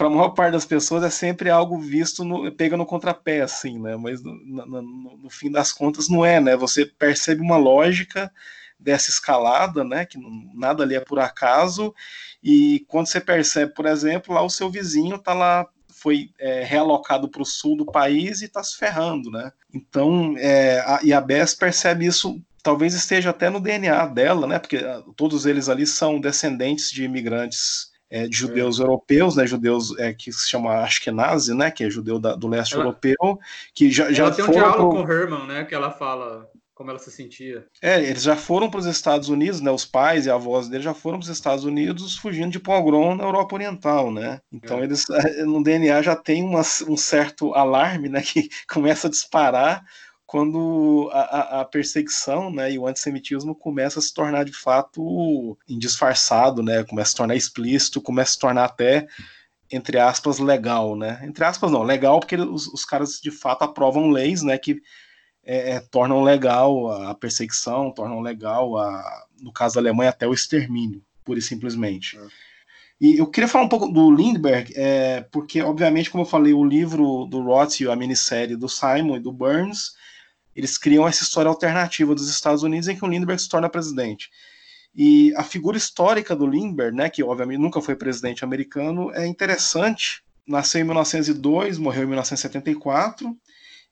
para 0.01 0.07
a 0.07 0.11
maior 0.11 0.31
parte 0.31 0.53
das 0.53 0.65
pessoas 0.65 1.05
é 1.05 1.11
sempre 1.11 1.51
algo 1.51 1.79
visto 1.79 2.25
no, 2.25 2.51
pega 2.51 2.75
no 2.75 2.87
contrapé, 2.87 3.43
assim, 3.43 3.79
né? 3.79 3.97
Mas 3.97 4.23
no, 4.23 4.35
no, 4.35 4.83
no, 5.19 5.29
fim 5.29 5.53
das 5.53 5.73
contas 5.73 6.09
não 6.09 6.25
é, 6.25 6.41
né? 6.41 6.57
Você 6.57 6.87
percebe 6.87 7.43
uma 7.43 7.59
lógica 7.59 8.33
dessa 8.79 9.11
escalada, 9.11 9.85
né? 9.85 10.07
Que 10.07 10.17
nada 10.55 10.85
ali 10.85 10.95
é 10.95 11.01
por 11.01 11.19
acaso. 11.19 11.95
E 12.43 12.83
quando 12.89 13.09
você 13.09 13.21
percebe, 13.21 13.75
por 13.75 13.85
exemplo, 13.85 14.35
lá 14.35 14.41
o 14.41 14.49
seu 14.49 14.71
vizinho 14.71 15.19
tá 15.19 15.35
lá 15.35 15.69
foi 15.91 16.31
é, 16.39 16.65
realocado 16.65 17.29
para 17.29 17.43
o 17.43 17.45
sul 17.45 17.77
do 17.77 17.85
país 17.85 18.41
e 18.41 18.47
está 18.47 18.63
se 18.63 18.79
ferrando, 18.79 19.31
né? 19.31 19.53
Então, 19.71 20.35
é, 20.39 20.81
a, 20.81 21.01
e 21.03 21.13
a 21.13 21.21
Bess 21.21 21.55
percebe 21.55 22.07
isso 22.07 22.41
talvez 22.63 22.95
esteja 22.95 23.29
até 23.29 23.51
no 23.51 23.61
DNA 23.61 24.07
dela, 24.07 24.47
né? 24.47 24.59
Porque 24.59 24.79
ah, 24.79 25.03
todos 25.15 25.45
eles 25.45 25.69
ali 25.69 25.87
são 25.87 26.19
descendentes 26.19 26.91
de 26.91 27.05
imigrantes 27.05 27.90
é, 28.11 28.27
de 28.27 28.37
judeus 28.37 28.81
é. 28.81 28.83
europeus, 28.83 29.37
né, 29.37 29.47
judeus 29.47 29.97
é, 29.99 30.13
que 30.13 30.33
se 30.33 30.49
chama 30.49 30.83
Ashkenazi, 30.83 31.55
né, 31.55 31.71
que 31.71 31.85
é 31.85 31.91
judeu 31.91 32.19
da, 32.19 32.35
do 32.35 32.49
leste 32.49 32.75
ela, 32.75 32.83
europeu, 32.83 33.39
que 33.73 33.91
já, 33.91 34.13
já 34.13 34.25
ela 34.25 34.35
tem 34.35 34.45
um 34.45 34.51
diálogo 34.51 34.91
pro... 34.91 35.07
com 35.07 35.09
o 35.09 35.13
Herman, 35.13 35.47
né, 35.47 35.65
que 35.65 35.75
ela 35.75 35.93
fala 35.93 36.49
como 36.75 36.89
ela 36.89 36.99
se 36.99 37.11
sentia. 37.11 37.67
É, 37.83 38.03
eles 38.03 38.23
já 38.23 38.35
foram 38.35 38.71
para 38.71 38.81
os 38.81 38.87
Estados 38.87 39.29
Unidos, 39.29 39.61
né, 39.61 39.71
os 39.71 39.85
pais 39.85 40.25
e 40.25 40.31
avós 40.31 40.67
dele 40.67 40.83
já 40.83 40.95
foram 40.95 41.19
para 41.19 41.25
os 41.25 41.31
Estados 41.31 41.63
Unidos 41.63 42.17
fugindo 42.17 42.51
de 42.51 42.59
pogrom 42.59 43.15
na 43.15 43.25
Europa 43.25 43.55
Oriental, 43.55 44.11
né, 44.11 44.41
então 44.51 44.81
é. 44.81 44.85
eles 44.85 45.05
no 45.47 45.63
DNA 45.63 46.03
já 46.03 46.17
tem 46.17 46.43
uma, 46.43 46.63
um 46.89 46.97
certo 46.97 47.55
alarme, 47.55 48.09
né, 48.09 48.23
que 48.27 48.49
começa 48.67 49.07
a 49.07 49.11
disparar 49.11 49.85
quando 50.31 51.11
a, 51.13 51.61
a, 51.61 51.65
perseguição 51.65 52.53
né, 52.53 52.71
e 52.71 52.79
o 52.79 52.87
antissemitismo 52.87 53.53
começa 53.53 53.99
a 53.99 54.03
se 54.03 54.15
tornar 54.15 54.45
de 54.45 54.53
fato 54.53 55.59
indisfarçado, 55.69 56.63
né, 56.63 56.85
começa 56.85 57.09
a 57.09 57.11
se 57.11 57.17
tornar 57.17 57.35
explícito, 57.35 58.01
começa 58.01 58.31
a 58.31 58.33
se 58.35 58.39
tornar 58.39 58.65
até, 58.67 59.09
entre 59.73 59.99
aspas, 59.99 60.39
legal. 60.39 60.95
Né? 60.95 61.21
Entre 61.25 61.45
aspas, 61.45 61.73
não, 61.73 61.83
legal 61.83 62.21
porque 62.21 62.37
os, 62.37 62.69
os 62.69 62.85
caras 62.85 63.21
de 63.21 63.33
fato 63.33 63.63
aprovam 63.63 64.09
leis 64.09 64.41
né, 64.41 64.57
que 64.57 64.81
é, 65.45 65.73
é, 65.73 65.81
tornam 65.81 66.23
legal 66.23 66.93
a 67.09 67.13
perseguição, 67.13 67.91
tornam 67.91 68.21
legal, 68.21 68.79
a, 68.79 69.25
no 69.43 69.53
caso 69.53 69.75
da 69.75 69.81
Alemanha, 69.81 70.11
até 70.11 70.29
o 70.29 70.33
extermínio, 70.33 71.03
pura 71.25 71.41
e 71.41 71.43
simplesmente. 71.43 72.17
É. 72.17 72.21
E 73.01 73.19
eu 73.19 73.27
queria 73.27 73.49
falar 73.49 73.65
um 73.65 73.69
pouco 73.69 73.89
do 73.89 74.15
Lindbergh, 74.15 74.73
é, 74.77 75.23
porque, 75.33 75.61
obviamente, 75.61 76.09
como 76.09 76.23
eu 76.23 76.29
falei, 76.29 76.53
o 76.53 76.65
livro 76.65 77.25
do 77.25 77.43
Roth, 77.43 77.81
a 77.91 77.97
minissérie 77.97 78.55
do 78.55 78.69
Simon 78.69 79.17
e 79.17 79.21
do 79.21 79.33
Burns, 79.33 79.99
eles 80.61 80.77
criam 80.77 81.09
essa 81.09 81.23
história 81.23 81.49
alternativa 81.49 82.15
dos 82.15 82.29
Estados 82.29 82.63
Unidos 82.63 82.87
em 82.87 82.95
que 82.95 83.03
o 83.03 83.09
Lindbergh 83.09 83.41
se 83.41 83.49
torna 83.49 83.69
presidente. 83.69 84.31
E 84.95 85.33
a 85.35 85.43
figura 85.43 85.79
histórica 85.79 86.37
do 86.37 86.47
Lindbergh, 86.47 86.95
né, 86.95 87.09
que 87.09 87.23
obviamente 87.23 87.59
nunca 87.59 87.81
foi 87.81 87.97
presidente 87.97 88.45
americano, 88.45 89.11
é 89.13 89.27
interessante. 89.27 90.23
Nasceu 90.47 90.83
em 90.83 90.85
1902, 90.85 91.79
morreu 91.79 92.03
em 92.03 92.09
1974. 92.09 93.35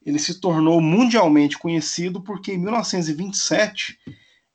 Ele 0.04 0.18
se 0.18 0.40
tornou 0.40 0.78
mundialmente 0.78 1.56
conhecido 1.56 2.20
porque 2.20 2.52
em 2.52 2.58
1927, 2.58 3.98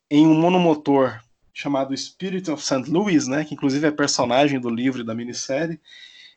em 0.08 0.24
um 0.24 0.34
monomotor 0.40 1.20
chamado 1.52 1.96
Spirit 1.96 2.48
of 2.48 2.62
St. 2.62 2.88
Louis, 2.88 3.26
né, 3.26 3.44
que 3.44 3.54
inclusive 3.54 3.88
é 3.88 3.90
personagem 3.90 4.60
do 4.60 4.70
livro 4.70 5.00
e 5.00 5.04
da 5.04 5.14
minissérie, 5.14 5.80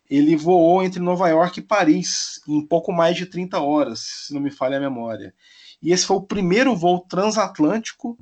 ele 0.10 0.36
voou 0.36 0.82
entre 0.82 1.00
Nova 1.00 1.28
York 1.28 1.60
e 1.60 1.64
Paris 1.64 2.42
em 2.48 2.66
pouco 2.66 2.92
mais 2.92 3.16
de 3.16 3.28
30 3.28 3.60
horas, 3.60 4.00
se 4.00 4.34
não 4.34 4.42
me 4.42 4.50
falha 4.50 4.78
a 4.78 4.80
memória. 4.80 5.34
E 5.82 5.92
esse 5.92 6.06
foi 6.06 6.18
o 6.18 6.22
primeiro 6.22 6.76
voo 6.76 7.06
transatlântico 7.08 8.18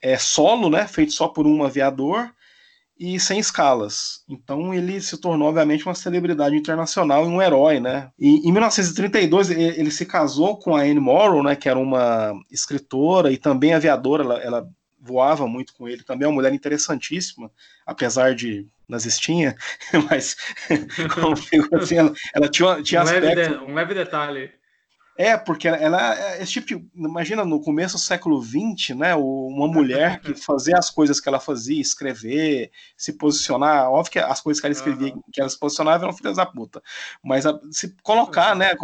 é, 0.00 0.18
solo, 0.18 0.68
né, 0.68 0.86
feito 0.86 1.12
só 1.12 1.28
por 1.28 1.46
um 1.46 1.64
aviador 1.64 2.30
e 2.98 3.18
sem 3.18 3.38
escalas. 3.38 4.24
Então 4.28 4.72
ele 4.72 5.00
se 5.00 5.18
tornou, 5.18 5.48
obviamente, 5.48 5.86
uma 5.86 5.94
celebridade 5.94 6.56
internacional 6.56 7.24
e 7.24 7.28
um 7.28 7.42
herói, 7.42 7.80
né? 7.80 8.10
E, 8.18 8.48
em 8.48 8.52
1932 8.52 9.50
ele, 9.50 9.90
se 9.90 10.06
casou 10.06 10.56
com 10.56 10.76
a 10.76 10.82
Anne 10.82 11.00
Morrow, 11.00 11.42
né, 11.42 11.56
que 11.56 11.68
era 11.68 11.78
uma 11.78 12.32
escritora 12.50 13.32
e 13.32 13.36
também 13.36 13.74
aviadora. 13.74 14.22
Ela, 14.22 14.40
ela 14.40 14.68
voava 15.00 15.48
muito 15.48 15.74
com 15.74 15.88
ele, 15.88 16.04
também 16.04 16.26
é 16.26 16.28
uma 16.28 16.34
mulher 16.34 16.54
interessantíssima, 16.54 17.50
apesar 17.84 18.36
de 18.36 18.68
nazistinha, 18.88 19.56
mas 20.08 20.36
assim, 21.80 21.96
ela, 21.96 22.12
ela, 22.34 22.48
tinha, 22.48 22.82
tinha 22.82 23.00
um, 23.00 23.04
aspecto... 23.04 23.26
leve 23.26 23.48
de, 23.48 23.64
um 23.64 23.74
leve 23.74 23.94
detalhe. 23.94 24.50
É, 25.16 25.36
porque 25.36 25.68
ela, 25.68 25.76
ela 25.76 26.18
é 26.18 26.42
esse 26.42 26.52
tipo 26.52 26.66
de. 26.66 26.86
Imagina 26.94 27.44
no 27.44 27.60
começo 27.60 27.96
do 27.96 28.00
século 28.00 28.42
XX, 28.42 28.96
né? 28.96 29.14
Uma 29.14 29.68
mulher 29.68 30.20
que 30.22 30.34
fazia 30.34 30.78
as 30.78 30.88
coisas 30.90 31.20
que 31.20 31.28
ela 31.28 31.38
fazia, 31.38 31.80
escrever, 31.80 32.70
se 32.96 33.12
posicionar. 33.12 33.90
Óbvio 33.90 34.12
que 34.12 34.18
as 34.18 34.40
coisas 34.40 34.60
que 34.60 34.66
ela 34.66 34.72
escrevia, 34.74 35.14
que 35.32 35.40
ela 35.40 35.50
se 35.50 35.58
posicionava 35.58 36.04
eram 36.04 36.16
filhas 36.16 36.36
da 36.36 36.46
puta. 36.46 36.82
Mas 37.22 37.44
a, 37.44 37.58
se 37.70 37.94
colocar, 38.02 38.56
né? 38.56 38.74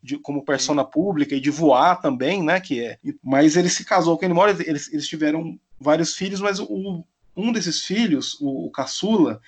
De, 0.00 0.18
como 0.18 0.44
persona 0.44 0.84
pública 0.84 1.34
e 1.34 1.40
de 1.40 1.50
voar 1.50 2.00
também, 2.00 2.42
né? 2.42 2.60
Que 2.60 2.84
é. 2.84 2.98
Mas 3.22 3.56
ele 3.56 3.68
se 3.68 3.84
casou 3.84 4.16
com 4.16 4.24
ele, 4.24 4.34
eles, 4.66 4.92
eles 4.92 5.08
tiveram 5.08 5.58
vários 5.78 6.14
filhos, 6.14 6.40
mas 6.40 6.60
o, 6.60 7.04
um 7.36 7.52
desses 7.52 7.84
filhos, 7.84 8.38
o, 8.40 8.66
o 8.66 8.70
caçula, 8.70 9.40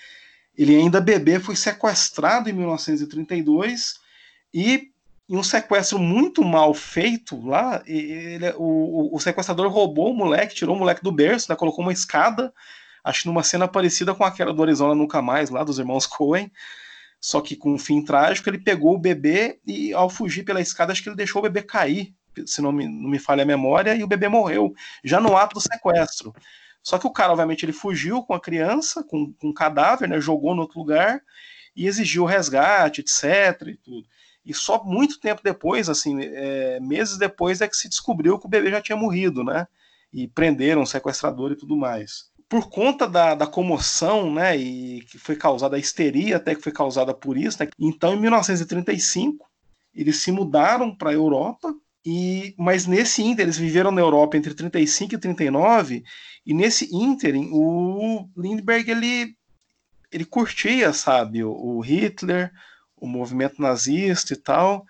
ele 0.56 0.74
ainda 0.74 1.00
bebê 1.00 1.38
foi 1.38 1.54
sequestrado 1.56 2.48
em 2.48 2.52
1932 2.52 4.00
e 4.52 4.93
em 5.28 5.36
um 5.36 5.42
sequestro 5.42 5.98
muito 5.98 6.44
mal 6.44 6.74
feito 6.74 7.40
lá, 7.46 7.82
ele, 7.86 8.52
o, 8.56 9.14
o, 9.14 9.20
sequestrador 9.20 9.68
roubou 9.68 10.10
o 10.10 10.16
moleque, 10.16 10.54
tirou 10.54 10.76
o 10.76 10.78
moleque 10.78 11.02
do 11.02 11.10
berço, 11.10 11.50
né, 11.50 11.56
colocou 11.56 11.82
uma 11.82 11.92
escada, 11.92 12.52
acho 13.02 13.22
que 13.22 13.28
numa 13.28 13.42
cena 13.42 13.66
parecida 13.66 14.14
com 14.14 14.24
aquela 14.24 14.52
do 14.52 14.62
Arizona 14.62 14.94
Nunca 14.94 15.22
Mais, 15.22 15.48
lá 15.48 15.64
dos 15.64 15.78
irmãos 15.78 16.06
Coen, 16.06 16.50
só 17.18 17.40
que 17.40 17.56
com 17.56 17.72
um 17.72 17.78
fim 17.78 18.04
trágico, 18.04 18.50
ele 18.50 18.58
pegou 18.58 18.94
o 18.94 18.98
bebê 18.98 19.58
e 19.66 19.94
ao 19.94 20.10
fugir 20.10 20.44
pela 20.44 20.60
escada, 20.60 20.92
acho 20.92 21.02
que 21.02 21.08
ele 21.08 21.16
deixou 21.16 21.40
o 21.40 21.42
bebê 21.42 21.62
cair, 21.62 22.14
se 22.44 22.60
não 22.60 22.70
me, 22.70 22.86
não 22.86 23.08
me 23.08 23.18
falha 23.18 23.44
a 23.44 23.46
memória, 23.46 23.94
e 23.94 24.04
o 24.04 24.06
bebê 24.06 24.28
morreu, 24.28 24.74
já 25.02 25.20
no 25.20 25.34
ato 25.36 25.54
do 25.54 25.60
sequestro. 25.60 26.34
Só 26.82 26.98
que 26.98 27.06
o 27.06 27.10
cara, 27.10 27.32
obviamente, 27.32 27.64
ele 27.64 27.72
fugiu 27.72 28.22
com 28.22 28.34
a 28.34 28.40
criança, 28.40 29.02
com, 29.02 29.32
com 29.32 29.48
um 29.48 29.54
cadáver, 29.54 30.06
né, 30.06 30.20
jogou 30.20 30.54
no 30.54 30.62
outro 30.62 30.78
lugar, 30.78 31.22
e 31.74 31.86
exigiu 31.86 32.26
resgate, 32.26 33.00
etc. 33.00 33.68
E 33.68 33.76
tudo. 33.76 34.06
E 34.44 34.52
só 34.52 34.82
muito 34.84 35.18
tempo 35.18 35.40
depois, 35.42 35.88
assim, 35.88 36.18
é, 36.20 36.78
meses 36.80 37.16
depois, 37.16 37.60
é 37.60 37.68
que 37.68 37.76
se 37.76 37.88
descobriu 37.88 38.38
que 38.38 38.46
o 38.46 38.48
bebê 38.48 38.70
já 38.70 38.80
tinha 38.80 38.96
morrido, 38.96 39.42
né? 39.42 39.66
E 40.12 40.28
prenderam 40.28 40.82
o 40.82 40.86
sequestrador 40.86 41.52
e 41.52 41.56
tudo 41.56 41.76
mais. 41.76 42.30
Por 42.48 42.68
conta 42.68 43.08
da, 43.08 43.34
da 43.34 43.46
comoção, 43.46 44.32
né? 44.32 44.56
E 44.56 45.00
que 45.02 45.18
foi 45.18 45.34
causada 45.34 45.76
a 45.76 45.78
histeria 45.78 46.36
até 46.36 46.54
que 46.54 46.62
foi 46.62 46.72
causada 46.72 47.14
por 47.14 47.38
isso, 47.38 47.62
né? 47.62 47.70
Então, 47.78 48.14
em 48.14 48.20
1935, 48.20 49.48
eles 49.94 50.16
se 50.22 50.30
mudaram 50.30 50.94
para 50.94 51.10
a 51.10 51.14
Europa. 51.14 51.74
E, 52.06 52.54
mas 52.58 52.86
nesse 52.86 53.22
ínter, 53.22 53.44
eles 53.44 53.56
viveram 53.56 53.90
na 53.90 54.02
Europa 54.02 54.36
entre 54.36 54.52
35 54.52 55.14
e 55.14 55.18
39, 55.18 56.04
e 56.44 56.52
nesse 56.52 56.94
ínterim, 56.94 57.48
o 57.50 58.28
Lindbergh 58.36 58.90
ele, 58.90 59.34
ele 60.12 60.26
curtia, 60.26 60.92
sabe, 60.92 61.42
o 61.42 61.80
Hitler, 61.80 62.52
o 63.04 63.08
movimento 63.08 63.60
nazista 63.60 64.32
e 64.32 64.36
tal. 64.36 64.86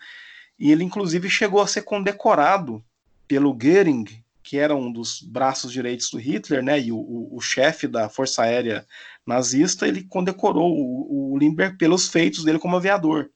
E 0.58 0.70
ele, 0.70 0.84
inclusive, 0.84 1.28
chegou 1.28 1.60
a 1.60 1.66
ser 1.66 1.82
condecorado 1.82 2.82
pelo 3.26 3.52
Goering, 3.52 4.04
que 4.42 4.58
era 4.58 4.74
um 4.74 4.92
dos 4.92 5.20
braços 5.20 5.72
direitos 5.72 6.10
do 6.10 6.18
Hitler, 6.18 6.62
né, 6.62 6.78
e 6.78 6.92
o, 6.92 6.96
o, 6.96 7.36
o 7.36 7.40
chefe 7.40 7.88
da 7.88 8.08
Força 8.08 8.42
Aérea 8.42 8.86
nazista, 9.26 9.88
ele 9.88 10.04
condecorou 10.04 10.70
o, 10.70 11.32
o, 11.32 11.38
Lindbergh 11.38 11.78
pelos 11.78 12.08
feitos 12.08 12.44
dele 12.44 12.58
como 12.58 12.76
aviador. 12.76 13.30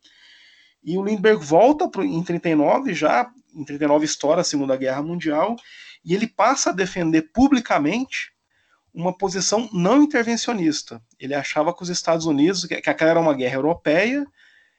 E 0.84 0.96
o 0.98 1.02
Lindbergh 1.02 1.42
volta 1.42 1.88
pro, 1.88 2.04
em 2.04 2.22
39, 2.22 2.92
já 2.92 3.30
em 3.54 3.64
39 3.64 4.04
estoura 4.04 4.42
a 4.42 4.44
Segunda 4.44 4.76
Guerra 4.76 5.02
Mundial, 5.02 5.56
e 6.04 6.14
ele 6.14 6.26
passa 6.26 6.70
a 6.70 6.74
defender 6.74 7.22
publicamente 7.32 8.32
uma 8.92 9.16
posição 9.16 9.68
não 9.72 10.02
intervencionista. 10.02 11.02
Ele 11.18 11.34
achava 11.34 11.74
que 11.74 11.82
os 11.82 11.88
Estados 11.88 12.26
Unidos, 12.26 12.66
que 12.66 12.74
aquela 12.74 13.10
era 13.10 13.20
uma 13.20 13.34
guerra 13.34 13.56
europeia, 13.56 14.26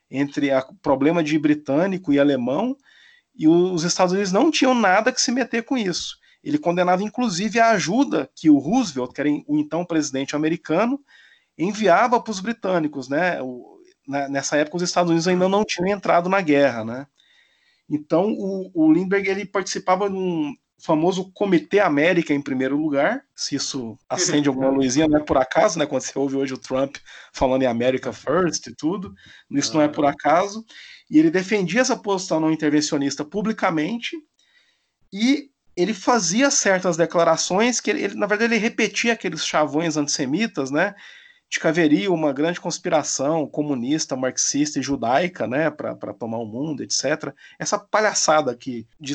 entre 0.09 0.51
o 0.53 0.75
problema 0.81 1.23
de 1.23 1.37
britânico 1.37 2.11
e 2.11 2.19
alemão, 2.19 2.75
e 3.35 3.47
os 3.47 3.83
Estados 3.83 4.13
Unidos 4.13 4.31
não 4.31 4.51
tinham 4.51 4.73
nada 4.73 5.11
que 5.11 5.21
se 5.21 5.31
meter 5.31 5.63
com 5.63 5.77
isso. 5.77 6.17
Ele 6.43 6.57
condenava 6.57 7.03
inclusive 7.03 7.59
a 7.59 7.71
ajuda 7.71 8.29
que 8.35 8.49
o 8.49 8.57
Roosevelt, 8.57 9.13
que 9.13 9.21
era 9.21 9.29
o 9.29 9.57
então 9.57 9.85
presidente 9.85 10.35
americano, 10.35 10.99
enviava 11.57 12.21
para 12.21 12.31
os 12.31 12.39
britânicos, 12.39 13.09
né? 13.09 13.37
Nessa 14.07 14.57
época 14.57 14.77
os 14.77 14.83
Estados 14.83 15.09
Unidos 15.09 15.27
ainda 15.27 15.47
não 15.47 15.63
tinham 15.63 15.87
entrado 15.87 16.29
na 16.29 16.41
guerra, 16.41 16.83
né? 16.83 17.07
Então 17.89 18.31
o, 18.31 18.71
o 18.73 18.91
Lindbergh 18.91 19.29
ele 19.29 19.45
participava 19.45 20.09
de 20.09 20.15
um, 20.15 20.55
famoso 20.79 21.31
Comitê 21.31 21.79
América 21.79 22.33
em 22.33 22.41
primeiro 22.41 22.77
lugar, 22.77 23.23
se 23.35 23.55
isso 23.55 23.97
acende 24.07 24.47
alguma 24.49 24.69
luzinha, 24.69 25.07
não 25.07 25.17
é 25.17 25.23
por 25.23 25.37
acaso, 25.37 25.77
né? 25.77 25.85
Quando 25.85 26.01
você 26.01 26.17
ouve 26.17 26.35
hoje 26.35 26.53
o 26.53 26.57
Trump 26.57 26.97
falando 27.33 27.63
em 27.63 27.67
America 27.67 28.11
First 28.11 28.67
e 28.67 28.75
tudo, 28.75 29.13
isso 29.51 29.73
não 29.73 29.81
é 29.81 29.87
por 29.87 30.05
acaso. 30.05 30.65
E 31.09 31.17
ele 31.17 31.29
defendia 31.29 31.81
essa 31.81 31.97
posição 31.97 32.39
não 32.39 32.51
intervencionista 32.51 33.25
publicamente 33.25 34.15
e 35.11 35.49
ele 35.75 35.93
fazia 35.93 36.51
certas 36.51 36.97
declarações 36.97 37.79
que 37.79 37.89
ele, 37.89 38.03
ele 38.03 38.15
na 38.15 38.27
verdade, 38.27 38.53
ele 38.53 38.61
repetia 38.61 39.13
aqueles 39.13 39.45
chavões 39.45 39.97
antissemitas, 39.97 40.71
né? 40.71 40.93
De 41.49 41.59
que 41.59 41.67
haveria 41.67 42.12
uma 42.12 42.31
grande 42.31 42.62
conspiração 42.62 43.47
comunista, 43.47 44.15
marxista 44.15 44.79
e 44.79 44.83
judaica, 44.83 45.47
né, 45.47 45.71
para 45.71 46.13
tomar 46.13 46.38
o 46.38 46.45
mundo, 46.45 46.83
etc. 46.83 47.33
Essa 47.57 47.79
palhaçada 47.79 48.55
que 48.55 48.85
de, 48.99 49.13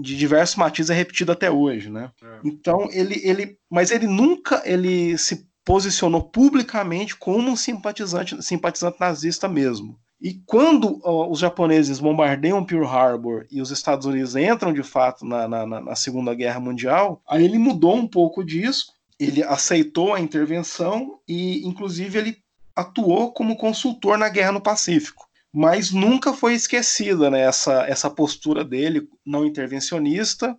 de 0.00 0.16
diversos 0.16 0.56
matizes 0.56 0.90
é 0.90 0.94
repetida 0.94 1.32
até 1.32 1.50
hoje, 1.50 1.90
né? 1.90 2.10
É. 2.22 2.40
Então 2.44 2.88
ele, 2.92 3.20
ele, 3.24 3.58
mas 3.68 3.90
ele 3.90 4.06
nunca 4.06 4.62
ele 4.64 5.18
se 5.18 5.44
posicionou 5.64 6.22
publicamente 6.22 7.16
como 7.16 7.50
um 7.50 7.56
simpatizante, 7.56 8.40
simpatizante 8.40 9.00
nazista 9.00 9.48
mesmo. 9.48 9.98
E 10.20 10.34
quando 10.46 11.00
uh, 11.04 11.30
os 11.30 11.40
japoneses 11.40 11.98
bombardeiam 11.98 12.64
Pearl 12.64 12.86
Harbor 12.86 13.46
e 13.50 13.60
os 13.60 13.70
Estados 13.70 14.06
Unidos 14.06 14.34
entram 14.34 14.72
de 14.72 14.82
fato 14.82 15.26
na, 15.26 15.46
na, 15.46 15.66
na 15.66 15.96
Segunda 15.96 16.34
Guerra 16.34 16.60
Mundial, 16.60 17.20
aí 17.28 17.44
ele 17.44 17.58
mudou 17.58 17.96
um 17.96 18.06
pouco 18.06 18.42
disso 18.44 18.95
ele 19.18 19.42
aceitou 19.42 20.14
a 20.14 20.20
intervenção 20.20 21.20
e, 21.26 21.66
inclusive, 21.66 22.18
ele 22.18 22.38
atuou 22.74 23.32
como 23.32 23.56
consultor 23.56 24.18
na 24.18 24.28
guerra 24.28 24.52
no 24.52 24.60
Pacífico. 24.60 25.26
Mas 25.52 25.90
nunca 25.90 26.32
foi 26.32 26.54
esquecida 26.54 27.30
né, 27.30 27.40
essa, 27.40 27.86
essa 27.86 28.10
postura 28.10 28.62
dele 28.62 29.08
não 29.24 29.46
intervencionista, 29.46 30.56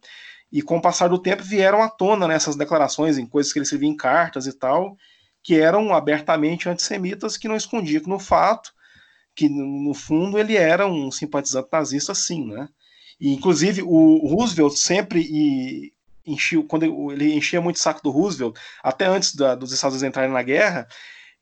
e 0.52 0.62
com 0.62 0.78
o 0.78 0.82
passar 0.82 1.10
do 1.10 1.20
tempo 1.20 1.44
vieram 1.44 1.84
à 1.84 1.90
tona 1.90 2.28
nessas 2.28 2.56
né, 2.56 2.64
declarações, 2.64 3.18
em 3.18 3.26
coisas 3.26 3.52
que 3.52 3.60
ele 3.60 3.64
escrevia 3.64 3.90
em 3.90 3.98
cartas 3.98 4.48
e 4.48 4.54
tal, 4.54 4.98
que 5.44 5.56
eram 5.56 5.94
abertamente 5.94 6.68
antissemitas, 6.68 7.38
que 7.38 7.48
não 7.48 7.56
escondiam 7.56 8.04
no 8.08 8.18
fato 8.18 8.72
que, 9.38 9.48
no 9.48 9.94
fundo, 9.94 10.40
ele 10.40 10.58
era 10.58 10.88
um 10.88 11.12
simpatizante 11.12 11.70
nazista, 11.72 12.16
sim, 12.16 12.48
né? 12.48 12.68
E, 13.20 13.32
inclusive, 13.32 13.84
o 13.84 14.28
Roosevelt 14.28 14.76
sempre 14.76 15.22
e 15.22 15.94
enchia, 16.28 16.64
quando 16.68 17.12
ele 17.12 17.34
enchia 17.34 17.62
muito 17.62 17.78
o 17.78 17.80
saco 17.80 18.04
do 18.04 18.10
Roosevelt, 18.12 18.56
até 18.84 19.06
antes 19.06 19.36
da, 19.36 19.56
dos 19.56 19.72
Estados 19.72 19.96
Unidos 19.96 20.10
entrarem 20.10 20.32
na 20.32 20.44
guerra, 20.44 20.88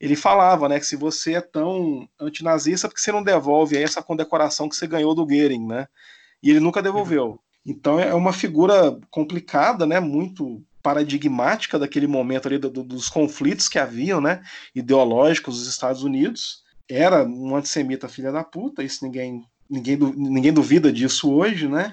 ele 0.00 0.14
falava, 0.14 0.68
né, 0.68 0.78
que 0.78 0.86
se 0.86 0.96
você 0.96 1.34
é 1.34 1.40
tão 1.40 2.08
antinazista, 2.20 2.88
porque 2.88 3.00
você 3.00 3.10
não 3.10 3.22
devolve 3.22 3.76
essa 3.76 4.02
condecoração 4.02 4.68
que 4.68 4.76
você 4.76 4.86
ganhou 4.86 5.14
do 5.14 5.26
Goering, 5.26 5.66
né? 5.66 5.88
E 6.42 6.50
ele 6.50 6.60
nunca 6.60 6.82
devolveu. 6.82 7.40
Então 7.64 7.98
é 7.98 8.14
uma 8.14 8.32
figura 8.32 8.98
complicada, 9.10 9.86
né, 9.86 9.98
muito 9.98 10.62
paradigmática 10.82 11.78
daquele 11.78 12.06
momento 12.06 12.46
ali 12.46 12.58
do, 12.58 12.70
do, 12.70 12.84
dos 12.84 13.08
conflitos 13.08 13.68
que 13.68 13.78
haviam, 13.78 14.20
né, 14.20 14.42
ideológicos 14.74 15.58
dos 15.58 15.66
Estados 15.66 16.02
Unidos. 16.02 16.62
Era 16.88 17.24
um 17.24 17.56
antissemita 17.56 18.08
filha 18.08 18.30
da 18.30 18.44
puta, 18.44 18.84
isso 18.84 19.04
ninguém 19.04 19.42
ninguém, 19.68 19.96
ninguém 19.96 20.52
duvida 20.52 20.92
disso 20.92 21.32
hoje, 21.32 21.68
né? 21.68 21.92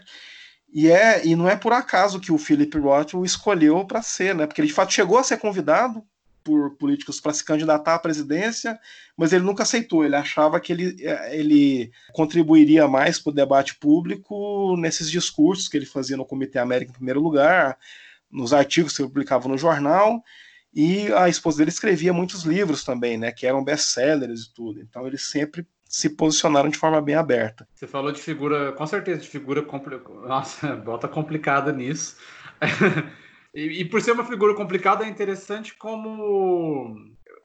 E, 0.73 0.89
é, 0.89 1.25
e 1.25 1.35
não 1.35 1.47
é 1.47 1.55
por 1.55 1.71
acaso 1.71 2.19
que 2.19 2.31
o 2.31 2.37
Philip 2.37 2.75
Roth 2.79 3.13
o 3.13 3.23
escolheu 3.23 3.85
para 3.85 4.01
ser, 4.01 4.33
né? 4.33 4.47
Porque 4.47 4.59
ele 4.59 4.69
de 4.69 4.73
fato 4.73 4.91
chegou 4.91 5.19
a 5.19 5.23
ser 5.23 5.37
convidado 5.37 6.03
por 6.43 6.75
políticos 6.77 7.21
para 7.21 7.31
se 7.33 7.45
candidatar 7.45 7.95
à 7.95 7.99
presidência, 7.99 8.79
mas 9.15 9.31
ele 9.31 9.45
nunca 9.45 9.63
aceitou. 9.63 10.03
Ele 10.03 10.15
achava 10.15 10.59
que 10.59 10.73
ele, 10.73 10.97
é, 11.05 11.37
ele 11.37 11.91
contribuiria 12.11 12.87
mais 12.87 13.19
para 13.19 13.29
o 13.29 13.33
debate 13.33 13.75
público 13.75 14.75
nesses 14.77 15.11
discursos 15.11 15.67
que 15.67 15.77
ele 15.77 15.85
fazia 15.85 16.17
no 16.17 16.25
Comitê 16.25 16.57
América 16.59 16.91
em 16.91 16.95
primeiro 16.95 17.21
lugar, 17.21 17.77
nos 18.31 18.51
artigos 18.51 18.95
que 18.95 19.01
ele 19.03 19.09
publicava 19.09 19.47
no 19.47 19.57
jornal, 19.57 20.23
E 20.73 21.11
a 21.13 21.29
esposa 21.29 21.59
dele 21.59 21.69
escrevia 21.69 22.13
muitos 22.13 22.43
livros 22.43 22.83
também, 22.83 23.17
né? 23.17 23.31
Que 23.31 23.45
eram 23.45 23.63
best-sellers 23.63 24.43
e 24.45 24.53
tudo. 24.53 24.81
Então 24.81 25.05
eles 25.07 25.23
sempre 25.29 25.67
se 25.93 26.09
posicionaram 26.09 26.69
de 26.69 26.77
forma 26.77 26.99
bem 26.99 27.13
aberta. 27.13 27.67
Você 27.75 27.85
falou 27.85 28.11
de 28.11 28.19
figura, 28.19 28.71
com 28.71 28.87
certeza, 28.87 29.21
de 29.21 29.27
figura 29.27 29.61
complicada. 29.61 30.27
Nossa, 30.27 30.75
bota 30.83 31.07
complicada 31.07 31.71
nisso. 31.71 32.17
e, 33.53 33.81
e, 33.81 33.85
por 33.85 34.01
ser 34.01 34.13
uma 34.13 34.25
figura 34.25 34.55
complicada, 34.55 35.05
é 35.05 35.07
interessante 35.07 35.75
como. 35.77 36.95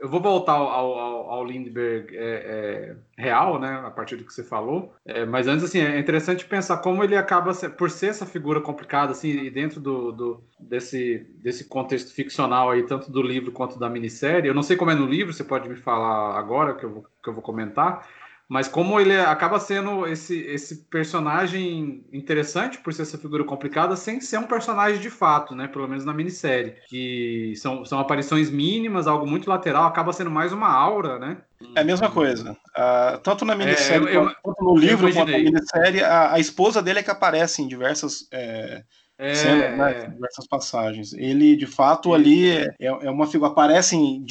Eu 0.01 0.09
vou 0.09 0.23
voltar 0.23 0.53
ao, 0.53 0.69
ao, 0.71 1.31
ao 1.31 1.45
Lindbergh 1.45 2.17
é, 2.17 2.23
é, 2.23 2.97
real, 3.23 3.61
né? 3.61 3.83
A 3.85 3.91
partir 3.91 4.17
do 4.17 4.25
que 4.25 4.33
você 4.33 4.45
falou. 4.45 4.95
É, 5.05 5.27
mas 5.27 5.47
antes, 5.47 5.65
assim, 5.65 5.81
é 5.81 5.99
interessante 5.99 6.47
pensar 6.47 6.79
como 6.79 7.05
ele 7.05 7.17
acaba, 7.17 7.53
por 7.53 7.91
ser 7.91 8.07
essa 8.07 8.25
figura 8.25 8.63
complicada, 8.63 9.13
assim, 9.13 9.29
e 9.29 9.51
dentro 9.51 9.79
do, 9.79 10.11
do, 10.11 10.45
desse, 10.59 11.27
desse 11.43 11.69
contexto 11.69 12.15
ficcional 12.15 12.71
aí, 12.71 12.87
tanto 12.87 13.13
do 13.13 13.21
livro 13.21 13.53
quanto 13.53 13.79
da 13.79 13.91
minissérie. 13.91 14.49
Eu 14.49 14.55
não 14.55 14.63
sei 14.63 14.77
como 14.77 14.91
é 14.91 14.95
no 14.95 15.05
livro, 15.05 15.35
você 15.35 15.45
pode 15.45 15.69
me 15.69 15.77
falar 15.77 16.39
agora 16.39 16.75
que 16.75 16.85
eu 16.87 16.95
vou, 16.95 17.07
que 17.23 17.29
eu 17.29 17.35
vou 17.35 17.43
comentar 17.43 18.09
mas 18.49 18.67
como 18.67 18.99
ele 18.99 19.15
acaba 19.15 19.61
sendo 19.61 20.07
esse, 20.07 20.39
esse 20.39 20.77
personagem 20.87 22.03
interessante 22.11 22.79
por 22.79 22.95
ser 22.95 23.03
essa 23.03 23.19
figura 23.19 23.45
complicada, 23.45 23.95
sem 23.95 24.23
ser 24.23 24.39
um 24.39 24.47
personagem 24.47 24.99
de 25.01 25.11
fato, 25.11 25.55
né? 25.55 25.69
Pelo 25.69 25.87
menos 25.87 26.03
na 26.05 26.15
minissérie. 26.15 26.77
Que 26.89 27.53
são, 27.57 27.85
são 27.85 27.99
aparições 27.99 28.51
mínimas, 28.51 29.07
algo 29.07 29.27
muito 29.27 29.51
lateral, 29.51 29.85
acaba 29.85 30.15
sendo 30.15 30.31
mais 30.31 30.51
uma 30.51 30.69
aura, 30.69 31.19
né? 31.19 31.37
É 31.77 31.81
a 31.81 31.85
mesma 31.85 32.11
coisa. 32.11 32.53
Uh, 32.53 33.19
tanto 33.23 33.45
na 33.45 33.55
minissérie 33.55 34.09
é, 34.09 34.17
eu, 34.17 34.25
eu, 34.25 34.35
quanto 34.43 34.65
no 34.65 34.79
livro 34.79 35.13
quanto 35.13 35.31
na 35.31 35.39
minissérie, 35.39 36.03
a, 36.03 36.33
a, 36.33 36.39
esposa 36.39 36.81
dele 36.81 37.01
é 37.01 37.03
que 37.03 37.11
aparece 37.11 37.61
em 37.61 37.69
diversas. 37.69 38.27
É 38.33 38.83
é, 39.19 39.77
né, 39.77 39.91
é. 39.91 40.07
diversas 40.07 40.47
passagens. 40.47 41.13
Ele, 41.13 41.57
de 41.57 41.67
fato, 41.67 42.15
ali 42.15 42.51
é, 42.51 42.75
é 42.79 43.11
uma 43.11 43.27
figura. 43.27 43.51
Aparecem 43.51 44.25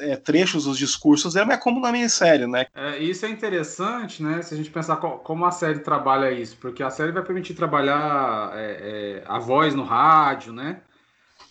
é, 0.00 0.16
trechos 0.16 0.64
dos 0.64 0.76
discursos, 0.76 1.36
é 1.36 1.56
como 1.56 1.80
na 1.80 1.92
minissérie, 1.92 2.46
né? 2.46 2.66
É, 2.74 2.98
isso 2.98 3.24
é 3.24 3.28
interessante, 3.28 4.22
né? 4.22 4.42
Se 4.42 4.54
a 4.54 4.56
gente 4.56 4.70
pensar 4.70 4.96
como 4.96 5.44
a 5.44 5.50
série 5.50 5.78
trabalha 5.78 6.32
isso, 6.32 6.56
porque 6.56 6.82
a 6.82 6.90
série 6.90 7.12
vai 7.12 7.22
permitir 7.22 7.54
trabalhar 7.54 8.50
é, 8.54 9.22
é, 9.22 9.24
a 9.26 9.38
voz 9.38 9.74
no 9.74 9.84
rádio, 9.84 10.52
né? 10.52 10.80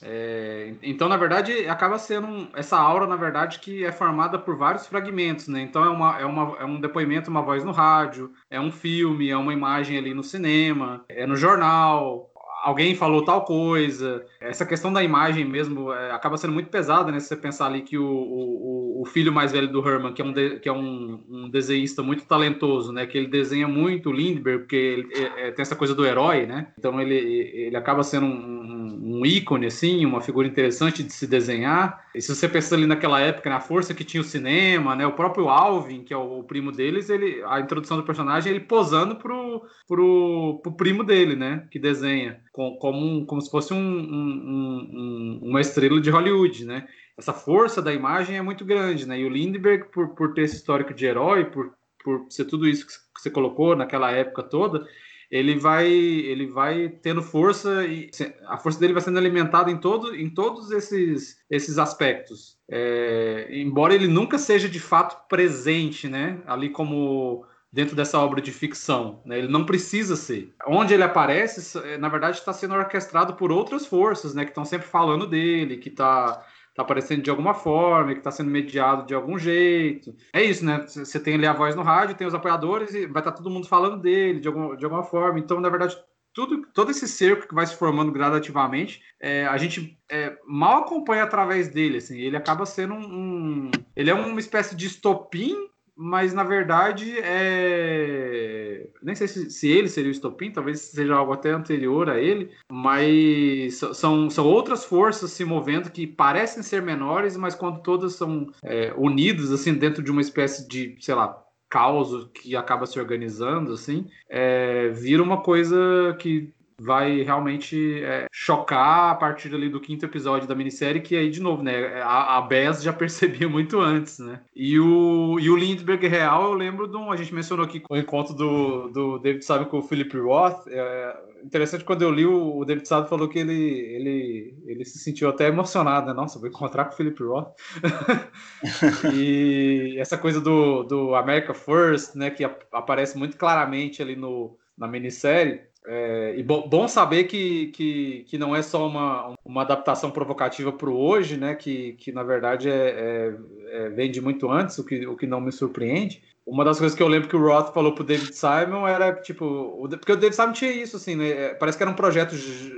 É, 0.03 0.73
então, 0.81 1.07
na 1.07 1.15
verdade, 1.15 1.67
acaba 1.67 1.99
sendo 1.99 2.25
um, 2.25 2.47
essa 2.55 2.75
aura, 2.75 3.05
na 3.05 3.15
verdade, 3.15 3.59
que 3.59 3.85
é 3.85 3.91
formada 3.91 4.39
por 4.39 4.57
vários 4.57 4.87
fragmentos, 4.87 5.47
né? 5.47 5.61
Então, 5.61 5.83
é, 5.83 5.89
uma, 5.89 6.19
é, 6.19 6.25
uma, 6.25 6.57
é 6.57 6.65
um 6.65 6.79
depoimento, 6.79 7.29
uma 7.29 7.41
voz 7.43 7.63
no 7.63 7.71
rádio, 7.71 8.31
é 8.49 8.59
um 8.59 8.71
filme, 8.71 9.29
é 9.29 9.37
uma 9.37 9.53
imagem 9.53 9.97
ali 9.97 10.13
no 10.13 10.23
cinema, 10.23 11.05
é 11.07 11.27
no 11.27 11.35
jornal, 11.35 12.30
alguém 12.61 12.95
falou 12.95 13.25
tal 13.25 13.43
coisa. 13.43 14.25
Essa 14.39 14.65
questão 14.65 14.91
da 14.93 15.03
imagem 15.03 15.45
mesmo 15.45 15.91
é, 15.91 16.11
acaba 16.11 16.37
sendo 16.37 16.53
muito 16.53 16.69
pesada, 16.69 17.11
né? 17.11 17.19
Se 17.19 17.27
você 17.27 17.35
pensar 17.35 17.65
ali 17.65 17.81
que 17.81 17.97
o, 17.97 18.05
o, 18.05 19.01
o 19.01 19.05
filho 19.05 19.31
mais 19.31 19.51
velho 19.51 19.67
do 19.67 19.87
Herman, 19.87 20.13
que 20.13 20.21
é, 20.21 20.25
um, 20.25 20.31
de, 20.31 20.59
que 20.59 20.69
é 20.69 20.71
um, 20.71 21.23
um, 21.29 21.49
desenhista 21.49 22.03
muito 22.03 22.25
talentoso, 22.25 22.93
né? 22.93 23.05
Que 23.05 23.17
ele 23.17 23.27
desenha 23.27 23.67
muito 23.67 24.09
o 24.09 24.13
Lindbergh, 24.13 24.59
porque 24.59 24.75
ele, 24.75 25.09
é, 25.13 25.47
é, 25.47 25.51
tem 25.51 25.63
essa 25.63 25.75
coisa 25.75 25.95
do 25.95 26.05
herói, 26.05 26.45
né? 26.45 26.67
Então 26.77 27.01
ele, 27.01 27.15
ele 27.15 27.75
acaba 27.75 28.03
sendo 28.03 28.25
um, 28.25 29.19
um, 29.19 29.25
ícone, 29.25 29.65
assim, 29.65 30.05
uma 30.05 30.21
figura 30.21 30.47
interessante 30.47 31.03
de 31.03 31.11
se 31.11 31.25
desenhar. 31.25 32.05
E 32.13 32.21
se 32.21 32.33
você 32.33 32.47
pensar 32.47 32.75
ali 32.75 32.85
naquela 32.85 33.19
época, 33.21 33.49
na 33.49 33.61
força 33.61 33.93
que 33.93 34.03
tinha 34.03 34.19
o 34.19 34.25
cinema, 34.25 34.95
né? 34.95 35.07
O 35.07 35.13
próprio 35.13 35.47
Alvin, 35.47 36.03
que 36.03 36.13
é 36.13 36.17
o, 36.17 36.39
o 36.39 36.43
primo 36.43 36.71
deles, 36.71 37.09
ele, 37.09 37.41
a 37.45 37.59
introdução 37.59 37.97
do 37.97 38.03
personagem, 38.03 38.51
ele 38.51 38.59
posando 38.59 39.15
pro, 39.15 39.65
pro, 39.87 40.59
pro 40.61 40.75
primo 40.75 41.03
dele, 41.03 41.35
né? 41.35 41.67
Que 41.71 41.79
desenha 41.79 42.41
como, 42.51 42.97
um, 42.97 43.25
como 43.25 43.41
se 43.41 43.49
fosse 43.49 43.73
um, 43.73 43.77
um, 43.77 45.39
uma 45.41 45.61
estrela 45.61 46.01
de 46.01 46.09
Hollywood, 46.09 46.65
né? 46.65 46.87
Essa 47.17 47.33
força 47.33 47.81
da 47.81 47.93
imagem 47.93 48.37
é 48.37 48.41
muito 48.41 48.65
grande, 48.65 49.07
né? 49.07 49.19
E 49.19 49.25
o 49.25 49.29
Lindbergh, 49.29 49.85
por, 49.91 50.09
por 50.09 50.33
ter 50.33 50.41
esse 50.41 50.57
histórico 50.57 50.93
de 50.93 51.05
herói, 51.05 51.45
por, 51.45 51.73
por 52.03 52.25
ser 52.29 52.45
tudo 52.45 52.67
isso 52.67 52.85
que 52.85 52.93
você 53.17 53.29
colocou 53.29 53.75
naquela 53.75 54.11
época 54.11 54.43
toda, 54.43 54.85
ele 55.31 55.57
vai 55.57 55.87
ele 55.89 56.47
vai 56.47 56.89
tendo 56.89 57.23
força 57.23 57.85
e 57.85 58.11
a 58.47 58.57
força 58.57 58.79
dele 58.79 58.93
vai 58.93 59.01
sendo 59.01 59.17
alimentada 59.17 59.71
em 59.71 59.77
todo 59.77 60.13
em 60.13 60.29
todos 60.29 60.69
esses 60.71 61.37
esses 61.49 61.77
aspectos 61.77 62.57
é, 62.69 63.47
embora 63.49 63.95
ele 63.95 64.07
nunca 64.07 64.37
seja 64.37 64.67
de 64.67 64.79
fato 64.79 65.27
presente 65.29 66.09
né 66.09 66.41
ali 66.45 66.69
como 66.69 67.45
dentro 67.71 67.95
dessa 67.95 68.19
obra 68.19 68.41
de 68.41 68.51
ficção. 68.51 69.21
Né? 69.25 69.39
Ele 69.39 69.47
não 69.47 69.65
precisa 69.65 70.15
ser. 70.15 70.53
Onde 70.67 70.93
ele 70.93 71.03
aparece, 71.03 71.77
eh, 71.77 71.97
na 71.97 72.09
verdade, 72.09 72.37
está 72.37 72.51
sendo 72.51 72.75
orquestrado 72.75 73.35
por 73.35 73.51
outras 73.51 73.85
forças, 73.85 74.33
né? 74.33 74.43
Que 74.43 74.51
estão 74.51 74.65
sempre 74.65 74.87
falando 74.87 75.25
dele, 75.25 75.77
que 75.77 75.87
está 75.87 76.33
tá 76.33 76.45
aparecendo 76.81 77.23
de 77.23 77.29
alguma 77.29 77.53
forma, 77.53 78.13
que 78.13 78.19
está 78.19 78.31
sendo 78.31 78.49
mediado 78.49 79.05
de 79.05 79.13
algum 79.13 79.37
jeito. 79.37 80.15
É 80.33 80.43
isso, 80.43 80.65
né? 80.65 80.85
Você 80.87 81.19
tem 81.19 81.35
ali 81.35 81.45
a 81.45 81.53
voz 81.53 81.75
no 81.75 81.83
rádio, 81.83 82.15
tem 82.15 82.27
os 82.27 82.33
apoiadores 82.33 82.93
e 82.93 83.05
vai 83.05 83.21
estar 83.21 83.31
tá 83.31 83.37
todo 83.37 83.49
mundo 83.49 83.67
falando 83.67 84.01
dele 84.01 84.39
de, 84.39 84.47
algum, 84.47 84.75
de 84.75 84.83
alguma 84.83 85.03
forma. 85.03 85.39
Então, 85.39 85.59
na 85.59 85.69
verdade, 85.69 85.97
tudo, 86.33 86.65
todo 86.73 86.91
esse 86.91 87.07
cerco 87.07 87.47
que 87.47 87.55
vai 87.55 87.65
se 87.65 87.75
formando 87.75 88.11
gradativamente, 88.11 89.01
é, 89.19 89.45
a 89.45 89.57
gente 89.57 89.97
é, 90.09 90.37
mal 90.47 90.83
acompanha 90.83 91.23
através 91.23 91.67
dele. 91.67 91.97
Assim, 91.97 92.19
ele 92.19 92.37
acaba 92.37 92.65
sendo 92.65 92.93
um, 92.93 92.99
um, 92.99 93.71
Ele 93.95 94.09
é 94.09 94.13
uma 94.13 94.39
espécie 94.39 94.75
de 94.75 94.85
estopim 94.85 95.69
mas 96.01 96.33
na 96.33 96.43
verdade 96.43 97.13
é. 97.19 98.87
Nem 99.03 99.13
sei 99.13 99.27
se, 99.27 99.51
se, 99.51 99.67
ele 99.67 99.87
seria 99.87 100.09
o 100.09 100.11
estopim, 100.11 100.51
talvez 100.51 100.81
seja 100.81 101.13
algo 101.13 101.31
até 101.31 101.51
anterior 101.51 102.09
a 102.09 102.19
ele, 102.19 102.49
mas 102.71 103.75
são, 103.93 104.27
são 104.27 104.47
outras 104.47 104.83
forças 104.83 105.31
se 105.31 105.45
movendo 105.45 105.91
que 105.91 106.07
parecem 106.07 106.63
ser 106.63 106.81
menores, 106.81 107.37
mas 107.37 107.53
quando 107.53 107.81
todas 107.81 108.15
são 108.15 108.51
é, 108.63 108.91
unidas, 108.97 109.51
assim, 109.51 109.75
dentro 109.75 110.01
de 110.01 110.09
uma 110.09 110.21
espécie 110.21 110.67
de, 110.67 110.97
sei 110.99 111.13
lá, 111.13 111.39
caos 111.69 112.29
que 112.33 112.55
acaba 112.55 112.87
se 112.87 112.99
organizando, 112.99 113.73
assim, 113.73 114.07
é, 114.27 114.89
vira 114.89 115.21
uma 115.21 115.41
coisa 115.41 116.15
que 116.19 116.51
vai 116.81 117.21
realmente 117.21 118.01
é, 118.03 118.25
chocar 118.31 119.11
a 119.11 119.15
partir 119.15 119.53
ali 119.53 119.69
do 119.69 119.79
quinto 119.79 120.05
episódio 120.05 120.47
da 120.47 120.55
minissérie, 120.55 121.01
que 121.01 121.15
aí, 121.15 121.29
de 121.29 121.39
novo, 121.39 121.61
né, 121.61 122.01
a, 122.01 122.37
a 122.37 122.41
Bess 122.41 122.81
já 122.81 122.91
percebia 122.93 123.47
muito 123.47 123.79
antes, 123.79 124.19
né? 124.19 124.41
E 124.55 124.79
o, 124.79 125.39
e 125.39 125.49
o 125.49 125.55
Lindbergh 125.55 126.07
real, 126.07 126.43
eu 126.43 126.53
lembro 126.53 126.87
de 126.87 126.97
um, 126.97 127.11
a 127.11 127.15
gente 127.15 127.33
mencionou 127.33 127.65
aqui 127.65 127.81
o 127.89 127.97
encontro 127.97 128.33
do, 128.33 128.89
do 128.89 129.19
David 129.19 129.45
Sabe 129.45 129.65
com 129.65 129.77
o 129.77 129.83
Philip 129.83 130.17
Roth, 130.17 130.67
é, 130.67 131.17
interessante 131.43 131.83
quando 131.83 132.01
eu 132.01 132.11
li 132.11 132.25
o, 132.25 132.63
David 132.65 132.87
Sabe 132.87 133.09
falou 133.09 133.27
que 133.27 133.39
ele, 133.39 133.53
ele, 133.53 134.55
ele 134.65 134.85
se 134.85 134.99
sentiu 134.99 135.29
até 135.29 135.47
emocionado, 135.47 136.07
né? 136.07 136.13
Nossa, 136.13 136.39
vou 136.39 136.47
encontrar 136.47 136.85
com 136.85 136.93
o 136.93 136.97
Philip 136.97 137.23
Roth. 137.23 137.53
e 139.13 139.95
essa 139.99 140.17
coisa 140.17 140.39
do, 140.39 140.83
do 140.83 141.15
America 141.15 141.53
First, 141.53 142.15
né, 142.15 142.29
que 142.29 142.43
aparece 142.71 143.17
muito 143.17 143.37
claramente 143.37 144.01
ali 144.01 144.15
no, 144.15 144.57
na 144.77 144.87
minissérie, 144.87 145.61
é, 145.85 146.35
e 146.37 146.43
bom, 146.43 146.67
bom, 146.69 146.87
saber 146.87 147.23
que, 147.23 147.67
que, 147.67 148.23
que 148.27 148.37
não 148.37 148.55
é 148.55 148.61
só 148.61 148.87
uma, 148.87 149.33
uma 149.43 149.61
adaptação 149.63 150.11
provocativa 150.11 150.71
para 150.71 150.89
o 150.89 150.97
hoje, 150.97 151.37
né? 151.37 151.55
Que, 151.55 151.93
que 151.93 152.11
na 152.11 152.23
verdade 152.23 152.69
é, 152.69 152.73
é, 152.73 153.35
é, 153.69 153.89
vem 153.89 154.11
de 154.11 154.21
muito 154.21 154.49
antes, 154.49 154.77
o 154.77 154.85
que, 154.85 155.07
o 155.07 155.15
que 155.15 155.25
não 155.25 155.41
me 155.41 155.51
surpreende. 155.51 156.21
Uma 156.45 156.65
das 156.65 156.79
coisas 156.79 156.95
que 156.95 157.01
eu 157.01 157.07
lembro 157.07 157.29
que 157.29 157.35
o 157.35 157.41
Roth 157.41 157.73
falou 157.73 157.93
pro 157.93 158.03
David 158.03 158.33
Simon 158.33 158.87
era 158.87 159.13
tipo. 159.13 159.45
O, 159.45 159.87
porque 159.89 160.11
o 160.11 160.15
David 160.15 160.35
Simon 160.35 160.53
tinha 160.53 160.71
isso, 160.71 160.97
assim, 160.97 161.15
né? 161.15 161.29
É, 161.29 161.53
parece 161.53 161.77
que 161.77 161.83
era 161.83 161.91
um 161.91 161.95
projeto 161.95 162.35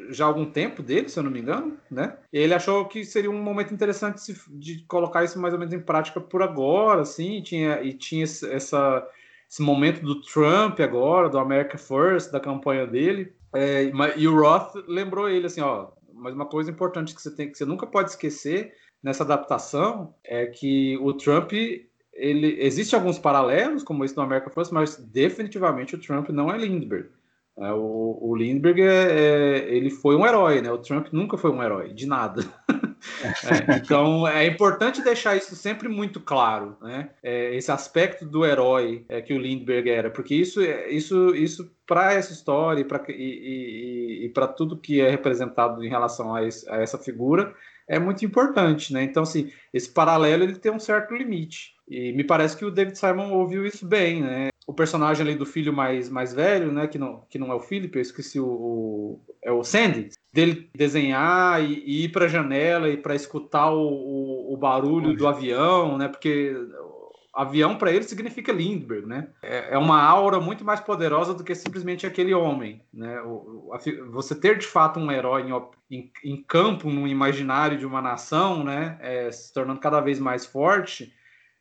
já 0.10 0.24
há 0.24 0.28
algum 0.28 0.45
tempo 0.45 0.82
dele, 0.82 1.10
se 1.10 1.20
eu 1.20 1.24
não 1.24 1.32
me 1.32 1.39
engano, 1.39 1.78
né? 1.91 2.16
E 2.32 2.38
ele 2.38 2.54
achou 2.54 2.86
que 2.86 3.04
seria 3.04 3.32
um 3.32 3.41
momento 3.41 3.74
interessante 3.74 4.22
de, 4.26 4.60
de 4.60 4.86
colocar 4.86 5.24
isso 5.26 5.39
mais 5.39 5.54
ou 5.54 5.60
menos 5.60 5.74
em 5.74 5.80
prática 5.80 6.22
por 6.22 6.41
agora, 6.41 7.01
assim, 7.01 7.38
e 7.38 7.41
tinha, 7.41 7.82
e 7.82 7.93
tinha 7.93 8.24
essa 8.24 9.06
esse 9.49 9.61
momento 9.61 10.01
do 10.01 10.21
Trump 10.21 10.79
agora, 10.79 11.29
do 11.29 11.37
America 11.37 11.77
First, 11.77 12.31
da 12.31 12.39
campanha 12.39 12.87
dele. 12.87 13.33
É, 13.53 13.91
e 14.17 14.27
o 14.27 14.39
Roth 14.39 14.75
lembrou 14.87 15.29
ele 15.29 15.45
assim, 15.45 15.61
ó, 15.61 15.89
mas 16.13 16.33
uma 16.33 16.45
coisa 16.45 16.71
importante 16.71 17.13
que 17.13 17.21
você 17.21 17.35
tem 17.35 17.51
que 17.51 17.57
você 17.57 17.65
nunca 17.65 17.85
pode 17.85 18.09
esquecer 18.09 18.73
nessa 19.01 19.23
adaptação 19.23 20.15
é 20.23 20.45
que 20.45 20.97
o 21.01 21.13
Trump 21.13 21.51
ele 22.13 22.57
existe 22.59 22.95
alguns 22.95 23.19
paralelos 23.19 23.83
como 23.83 24.05
esse 24.05 24.15
do 24.15 24.21
America 24.21 24.49
First, 24.49 24.71
mas 24.71 24.95
definitivamente 24.97 25.95
o 25.95 25.99
Trump 25.99 26.29
não 26.29 26.51
é 26.51 26.57
Lindbergh. 26.57 27.09
É, 27.57 27.71
o, 27.71 28.17
o, 28.21 28.35
Lindbergh 28.35 28.81
é, 28.81 29.11
é, 29.11 29.75
ele 29.75 29.89
foi 29.89 30.15
um 30.15 30.25
herói, 30.25 30.61
né? 30.61 30.71
O 30.71 30.77
Trump 30.79 31.07
nunca 31.11 31.37
foi 31.37 31.51
um 31.51 31.61
herói 31.61 31.93
de 31.93 32.07
nada. 32.07 32.43
É, 33.24 33.76
então 33.78 34.28
é 34.28 34.45
importante 34.45 35.01
deixar 35.01 35.36
isso 35.36 35.55
sempre 35.55 35.88
muito 35.88 36.19
claro, 36.19 36.78
né? 36.82 37.09
É, 37.21 37.55
esse 37.55 37.71
aspecto 37.71 38.26
do 38.26 38.45
herói 38.45 39.05
é, 39.07 39.21
que 39.21 39.34
o 39.34 39.38
Lindbergh 39.38 39.89
era, 39.89 40.09
porque 40.09 40.36
isso, 40.36 40.61
é, 40.61 40.89
isso, 40.89 41.36
isso 41.36 41.71
para 41.86 42.13
essa 42.13 42.34
história 42.34 42.82
e 42.82 42.86
para 42.86 43.03
e, 43.09 44.26
e, 44.26 44.34
tudo 44.55 44.78
que 44.78 45.01
é 45.01 45.09
representado 45.09 45.84
em 45.84 45.89
relação 45.89 46.34
a, 46.34 46.43
esse, 46.43 46.69
a, 46.69 46.78
essa 46.78 46.97
figura 46.97 47.53
é 47.88 47.99
muito 47.99 48.26
importante, 48.26 48.93
né? 48.93 49.03
Então, 49.03 49.24
assim, 49.24 49.51
esse 49.74 49.89
paralelo 49.89 50.43
ele 50.43 50.55
tem 50.55 50.71
um 50.71 50.80
certo 50.80 51.13
limite. 51.13 51.74
E 51.88 52.13
me 52.13 52.24
parece 52.24 52.55
que 52.55 52.65
o 52.65 52.71
David 52.71 52.97
Simon 52.97 53.32
ouviu 53.32 53.65
isso 53.65 53.86
bem, 53.86 54.21
né? 54.21 54.49
O 54.66 54.74
personagem 54.74 55.26
ali 55.26 55.36
do 55.36 55.45
filho 55.45 55.74
mais, 55.74 56.09
mais 56.09 56.34
velho, 56.34 56.72
né? 56.72 56.88
Que 56.88 56.97
não, 56.97 57.26
que 57.30 57.38
não 57.38 57.51
é 57.51 57.55
o 57.55 57.59
Philip, 57.59 57.95
eu 57.95 58.01
esqueci 58.01 58.39
o, 58.39 58.45
o 58.45 59.22
é 59.41 59.51
o 59.51 59.64
Sandy, 59.64 60.09
dele 60.32 60.70
desenhar 60.74 61.61
e, 61.61 61.84
e 61.86 62.05
ir 62.05 62.09
para 62.09 62.26
a 62.26 62.30
janela 62.30 62.89
e 62.89 62.95
para 62.95 63.16
escutar 63.16 63.72
o, 63.72 63.82
o, 63.82 64.53
o 64.53 64.57
barulho 64.57 65.16
do 65.16 65.28
avião, 65.28 65.97
né? 65.97 66.07
Porque 66.07 66.55
avião 67.34 67.76
para 67.78 67.91
ele 67.91 68.03
significa 68.03 68.53
Lindbergh, 68.53 69.07
né? 69.07 69.28
É, 69.41 69.74
é, 69.74 69.78
uma 69.78 70.01
aura 70.01 70.39
muito 70.39 70.64
mais 70.64 70.80
poderosa 70.80 71.34
do 71.34 71.43
que 71.43 71.55
simplesmente 71.55 72.05
aquele 72.05 72.34
homem, 72.34 72.82
né? 72.93 73.20
O, 73.22 73.72
a, 73.74 73.80
você 74.11 74.36
ter 74.36 74.57
de 74.59 74.68
fato 74.68 74.99
um 74.99 75.11
herói 75.11 75.49
em, 75.49 75.97
em, 75.97 76.11
em, 76.24 76.43
campo, 76.43 76.89
no 76.89 77.07
imaginário 77.07 77.78
de 77.78 77.86
uma 77.86 78.01
nação, 78.01 78.64
né? 78.64 78.97
É, 79.01 79.32
se 79.32 79.51
tornando 79.51 79.80
cada 79.80 79.99
vez 79.99 80.20
mais 80.20 80.45
forte, 80.45 81.11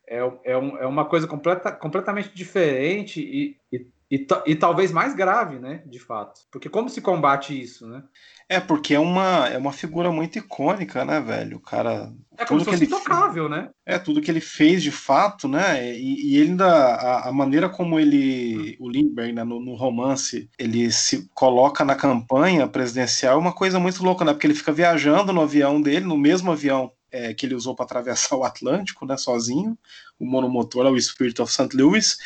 é, 0.09 0.19
é, 0.45 0.59
um, 0.59 0.77
é 0.79 0.87
uma 0.87 1.05
coisa 1.05 1.27
completa, 1.27 1.73
completamente 1.73 2.31
diferente 2.35 3.21
e, 3.21 3.57
e, 3.73 3.87
e, 4.11 4.27
e, 4.47 4.55
talvez 4.55 4.93
mais 4.93 5.15
grave, 5.15 5.59
né? 5.59 5.83
De 5.87 5.99
fato. 5.99 6.41
Porque 6.51 6.69
como 6.69 6.89
se 6.89 7.01
combate 7.01 7.59
isso, 7.59 7.87
né? 7.87 8.03
É, 8.49 8.61
porque 8.61 8.95
é 8.95 9.01
uma, 9.01 9.49
é 9.49 9.57
uma 9.57 9.73
figura 9.73 10.13
muito 10.13 10.39
icônica, 10.39 11.05
né, 11.05 11.21
velho? 11.21 11.57
O 11.57 11.61
cara. 11.61 12.13
É 12.37 12.45
como 12.45 12.61
se 12.61 12.67
fosse 12.67 12.85
intocável, 12.85 13.49
né? 13.49 13.71
É, 13.87 13.99
tudo 13.99 14.21
que 14.21 14.31
ele 14.31 14.41
fez 14.41 14.83
de 14.83 14.91
fato, 14.91 15.49
né? 15.49 15.97
E, 15.97 16.33
e 16.33 16.37
ele 16.37 16.51
ainda. 16.51 16.67
A, 16.67 17.29
a, 17.31 17.33
maneira 17.33 17.71
como 17.71 17.99
ele. 17.99 18.77
O 18.79 18.91
Lindbergh, 18.91 19.33
né, 19.33 19.45
no, 19.45 19.59
no, 19.59 19.75
romance, 19.75 20.51
ele 20.59 20.91
se 20.91 21.31
coloca 21.33 21.83
na 21.83 21.95
campanha 21.95 22.69
presidencial 22.69 23.37
é 23.37 23.41
uma 23.41 23.53
coisa 23.53 23.81
muito 23.81 24.05
louca, 24.05 24.25
né? 24.25 24.35
Porque 24.35 24.47
ele 24.47 24.55
fica 24.55 24.73
viajando 24.73 25.33
no 25.33 25.41
avião 25.41 25.81
dele, 25.81 26.05
no 26.05 26.19
mesmo 26.19 26.53
avião 26.53 26.93
é, 27.13 27.35
que 27.35 27.47
ele 27.47 27.55
usou 27.55 27.75
para 27.75 27.85
atravessar 27.85 28.35
o 28.37 28.45
Atlântico, 28.45 29.07
né, 29.07 29.17
sozinho, 29.17 29.79
o 30.19 30.27
monomotor, 30.27 30.87
o 30.87 31.01
Spirit 31.01 31.41
of 31.41 31.53
St. 31.53 31.77
Louis, 31.77 32.17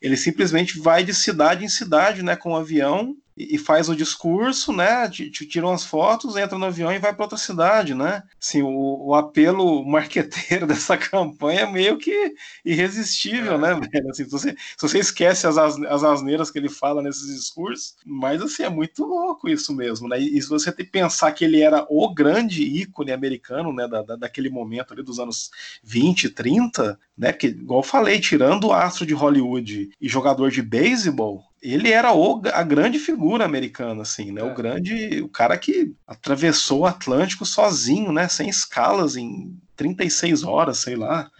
ele 0.00 0.16
simplesmente 0.16 0.78
vai 0.78 1.02
de 1.02 1.12
cidade 1.12 1.64
em 1.64 1.68
cidade, 1.68 2.22
né, 2.22 2.36
com 2.36 2.52
o 2.52 2.56
avião 2.56 3.16
e 3.38 3.56
faz 3.56 3.88
o 3.88 3.94
discurso, 3.94 4.72
né? 4.72 5.08
Tira 5.08 5.66
umas 5.66 5.84
fotos, 5.84 6.36
entra 6.36 6.58
no 6.58 6.66
avião 6.66 6.92
e 6.92 6.98
vai 6.98 7.14
para 7.14 7.24
outra 7.24 7.38
cidade, 7.38 7.94
né? 7.94 8.24
Assim, 8.40 8.62
o, 8.62 9.06
o, 9.06 9.14
apelo 9.14 9.84
marqueteiro 9.86 10.66
dessa 10.68 10.96
campanha 10.96 11.60
é 11.60 11.70
meio 11.70 11.96
que 11.98 12.34
irresistível, 12.64 13.54
é. 13.54 13.58
né, 13.58 13.74
velho? 13.74 14.10
Assim, 14.10 14.24
se, 14.24 14.30
você, 14.30 14.50
se 14.50 14.82
você 14.82 14.98
esquece 14.98 15.46
as, 15.46 15.56
as 15.56 16.04
asneiras 16.04 16.50
que 16.50 16.58
ele 16.58 16.68
fala 16.68 17.00
nesses 17.00 17.26
discursos, 17.32 17.94
mas 18.04 18.42
assim, 18.42 18.64
é 18.64 18.68
muito 18.68 19.04
louco 19.04 19.48
isso 19.48 19.72
mesmo, 19.74 20.08
né? 20.08 20.20
E, 20.20 20.36
e 20.36 20.42
se 20.42 20.48
você 20.48 20.72
pensar 20.72 21.30
que 21.32 21.44
ele 21.44 21.60
era 21.60 21.86
o 21.88 22.12
grande 22.12 22.62
ícone 22.64 23.12
americano, 23.12 23.72
né, 23.72 23.86
da, 23.86 24.02
da, 24.02 24.16
daquele 24.16 24.50
momento 24.50 24.92
ali 24.92 25.02
dos 25.02 25.20
anos 25.20 25.50
20, 25.84 26.30
30, 26.30 26.98
né? 27.16 27.32
Que, 27.32 27.46
igual 27.48 27.80
eu 27.80 27.84
falei, 27.84 28.18
tirando 28.18 28.68
o 28.68 28.72
astro 28.72 29.06
de 29.06 29.14
Hollywood 29.14 29.90
e 30.00 30.08
jogador 30.08 30.50
de 30.50 30.60
beisebol, 30.60 31.47
ele 31.62 31.90
era 31.90 32.12
o, 32.12 32.40
a 32.52 32.62
grande 32.62 32.98
figura 32.98 33.44
americana, 33.44 34.02
assim, 34.02 34.32
né? 34.32 34.40
É. 34.40 34.44
O 34.44 34.54
grande, 34.54 35.22
o 35.22 35.28
cara 35.28 35.56
que 35.58 35.92
atravessou 36.06 36.80
o 36.80 36.86
Atlântico 36.86 37.44
sozinho, 37.44 38.12
né? 38.12 38.28
Sem 38.28 38.48
escalas 38.48 39.16
em 39.16 39.56
36 39.76 40.44
horas, 40.44 40.78
sei 40.78 40.96
lá. 40.96 41.30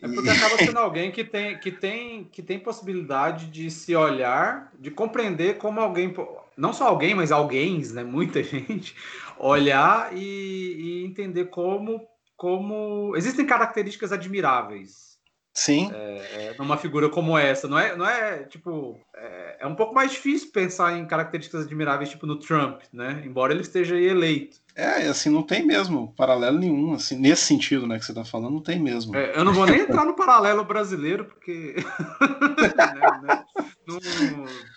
É 0.00 0.08
porque 0.08 0.30
acaba 0.30 0.56
sendo 0.58 0.78
alguém 0.78 1.10
que 1.10 1.24
tem, 1.24 1.58
que, 1.58 1.70
tem, 1.70 2.24
que 2.24 2.42
tem 2.42 2.58
possibilidade 2.58 3.46
de 3.46 3.70
se 3.70 3.94
olhar, 3.94 4.72
de 4.78 4.90
compreender 4.90 5.58
como 5.58 5.80
alguém, 5.80 6.14
não 6.56 6.72
só 6.72 6.86
alguém, 6.86 7.14
mas 7.14 7.32
alguém, 7.32 7.80
né? 7.92 8.04
Muita 8.04 8.42
gente, 8.44 8.94
olhar 9.38 10.16
e, 10.16 11.02
e 11.02 11.04
entender 11.04 11.46
como, 11.46 12.00
como 12.36 13.14
existem 13.16 13.44
características 13.44 14.12
admiráveis 14.12 15.09
Sim. 15.52 15.90
É, 15.92 16.46
é, 16.46 16.54
numa 16.58 16.76
figura 16.76 17.08
como 17.08 17.36
essa. 17.36 17.66
Não 17.66 17.78
é, 17.78 17.96
não 17.96 18.06
é 18.06 18.44
tipo. 18.44 19.00
É, 19.14 19.56
é, 19.60 19.66
um 19.66 19.74
pouco 19.74 19.94
mais 19.94 20.12
difícil 20.12 20.50
pensar 20.52 20.96
em 20.96 21.06
características 21.06 21.64
admiráveis, 21.64 22.10
tipo 22.10 22.26
no 22.26 22.38
Trump, 22.38 22.82
né? 22.92 23.22
Embora 23.24 23.52
ele 23.52 23.62
esteja 23.62 23.96
aí 23.96 24.06
eleito. 24.06 24.58
É, 24.76 25.08
assim, 25.08 25.28
não 25.28 25.42
tem 25.42 25.66
mesmo 25.66 26.14
paralelo 26.14 26.58
nenhum, 26.58 26.94
assim, 26.94 27.18
nesse 27.18 27.42
sentido, 27.42 27.86
né, 27.86 27.98
que 27.98 28.04
você 28.04 28.14
tá 28.14 28.24
falando, 28.24 28.54
não 28.54 28.62
tem 28.62 28.78
mesmo. 28.78 29.14
É, 29.16 29.36
eu 29.36 29.44
não 29.44 29.52
vou 29.52 29.66
nem 29.66 29.80
entrar 29.80 30.04
no 30.04 30.14
paralelo 30.14 30.64
brasileiro, 30.64 31.24
porque. 31.24 31.74
né, 32.76 33.20
né? 33.22 33.44
Não, 33.86 33.98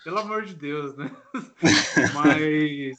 pelo 0.02 0.18
amor 0.18 0.42
de 0.44 0.54
Deus, 0.54 0.96
né? 0.96 1.10
Mas. 2.12 2.96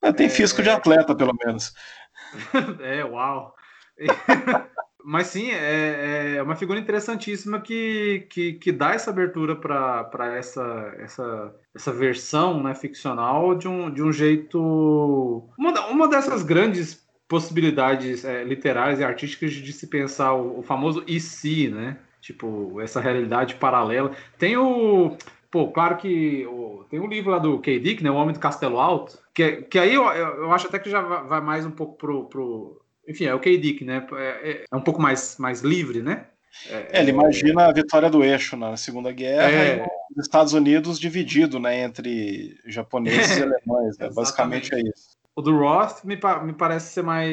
Ah, 0.00 0.12
tem 0.12 0.30
fisco 0.30 0.62
de 0.62 0.70
é, 0.70 0.72
atleta, 0.72 1.14
pelo 1.14 1.36
menos. 1.44 1.74
é, 2.80 3.04
uau. 3.04 3.54
Mas 5.08 5.28
sim, 5.28 5.52
é, 5.52 6.34
é 6.34 6.42
uma 6.42 6.56
figura 6.56 6.80
interessantíssima 6.80 7.60
que, 7.60 8.26
que, 8.28 8.54
que 8.54 8.72
dá 8.72 8.90
essa 8.90 9.10
abertura 9.10 9.54
para 9.54 10.34
essa, 10.36 10.92
essa, 10.98 11.54
essa 11.72 11.92
versão 11.92 12.60
né, 12.60 12.74
ficcional 12.74 13.54
de 13.54 13.68
um, 13.68 13.88
de 13.88 14.02
um 14.02 14.12
jeito. 14.12 15.48
Uma, 15.56 15.86
uma 15.86 16.08
dessas 16.08 16.42
grandes 16.42 17.06
possibilidades 17.28 18.24
é, 18.24 18.42
literárias 18.42 18.98
e 18.98 19.04
artísticas 19.04 19.52
de 19.52 19.72
se 19.72 19.86
pensar 19.86 20.34
o, 20.34 20.58
o 20.58 20.62
famoso 20.64 21.04
e 21.06 21.20
se, 21.20 21.68
né? 21.68 21.98
Tipo, 22.20 22.80
essa 22.80 23.00
realidade 23.00 23.54
paralela. 23.54 24.10
Tem 24.36 24.56
o. 24.56 25.16
Pô, 25.52 25.68
claro 25.70 25.98
que 25.98 26.44
o, 26.48 26.84
tem 26.90 26.98
um 26.98 27.06
livro 27.06 27.30
lá 27.30 27.38
do 27.38 27.60
K. 27.60 27.78
Dick, 27.78 28.02
né? 28.02 28.10
O 28.10 28.16
Homem 28.16 28.34
do 28.34 28.40
Castelo 28.40 28.80
Alto, 28.80 29.16
que, 29.32 29.62
que 29.62 29.78
aí 29.78 29.94
eu, 29.94 30.02
eu 30.02 30.52
acho 30.52 30.66
até 30.66 30.80
que 30.80 30.90
já 30.90 31.00
vai 31.00 31.40
mais 31.40 31.64
um 31.64 31.70
pouco 31.70 31.96
pro, 31.96 32.24
pro 32.24 32.80
enfim, 33.08 33.24
é 33.26 33.34
o 33.34 33.40
K-Dick, 33.40 33.84
né? 33.84 34.06
É, 34.12 34.50
é, 34.50 34.64
é, 34.72 34.76
um 34.76 34.80
pouco 34.80 35.00
mais, 35.00 35.36
mais 35.38 35.62
livre, 35.62 36.02
né? 36.02 36.26
É, 36.68 37.00
ele 37.00 37.10
imagina 37.10 37.66
a 37.66 37.72
vitória 37.72 38.08
do 38.08 38.24
eixo 38.24 38.56
na 38.56 38.76
Segunda 38.76 39.12
Guerra 39.12 39.50
é. 39.50 39.76
e 39.78 40.18
os 40.18 40.26
Estados 40.26 40.54
Unidos 40.54 40.98
dividido, 40.98 41.60
né, 41.60 41.82
entre 41.82 42.58
japoneses 42.66 43.36
e 43.36 43.42
alemães, 43.44 43.98
né? 43.98 44.08
basicamente 44.14 44.74
é 44.74 44.80
isso. 44.80 45.16
O 45.34 45.42
do 45.42 45.54
Roth 45.54 46.02
me, 46.02 46.18
me 46.44 46.52
parece 46.54 46.94
ser 46.94 47.02
mais, 47.02 47.30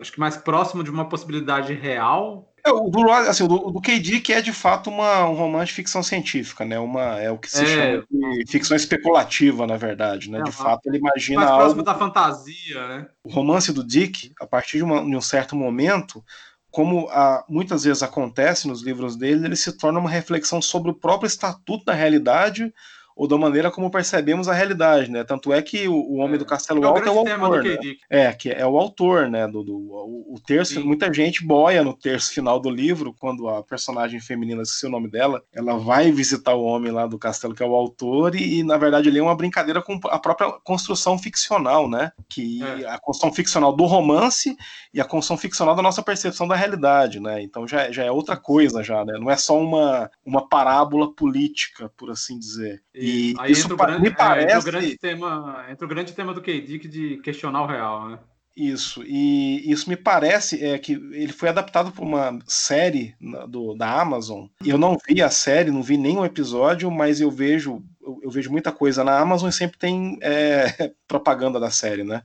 acho 0.00 0.12
que 0.12 0.20
mais 0.20 0.36
próximo 0.36 0.84
de 0.84 0.90
uma 0.90 1.08
possibilidade 1.08 1.74
real 1.74 2.48
é, 2.66 2.72
o 2.72 2.90
do, 2.90 3.10
assim, 3.10 3.44
o 3.44 3.48
do, 3.48 3.70
do 3.70 3.80
KD 3.80 4.20
que 4.20 4.32
é 4.32 4.42
de 4.42 4.52
fato 4.52 4.90
uma, 4.90 5.28
um 5.28 5.34
romance 5.34 5.68
de 5.68 5.74
ficção 5.74 6.02
científica, 6.02 6.64
né? 6.64 6.78
Uma, 6.78 7.20
é 7.20 7.30
o 7.30 7.38
que 7.38 7.50
se 7.50 7.62
é, 7.62 7.66
chama 7.66 8.04
de 8.10 8.44
ficção 8.50 8.76
especulativa, 8.76 9.66
na 9.66 9.76
verdade, 9.76 10.30
né? 10.30 10.40
É, 10.40 10.42
de 10.42 10.52
fato, 10.52 10.86
ele 10.86 10.98
imagina 10.98 11.40
mais 11.40 11.50
próximo 11.52 11.82
da 11.82 11.94
fantasia, 11.94 12.88
né? 12.88 13.06
O 13.22 13.30
romance 13.30 13.72
do 13.72 13.86
Dick, 13.86 14.32
a 14.40 14.46
partir 14.46 14.78
de, 14.78 14.82
uma, 14.84 15.04
de 15.04 15.14
um 15.14 15.20
certo 15.20 15.54
momento, 15.54 16.24
como 16.68 17.08
a, 17.10 17.44
muitas 17.48 17.84
vezes 17.84 18.02
acontece 18.02 18.66
nos 18.66 18.82
livros 18.82 19.16
dele, 19.16 19.46
ele 19.46 19.56
se 19.56 19.72
torna 19.72 20.00
uma 20.00 20.10
reflexão 20.10 20.60
sobre 20.60 20.90
o 20.90 20.94
próprio 20.94 21.28
estatuto 21.28 21.84
da 21.84 21.94
realidade 21.94 22.72
ou 23.16 23.26
da 23.26 23.38
maneira 23.38 23.70
como 23.70 23.90
percebemos 23.90 24.46
a 24.46 24.52
realidade, 24.52 25.10
né? 25.10 25.24
Tanto 25.24 25.50
é 25.50 25.62
que 25.62 25.88
o, 25.88 25.94
o 25.94 26.16
Homem 26.16 26.34
é. 26.34 26.38
do 26.38 26.44
Castelo 26.44 26.84
é 26.84 26.86
Alto 26.86 27.08
é 27.08 27.10
o 27.10 27.18
autor, 27.18 27.64
né? 27.64 27.94
É, 28.10 28.32
que 28.34 28.50
é 28.50 28.66
o 28.66 28.78
autor, 28.78 29.30
né? 29.30 29.48
Do, 29.48 29.64
do 29.64 29.74
o, 29.74 30.34
o 30.34 30.40
terço, 30.40 30.74
Sim. 30.74 30.80
muita 30.80 31.10
gente 31.10 31.42
boia 31.42 31.82
no 31.82 31.94
terço 31.94 32.34
final 32.34 32.60
do 32.60 32.68
livro, 32.68 33.14
quando 33.18 33.48
a 33.48 33.62
personagem 33.62 34.20
feminina, 34.20 34.60
esqueci 34.60 34.84
o 34.84 34.90
nome 34.90 35.08
dela, 35.08 35.42
ela 35.50 35.78
vai 35.78 36.12
visitar 36.12 36.54
o 36.54 36.62
homem 36.62 36.92
lá 36.92 37.06
do 37.06 37.18
castelo, 37.18 37.54
que 37.54 37.62
é 37.62 37.66
o 37.66 37.74
autor, 37.74 38.34
e, 38.34 38.58
e 38.58 38.62
na 38.62 38.76
verdade 38.76 39.08
ele 39.08 39.18
é 39.18 39.22
uma 39.22 39.34
brincadeira 39.34 39.80
com 39.80 39.98
a 40.04 40.18
própria 40.18 40.52
construção 40.62 41.18
ficcional, 41.18 41.88
né? 41.88 42.12
Que 42.28 42.62
é. 42.62 42.86
a 42.86 42.98
construção 42.98 43.32
ficcional 43.32 43.72
do 43.72 43.84
romance 43.86 44.54
e 44.92 45.00
a 45.00 45.04
construção 45.06 45.38
ficcional 45.38 45.74
da 45.74 45.82
nossa 45.82 46.02
percepção 46.02 46.46
da 46.46 46.54
realidade, 46.54 47.18
né? 47.18 47.42
Então 47.42 47.66
já, 47.66 47.90
já 47.90 48.04
é 48.04 48.10
outra 48.10 48.36
coisa, 48.36 48.82
já, 48.82 49.02
né? 49.06 49.14
Não 49.18 49.30
é 49.30 49.36
só 49.38 49.58
uma, 49.58 50.10
uma 50.22 50.46
parábola 50.46 51.10
política, 51.14 51.90
por 51.96 52.10
assim 52.10 52.38
dizer. 52.38 52.82
E 52.94 53.05
Aí 53.38 53.52
isso 53.52 53.64
entra 53.64 53.74
o, 53.74 53.76
grande, 53.76 54.02
me 54.02 54.10
parece... 54.10 54.46
É, 54.46 54.56
entra 54.56 54.60
o 54.60 54.72
grande 54.72 54.98
tema, 54.98 55.66
entra 55.70 55.84
o 55.84 55.88
grande 55.88 56.12
tema 56.12 56.34
do 56.34 56.42
K-Dick 56.42 56.88
de 56.88 57.16
questionar 57.18 57.62
o 57.62 57.66
real, 57.66 58.08
né? 58.08 58.18
Isso, 58.56 59.02
e 59.04 59.70
isso 59.70 59.90
me 59.90 59.96
parece 59.96 60.64
é 60.64 60.78
que 60.78 60.92
ele 60.92 61.32
foi 61.32 61.50
adaptado 61.50 61.92
para 61.92 62.02
uma 62.02 62.38
série 62.46 63.14
do, 63.46 63.74
da 63.74 64.00
Amazon. 64.00 64.46
Eu 64.64 64.78
não 64.78 64.96
vi 65.06 65.20
a 65.20 65.28
série, 65.28 65.70
não 65.70 65.82
vi 65.82 65.98
nenhum 65.98 66.24
episódio, 66.24 66.90
mas 66.90 67.20
eu 67.20 67.30
vejo 67.30 67.84
eu, 68.00 68.20
eu 68.22 68.30
vejo 68.30 68.50
muita 68.50 68.72
coisa 68.72 69.04
na 69.04 69.18
Amazon 69.18 69.50
e 69.50 69.52
sempre 69.52 69.78
tem 69.78 70.18
é, 70.22 70.90
propaganda 71.06 71.60
da 71.60 71.70
série, 71.70 72.02
né? 72.02 72.22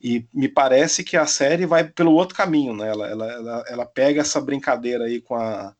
E 0.00 0.26
me 0.34 0.48
parece 0.48 1.04
que 1.04 1.16
a 1.16 1.26
série 1.26 1.64
vai 1.64 1.84
pelo 1.84 2.12
outro 2.12 2.34
caminho, 2.34 2.74
né? 2.74 2.88
Ela, 2.88 3.08
ela, 3.08 3.32
ela, 3.32 3.64
ela 3.68 3.86
pega 3.86 4.20
essa 4.20 4.40
brincadeira 4.40 5.04
aí 5.04 5.20
com 5.20 5.36
a, 5.36 5.72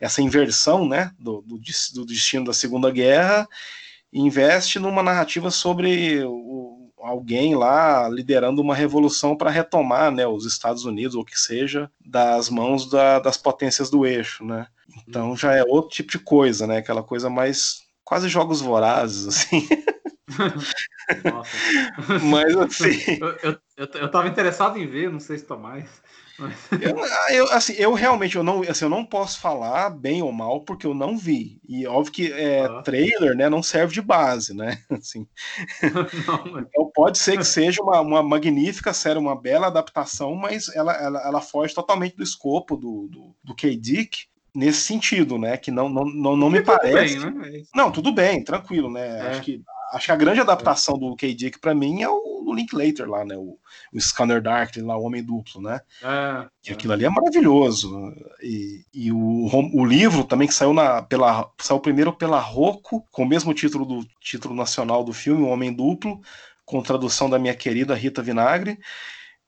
essa 0.00 0.22
inversão, 0.22 0.86
né? 0.86 1.10
Do, 1.18 1.42
do, 1.42 1.58
do 1.94 2.06
destino 2.06 2.44
da 2.44 2.52
Segunda 2.52 2.90
Guerra 2.90 3.48
investe 4.12 4.78
numa 4.78 5.02
narrativa 5.02 5.50
sobre 5.50 6.22
o, 6.24 6.90
alguém 6.98 7.54
lá 7.54 8.08
liderando 8.08 8.60
uma 8.60 8.74
revolução 8.74 9.36
para 9.36 9.50
retomar 9.50 10.10
né, 10.10 10.26
os 10.26 10.44
Estados 10.44 10.84
Unidos, 10.84 11.14
ou 11.14 11.24
que 11.24 11.38
seja, 11.38 11.90
das 12.04 12.50
mãos 12.50 12.90
da, 12.90 13.18
das 13.18 13.36
potências 13.36 13.90
do 13.90 14.06
eixo. 14.06 14.44
Né? 14.44 14.66
Então 15.06 15.36
já 15.36 15.54
é 15.54 15.62
outro 15.62 15.90
tipo 15.90 16.10
de 16.10 16.18
coisa, 16.18 16.66
né? 16.66 16.78
aquela 16.78 17.02
coisa 17.02 17.30
mais 17.30 17.82
quase 18.04 18.28
jogos 18.28 18.60
vorazes, 18.60 19.26
assim. 19.26 19.68
Nossa. 21.24 21.56
Mas 22.24 22.56
assim. 22.56 23.18
eu, 23.20 23.28
eu, 23.42 23.58
eu, 23.76 23.88
eu 23.94 24.10
tava 24.10 24.28
interessado 24.28 24.78
em 24.78 24.86
ver, 24.86 25.10
não 25.10 25.20
sei 25.20 25.38
se 25.38 25.46
tô 25.46 25.56
mais. 25.56 25.88
Eu, 26.80 26.96
eu, 27.34 27.52
assim, 27.52 27.72
eu 27.74 27.92
realmente 27.94 28.36
eu 28.36 28.42
não, 28.42 28.62
assim, 28.62 28.84
eu 28.84 28.90
não 28.90 29.04
posso 29.04 29.40
falar 29.40 29.90
bem 29.90 30.22
ou 30.22 30.32
mal 30.32 30.60
porque 30.60 30.86
eu 30.86 30.94
não 30.94 31.16
vi. 31.16 31.60
E 31.68 31.86
óbvio 31.86 32.12
que 32.12 32.32
é, 32.32 32.66
ah. 32.66 32.82
trailer 32.82 33.34
né, 33.34 33.48
não 33.48 33.62
serve 33.62 33.94
de 33.94 34.02
base, 34.02 34.54
né? 34.54 34.78
Assim. 34.90 35.26
Não, 36.26 36.60
então 36.60 36.90
pode 36.94 37.18
ser 37.18 37.36
que 37.36 37.44
seja 37.44 37.82
uma, 37.82 38.00
uma 38.00 38.22
magnífica 38.22 38.92
série, 38.92 39.18
uma 39.18 39.40
bela 39.40 39.66
adaptação, 39.66 40.34
mas 40.34 40.68
ela, 40.74 40.92
ela, 40.92 41.20
ela 41.26 41.40
foge 41.40 41.74
totalmente 41.74 42.16
do 42.16 42.22
escopo 42.22 42.76
do, 42.76 43.08
do, 43.08 43.34
do 43.42 43.54
K-Dick 43.54 44.26
nesse 44.54 44.80
sentido, 44.80 45.38
né? 45.38 45.56
Que 45.56 45.70
não, 45.70 45.88
não, 45.88 46.04
não, 46.04 46.36
não 46.36 46.50
me 46.50 46.62
parece. 46.62 47.18
Bem, 47.18 47.30
né? 47.30 47.62
Não, 47.74 47.92
tudo 47.92 48.12
bem, 48.12 48.42
tranquilo, 48.42 48.90
né? 48.90 49.18
É. 49.18 49.20
Acho 49.28 49.42
que 49.42 49.62
acho 49.92 50.06
que 50.06 50.12
a 50.12 50.16
grande 50.16 50.40
adaptação 50.40 50.98
do 50.98 51.14
K. 51.16 51.34
Dick 51.34 51.58
para 51.58 51.74
mim 51.74 52.02
é 52.02 52.08
o, 52.08 52.36
Linklater 52.56 53.08
lá, 53.08 53.24
né? 53.24 53.36
O, 53.36 53.58
o 53.92 54.00
Scanner 54.00 54.42
Dark, 54.42 54.76
lá, 54.78 54.96
o 54.96 55.02
Homem 55.02 55.22
Duplo, 55.22 55.60
né? 55.60 55.80
É, 56.02 56.46
e 56.68 56.72
aquilo 56.72 56.92
ali 56.92 57.04
é 57.04 57.10
maravilhoso. 57.10 58.12
E, 58.42 58.84
e 58.92 59.12
o, 59.12 59.48
o 59.74 59.84
livro 59.84 60.24
também 60.24 60.48
que 60.48 60.54
saiu 60.54 60.72
na 60.72 61.02
pela 61.02 61.50
saiu 61.60 61.78
primeiro 61.78 62.12
pela 62.12 62.40
Rocco, 62.40 63.06
com 63.10 63.22
o 63.22 63.28
mesmo 63.28 63.54
título 63.54 63.84
do 63.84 64.06
título 64.20 64.54
nacional 64.54 65.04
do 65.04 65.12
filme, 65.12 65.42
O 65.42 65.48
Homem 65.48 65.72
Duplo, 65.72 66.20
com 66.64 66.82
tradução 66.82 67.30
da 67.30 67.38
minha 67.38 67.54
querida 67.54 67.94
Rita 67.94 68.22
Vinagre. 68.22 68.78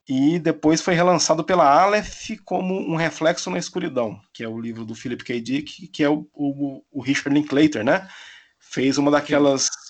E 0.08 0.38
depois 0.38 0.80
foi 0.80 0.94
relançado 0.94 1.44
pela 1.44 1.70
Aleph 1.82 2.30
como 2.42 2.74
Um 2.74 2.96
Reflexo 2.96 3.50
na 3.50 3.58
Escuridão, 3.58 4.18
que 4.32 4.42
é 4.42 4.48
o 4.48 4.58
livro 4.58 4.86
do 4.86 4.94
Philip 4.94 5.22
K. 5.22 5.38
Dick, 5.38 5.86
que 5.88 6.02
é 6.02 6.08
o, 6.08 6.26
o, 6.32 6.82
o 6.90 7.02
Richard 7.02 7.38
Linklater, 7.38 7.84
né? 7.84 8.08
Fez 8.58 8.96
uma 8.96 9.10
daquelas 9.10 9.64
Sim 9.64 9.87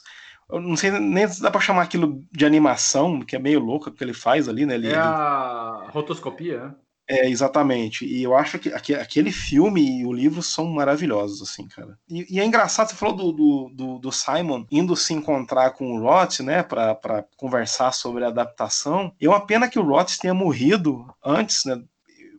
eu 0.51 0.61
não 0.61 0.77
sei 0.77 0.91
nem 0.91 1.29
se 1.29 1.43
dá 1.43 1.51
pra 1.51 1.61
chamar 1.61 1.83
aquilo 1.83 2.25
de 2.33 2.47
animação, 2.47 3.21
que 3.21 3.37
é 3.37 3.39
meio 3.39 3.61
louco 3.61 3.91
o 3.91 3.93
que 3.93 4.03
ele 4.03 4.15
faz 4.15 4.49
ali, 4.49 4.65
né? 4.65 4.75
Ele, 4.75 4.89
é 4.89 4.97
a 4.97 5.89
rotoscopia, 5.91 6.65
né? 6.65 6.75
É, 7.11 7.27
exatamente. 7.27 8.05
E 8.05 8.23
eu 8.23 8.37
acho 8.37 8.59
que 8.59 8.71
aquele 8.71 9.33
filme 9.33 10.01
e 10.01 10.05
o 10.05 10.13
livro 10.13 10.43
são 10.43 10.67
maravilhosos, 10.67 11.41
assim, 11.41 11.67
cara. 11.67 11.99
E, 12.07 12.37
e 12.37 12.39
é 12.39 12.45
engraçado, 12.45 12.91
você 12.91 12.97
falou 12.97 13.17
do, 13.17 13.33
do, 13.33 13.71
do, 13.75 13.99
do, 13.99 14.13
Simon 14.13 14.67
indo 14.71 14.95
se 14.95 15.15
encontrar 15.15 15.71
com 15.71 15.91
o 15.91 16.01
Roth, 16.01 16.41
né, 16.41 16.63
pra, 16.63 16.95
pra 16.95 17.25
conversar 17.39 17.93
sobre 17.93 18.25
a 18.25 18.29
adaptação. 18.29 19.11
E 19.19 19.25
é 19.25 19.29
uma 19.29 19.45
pena 19.45 19.69
que 19.69 19.79
o 19.79 19.83
Roth 19.83 20.19
tenha 20.21 20.35
morrido 20.35 21.07
antes, 21.25 21.65
né, 21.65 21.83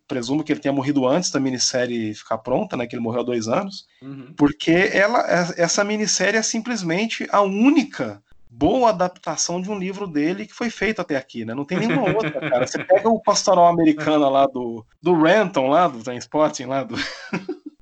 presumo 0.10 0.43
que 0.43 0.51
ele 0.51 0.60
tenha 0.60 0.74
morrido 0.74 1.07
antes 1.07 1.32
da 1.32 1.39
minissérie 1.39 2.16
ficar 2.16 2.39
pronta, 2.39 2.76
né? 2.76 2.88
Que 2.88 2.95
ele 2.95 3.03
morreu 3.03 3.22
há 3.22 3.24
dois 3.24 3.47
anos. 3.47 3.88
Uhum. 4.01 4.34
Porque 4.36 4.89
ela, 4.91 5.24
essa 5.55 5.84
minissérie 5.84 6.38
é 6.38 6.41
simplesmente 6.41 7.28
a 7.32 7.41
única 7.41 8.22
boa 8.49 8.89
adaptação 8.89 9.62
de 9.62 9.70
um 9.70 9.78
livro 9.78 10.07
dele 10.07 10.47
que 10.47 10.53
foi 10.53 10.72
feito 10.72 10.99
até 10.99 11.16
aqui, 11.16 11.45
né? 11.45 11.53
Não 11.53 11.64
tem 11.64 11.80
nenhuma 11.80 12.10
outra, 12.12 12.41
cara. 12.49 12.66
Você 12.66 12.84
pega 12.84 13.07
o 13.07 13.22
Pastoral 13.22 13.68
Americana 13.68 14.28
lá 14.28 14.47
do, 14.47 14.84
do 15.01 15.14
Renton, 15.22 15.70
lá 15.70 15.88
do 15.88 16.03
Transporting, 16.03 16.66
lá 16.66 16.84
do. 16.84 16.95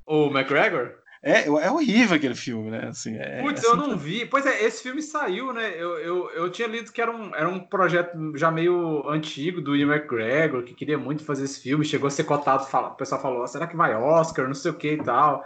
O 0.06 0.28
McGregor? 0.28 0.96
É, 1.28 1.46
é 1.46 1.70
horrível 1.70 2.16
aquele 2.16 2.36
filme, 2.36 2.72
né? 2.72 2.88
Assim, 2.88 3.18
é, 3.18 3.42
Putz, 3.42 3.62
é 3.62 3.68
eu 3.68 3.76
não 3.76 3.98
vi. 3.98 4.26
Pois 4.26 4.46
é, 4.46 4.64
esse 4.64 4.82
filme 4.82 5.02
saiu, 5.02 5.52
né? 5.52 5.74
Eu, 5.76 5.98
eu, 6.00 6.30
eu 6.32 6.50
tinha 6.50 6.70
lido 6.70 6.92
que 6.92 7.02
era 7.02 7.12
um, 7.12 7.36
era 7.36 7.50
um 7.50 7.60
projeto 7.60 8.18
já 8.38 8.50
meio 8.50 9.08
antigo 9.10 9.60
do 9.60 9.76
Ian 9.76 9.94
McGregor, 9.94 10.64
que 10.64 10.74
queria 10.74 10.98
muito 10.98 11.26
fazer 11.26 11.44
esse 11.44 11.60
filme. 11.60 11.84
Chegou 11.84 12.08
a 12.08 12.12
ser 12.12 12.24
cotado, 12.24 12.66
fala, 12.66 12.90
o 12.90 12.96
pessoal 12.96 13.22
falou: 13.22 13.46
será 13.46 13.68
que 13.68 13.76
vai 13.76 13.94
Oscar? 13.94 14.48
Não 14.48 14.54
sei 14.54 14.72
o 14.72 14.76
que 14.76 14.94
e 14.94 15.04
tal. 15.04 15.44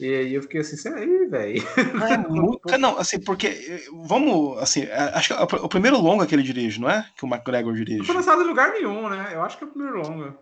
E 0.00 0.14
aí 0.14 0.34
eu 0.34 0.42
fiquei 0.42 0.60
assim, 0.60 0.88
aí, 0.94 1.26
velho. 1.26 1.62
É, 2.08 2.16
nunca, 2.16 2.78
não, 2.78 2.98
assim, 2.98 3.20
porque, 3.20 3.84
vamos, 4.06 4.56
assim, 4.58 4.84
acho 5.12 5.34
que 5.34 5.34
é 5.34 5.42
o 5.42 5.68
primeiro 5.68 6.00
longa 6.00 6.26
que 6.26 6.34
ele 6.34 6.42
dirige, 6.42 6.80
não 6.80 6.88
é? 6.88 7.06
Que 7.16 7.26
o 7.26 7.28
McGregor 7.28 7.74
dirige. 7.74 7.98
Não 7.98 8.06
foi 8.06 8.14
lançado 8.14 8.42
em 8.42 8.46
lugar 8.46 8.70
nenhum, 8.70 9.10
né? 9.10 9.32
Eu 9.34 9.42
acho 9.42 9.58
que 9.58 9.64
é 9.64 9.66
o 9.66 9.70
primeiro 9.70 10.00
longa. 10.00 10.34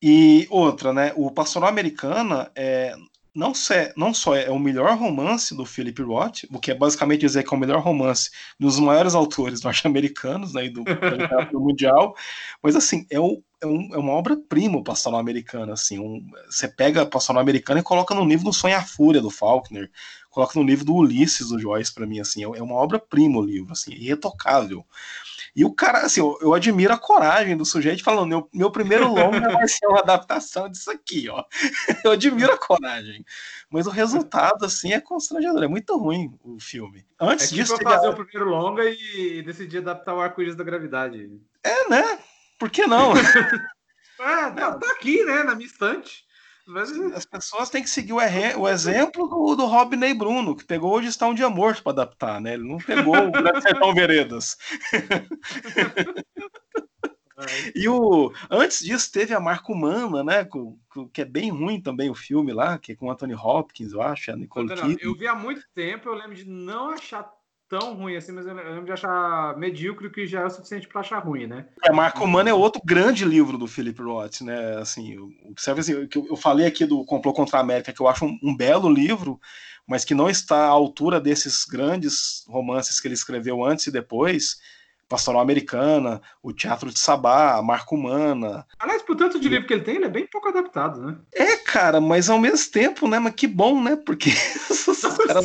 E 0.00 0.46
outra, 0.48 0.92
né? 0.92 1.12
O 1.16 1.30
Pastoral 1.30 1.68
Americana, 1.68 2.50
é, 2.54 2.94
não, 3.34 3.52
só, 3.52 3.74
não 3.96 4.14
só 4.14 4.36
é 4.36 4.50
o 4.50 4.58
melhor 4.58 4.96
romance 4.96 5.54
do 5.56 5.66
Philip 5.66 6.00
Roth, 6.02 6.44
o 6.50 6.60
que 6.60 6.70
é 6.70 6.74
basicamente 6.74 7.20
dizer 7.20 7.42
que 7.42 7.52
é 7.52 7.56
o 7.56 7.60
melhor 7.60 7.82
romance 7.82 8.30
dos 8.58 8.78
maiores 8.78 9.14
autores 9.14 9.62
norte-americanos, 9.62 10.52
né, 10.52 10.68
do, 10.68 10.84
do 11.50 11.60
mundial, 11.60 12.14
mas 12.62 12.76
assim, 12.76 13.06
é, 13.10 13.18
o, 13.18 13.42
é, 13.60 13.66
um, 13.66 13.94
é 13.94 13.98
uma 13.98 14.12
obra-prima 14.12 14.78
o 14.78 14.84
Pastoral 14.84 15.18
Americano, 15.18 15.72
assim, 15.72 15.98
um, 15.98 16.24
você 16.48 16.68
pega 16.68 17.04
Pastoral 17.04 17.42
Americana 17.42 17.80
e 17.80 17.82
coloca 17.82 18.14
no 18.14 18.24
nível 18.24 18.44
do 18.44 18.52
Sonho 18.52 18.76
a 18.76 18.82
Fúria, 18.82 19.20
do 19.20 19.30
Faulkner, 19.30 19.90
coloca 20.30 20.58
no 20.58 20.64
nível 20.64 20.84
do 20.84 20.94
Ulisses, 20.94 21.48
do 21.48 21.58
Joyce, 21.58 21.92
para 21.92 22.06
mim, 22.06 22.20
assim, 22.20 22.42
é, 22.44 22.58
é 22.58 22.62
uma 22.62 22.74
obra-prima 22.74 23.38
o 23.38 23.44
livro, 23.44 23.72
assim, 23.72 23.92
irretocável. 23.92 24.84
E 25.56 25.64
o 25.64 25.72
cara, 25.72 26.00
assim, 26.00 26.20
eu, 26.20 26.36
eu 26.40 26.52
admiro 26.52 26.92
a 26.92 26.98
coragem 26.98 27.56
do 27.56 27.64
sujeito 27.64 28.02
falando: 28.02 28.28
meu, 28.28 28.48
meu 28.52 28.70
primeiro 28.72 29.06
longa 29.06 29.52
vai 29.52 29.68
ser 29.68 29.86
uma 29.86 30.00
adaptação 30.00 30.68
disso 30.68 30.90
aqui, 30.90 31.28
ó. 31.28 31.44
Eu 32.04 32.10
admiro 32.10 32.52
a 32.52 32.58
coragem. 32.58 33.24
Mas 33.70 33.86
o 33.86 33.90
resultado, 33.90 34.64
assim, 34.64 34.92
é 34.92 35.00
constrangedor. 35.00 35.62
É 35.62 35.68
muito 35.68 35.96
ruim 35.96 36.36
o 36.42 36.58
filme. 36.58 37.06
Antes 37.20 37.52
é 37.52 37.54
disso. 37.54 37.76
Tipo 37.78 37.88
fazer 37.88 38.08
o 38.08 38.14
primeiro 38.14 38.50
longa 38.50 38.84
e 38.84 39.42
decidir 39.42 39.78
adaptar 39.78 40.14
o 40.14 40.20
arco-íris 40.20 40.56
da 40.56 40.64
gravidade. 40.64 41.30
É, 41.62 41.88
né? 41.88 42.18
Por 42.58 42.68
que 42.68 42.86
não? 42.86 43.12
é, 44.20 44.50
tá 44.50 44.92
aqui, 44.92 45.24
né, 45.24 45.44
na 45.44 45.54
minha 45.54 45.66
estante. 45.66 46.24
As 47.14 47.26
pessoas 47.26 47.68
têm 47.68 47.82
que 47.82 47.90
seguir 47.90 48.14
o, 48.14 48.16
o 48.16 48.68
exemplo 48.68 49.28
do, 49.28 49.54
do 49.54 49.66
Robney 49.66 50.14
Bruno, 50.14 50.56
que 50.56 50.64
pegou 50.64 50.94
Hoje 50.94 51.08
Está 51.08 51.26
um 51.26 51.34
Dia 51.34 51.50
Morto 51.50 51.82
para 51.82 51.92
adaptar, 51.92 52.40
né? 52.40 52.54
Ele 52.54 52.66
não 52.66 52.78
pegou 52.78 53.16
o 53.16 53.30
Grande 53.30 53.60
Sertão 53.60 53.92
Veredas. 53.92 54.56
e 57.74 57.88
o 57.88 58.32
antes 58.50 58.80
disso 58.80 59.10
teve 59.12 59.34
a 59.34 59.40
Marco 59.40 59.72
Humana, 59.72 60.24
né? 60.24 60.48
que 61.12 61.20
é 61.20 61.24
bem 61.24 61.50
ruim 61.50 61.82
também 61.82 62.08
o 62.08 62.14
filme 62.14 62.52
lá, 62.52 62.78
que 62.78 62.92
é 62.92 62.96
com 62.96 63.10
Anthony 63.10 63.34
Hopkins, 63.34 63.92
eu 63.92 64.00
acho, 64.00 64.30
a 64.30 64.36
Nicole 64.36 64.68
Kidman. 64.68 64.96
Eu 65.00 65.14
vi 65.14 65.26
há 65.26 65.34
muito 65.34 65.62
tempo, 65.74 66.08
eu 66.08 66.14
lembro 66.14 66.34
de 66.34 66.46
não 66.46 66.90
achar 66.90 67.28
tão 67.78 67.94
ruim 67.94 68.14
assim, 68.14 68.30
mas 68.30 68.46
eu 68.46 68.54
lembro 68.54 68.84
de 68.84 68.92
achar 68.92 69.56
medíocre 69.56 70.08
que 70.08 70.26
já 70.26 70.42
é 70.42 70.44
o 70.44 70.50
suficiente 70.50 70.86
para 70.86 71.00
achar 71.00 71.18
ruim, 71.18 71.48
né? 71.48 71.66
É, 71.84 71.90
Marco 71.90 72.22
Humano 72.22 72.48
é 72.48 72.54
outro 72.54 72.80
grande 72.84 73.24
livro 73.24 73.58
do 73.58 73.66
Philip 73.66 74.00
Roth, 74.00 74.42
né? 74.42 74.76
Assim, 74.78 75.18
observe 75.50 75.80
assim, 75.80 76.06
que 76.06 76.18
eu 76.18 76.36
falei 76.36 76.66
aqui 76.66 76.86
do 76.86 77.04
Complô 77.04 77.32
contra 77.32 77.58
a 77.58 77.60
América, 77.60 77.92
que 77.92 78.00
eu 78.00 78.06
acho 78.06 78.24
um, 78.24 78.38
um 78.40 78.56
belo 78.56 78.88
livro, 78.88 79.40
mas 79.88 80.04
que 80.04 80.14
não 80.14 80.30
está 80.30 80.66
à 80.66 80.68
altura 80.68 81.20
desses 81.20 81.64
grandes 81.64 82.44
romances 82.46 83.00
que 83.00 83.08
ele 83.08 83.14
escreveu 83.14 83.64
antes 83.64 83.88
e 83.88 83.92
depois. 83.92 84.58
Pastoral 85.06 85.42
Americana, 85.42 86.22
o 86.42 86.52
Teatro 86.52 86.90
de 86.90 86.98
Sabá, 86.98 87.56
a 87.58 87.62
Marca 87.62 87.94
Humana. 87.94 88.66
Aliás, 88.78 89.02
por 89.02 89.14
tanto 89.14 89.38
de 89.38 89.48
livro 89.48 89.66
que 89.66 89.74
ele 89.74 89.82
tem, 89.82 89.96
ele 89.96 90.06
é 90.06 90.08
bem 90.08 90.26
pouco 90.26 90.48
adaptado, 90.48 91.00
né? 91.02 91.16
É, 91.34 91.56
cara, 91.56 92.00
mas 92.00 92.30
ao 92.30 92.38
mesmo 92.38 92.72
tempo, 92.72 93.06
né? 93.06 93.18
Mas 93.18 93.34
que 93.34 93.46
bom, 93.46 93.82
né? 93.82 93.96
Porque 93.96 94.30
caras 95.26 95.44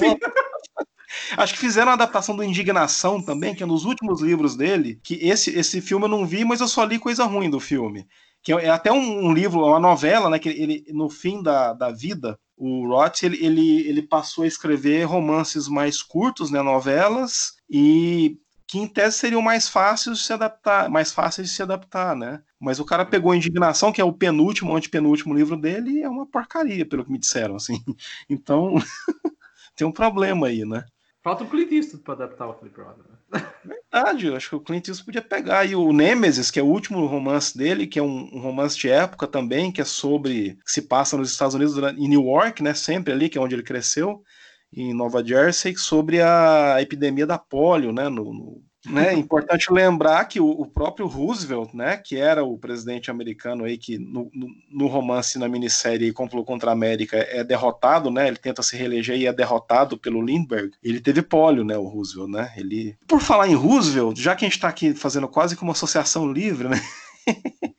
Acho 1.37 1.53
que 1.53 1.59
fizeram 1.59 1.91
a 1.91 1.93
adaptação 1.93 2.35
do 2.35 2.43
Indignação 2.43 3.21
também, 3.21 3.53
que 3.53 3.63
é 3.63 3.65
nos 3.65 3.85
últimos 3.85 4.21
livros 4.21 4.55
dele, 4.55 4.99
que 5.03 5.15
esse, 5.15 5.51
esse 5.57 5.81
filme 5.81 6.05
eu 6.05 6.09
não 6.09 6.25
vi, 6.25 6.43
mas 6.43 6.61
eu 6.61 6.67
só 6.67 6.83
li 6.83 6.99
coisa 6.99 7.25
ruim 7.25 7.49
do 7.49 7.59
filme. 7.59 8.07
Que 8.41 8.53
é 8.53 8.69
até 8.69 8.91
um, 8.91 9.27
um 9.27 9.33
livro, 9.33 9.65
uma 9.65 9.79
novela, 9.79 10.29
né? 10.29 10.39
Que 10.39 10.49
ele, 10.49 10.85
no 10.89 11.09
fim 11.09 11.43
da, 11.43 11.73
da 11.73 11.91
vida, 11.91 12.39
o 12.55 12.87
Roth 12.87 13.23
ele, 13.23 13.37
ele, 13.45 13.87
ele 13.87 14.01
passou 14.01 14.43
a 14.43 14.47
escrever 14.47 15.03
romances 15.03 15.67
mais 15.67 16.01
curtos, 16.01 16.49
né? 16.49 16.61
Novelas, 16.61 17.53
e 17.69 18.37
que 18.69 18.77
em 18.77 18.87
tese 18.87 19.17
seriam 19.17 19.41
mais 19.41 19.67
fáceis 19.67 20.19
de 20.19 20.23
se 20.23 20.31
adaptar, 20.31 20.89
mais 20.89 21.11
fáceis 21.11 21.49
de 21.49 21.55
se 21.55 21.63
adaptar, 21.63 22.15
né? 22.15 22.41
Mas 22.59 22.79
o 22.79 22.85
cara 22.85 23.03
pegou 23.03 23.33
Indignação, 23.33 23.91
que 23.91 23.99
é 23.99 24.03
o 24.03 24.13
penúltimo, 24.13 24.75
antepenúltimo 24.75 25.33
livro 25.33 25.57
dele, 25.57 25.89
e 25.91 26.03
é 26.03 26.09
uma 26.09 26.27
porcaria, 26.27 26.85
pelo 26.85 27.03
que 27.03 27.11
me 27.11 27.17
disseram, 27.17 27.55
assim. 27.55 27.83
Então, 28.29 28.75
tem 29.75 29.87
um 29.87 29.91
problema 29.91 30.47
aí, 30.47 30.65
né? 30.65 30.85
Falta 31.21 31.43
o 31.43 31.49
Clint 31.49 31.71
Eastwood 31.71 32.03
para 32.03 32.13
adaptar 32.13 32.47
o 32.47 32.53
Flip 32.53 32.73
Brother. 32.73 33.03
Né? 33.09 33.45
Verdade, 33.91 34.27
eu 34.27 34.35
acho 34.35 34.49
que 34.49 34.55
o 34.55 34.61
Clint 34.61 34.87
Eastwood 34.87 35.05
podia 35.05 35.21
pegar. 35.21 35.65
E 35.65 35.75
o 35.75 35.91
Nemesis, 35.91 36.49
que 36.49 36.59
é 36.59 36.63
o 36.63 36.67
último 36.67 37.05
romance 37.05 37.57
dele, 37.57 37.87
que 37.87 37.99
é 37.99 38.03
um, 38.03 38.29
um, 38.33 38.39
romance 38.39 38.77
de 38.77 38.89
época 38.89 39.27
também, 39.27 39.71
que 39.71 39.81
é 39.81 39.85
sobre. 39.85 40.57
que 40.65 40.71
se 40.71 40.83
passa 40.83 41.17
nos 41.17 41.31
Estados 41.31 41.55
Unidos, 41.55 41.77
em 41.97 42.07
New 42.07 42.23
York, 42.23 42.63
né? 42.63 42.73
Sempre 42.73 43.13
ali, 43.13 43.27
que 43.27 43.37
é 43.37 43.41
onde 43.41 43.53
ele 43.53 43.63
cresceu, 43.63 44.23
em 44.71 44.93
Nova 44.93 45.23
Jersey, 45.23 45.75
sobre 45.75 46.21
a 46.21 46.81
epidemia 46.81 47.27
da 47.27 47.37
polio, 47.37 47.91
né? 47.91 48.07
No, 48.07 48.33
no 48.33 48.68
né? 48.85 49.09
É 49.09 49.13
importante 49.13 49.71
lembrar 49.73 50.23
que 50.25 50.39
o, 50.39 50.49
o, 50.49 50.65
próprio 50.65 51.05
Roosevelt, 51.05 51.73
né, 51.73 51.97
que 51.97 52.15
era 52.15 52.43
o 52.43 52.57
presidente 52.57 53.11
americano 53.11 53.65
aí 53.65 53.77
que 53.77 53.97
no, 53.97 54.31
no, 54.33 54.47
no 54.71 54.87
romance 54.87 55.37
na 55.37 55.49
minissérie 55.49 56.13
Complô 56.13 56.45
contra 56.45 56.69
a 56.69 56.73
América 56.73 57.17
é 57.17 57.43
derrotado, 57.43 58.09
né? 58.09 58.27
Ele 58.27 58.37
tenta 58.37 58.63
se 58.63 58.77
reeleger 58.77 59.17
e 59.17 59.27
é 59.27 59.33
derrotado 59.33 59.97
pelo 59.97 60.21
Lindbergh. 60.21 60.71
Ele 60.81 61.01
teve 61.01 61.21
pólio, 61.21 61.63
né, 61.65 61.77
o 61.77 61.87
Roosevelt, 61.87 62.29
né? 62.29 62.53
Ele 62.55 62.97
Por 63.05 63.19
falar 63.19 63.49
em 63.49 63.55
Roosevelt, 63.55 64.17
já 64.17 64.35
que 64.35 64.45
a 64.45 64.47
gente 64.47 64.55
está 64.55 64.69
aqui 64.69 64.93
fazendo 64.93 65.27
quase 65.27 65.57
como 65.57 65.69
uma 65.69 65.73
associação 65.73 66.31
livre, 66.31 66.69
né? 66.69 66.81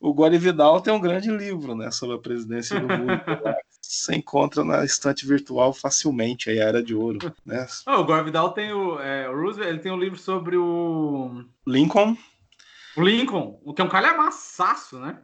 o, 0.00 0.10
o 0.10 0.14
Gore 0.14 0.38
Vidal 0.38 0.80
tem 0.80 0.94
um 0.94 1.00
grande 1.00 1.30
livro, 1.30 1.74
né, 1.74 1.90
sobre 1.90 2.16
a 2.16 2.20
presidência 2.20 2.78
do 2.78 2.86
Roosevelt. 2.86 3.56
Você 3.90 4.14
encontra 4.14 4.62
na 4.62 4.84
estante 4.84 5.26
virtual 5.26 5.72
facilmente 5.72 6.48
aí 6.48 6.60
a 6.60 6.64
Era 6.64 6.80
de 6.80 6.94
Ouro, 6.94 7.18
né? 7.44 7.66
Oh, 7.88 7.96
o 7.96 8.04
Gore 8.04 8.22
Vidal 8.22 8.52
tem 8.52 8.72
o, 8.72 9.00
é, 9.00 9.28
o 9.28 9.34
Roosevelt, 9.34 9.68
ele 9.68 9.80
tem 9.80 9.90
um 9.90 9.98
livro 9.98 10.16
sobre 10.16 10.56
o 10.56 11.44
Lincoln. 11.66 12.16
O 12.96 13.02
Lincoln, 13.02 13.60
o 13.64 13.74
que 13.74 13.82
é 13.82 13.84
um 13.84 13.88
calhamaçaço, 13.88 15.00
né? 15.00 15.18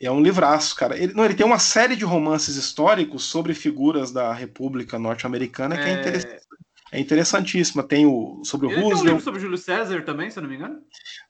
É 0.00 0.10
um 0.10 0.20
livraço, 0.20 0.74
cara. 0.74 0.98
Ele, 0.98 1.12
não, 1.14 1.24
ele 1.24 1.34
tem 1.34 1.46
uma 1.46 1.60
série 1.60 1.94
de 1.94 2.04
romances 2.04 2.56
históricos 2.56 3.22
sobre 3.22 3.54
figuras 3.54 4.10
da 4.10 4.32
República 4.32 4.98
Norte-Americana 4.98 5.76
que 5.76 5.84
é, 5.84 5.90
é 5.90 6.00
interessante. 6.00 6.48
É 6.90 6.98
interessantíssima. 6.98 7.82
Tem 7.84 8.04
o 8.04 8.42
sobre 8.44 8.66
o 8.66 8.70
Ele 8.70 8.80
Roosevelt. 8.80 9.02
Tem 9.02 9.10
um 9.10 9.14
livro 9.14 9.24
sobre 9.24 9.40
Júlio 9.40 9.58
César 9.58 10.02
também, 10.04 10.30
se 10.30 10.38
eu 10.38 10.42
não 10.42 10.50
me 10.50 10.56
engano? 10.56 10.80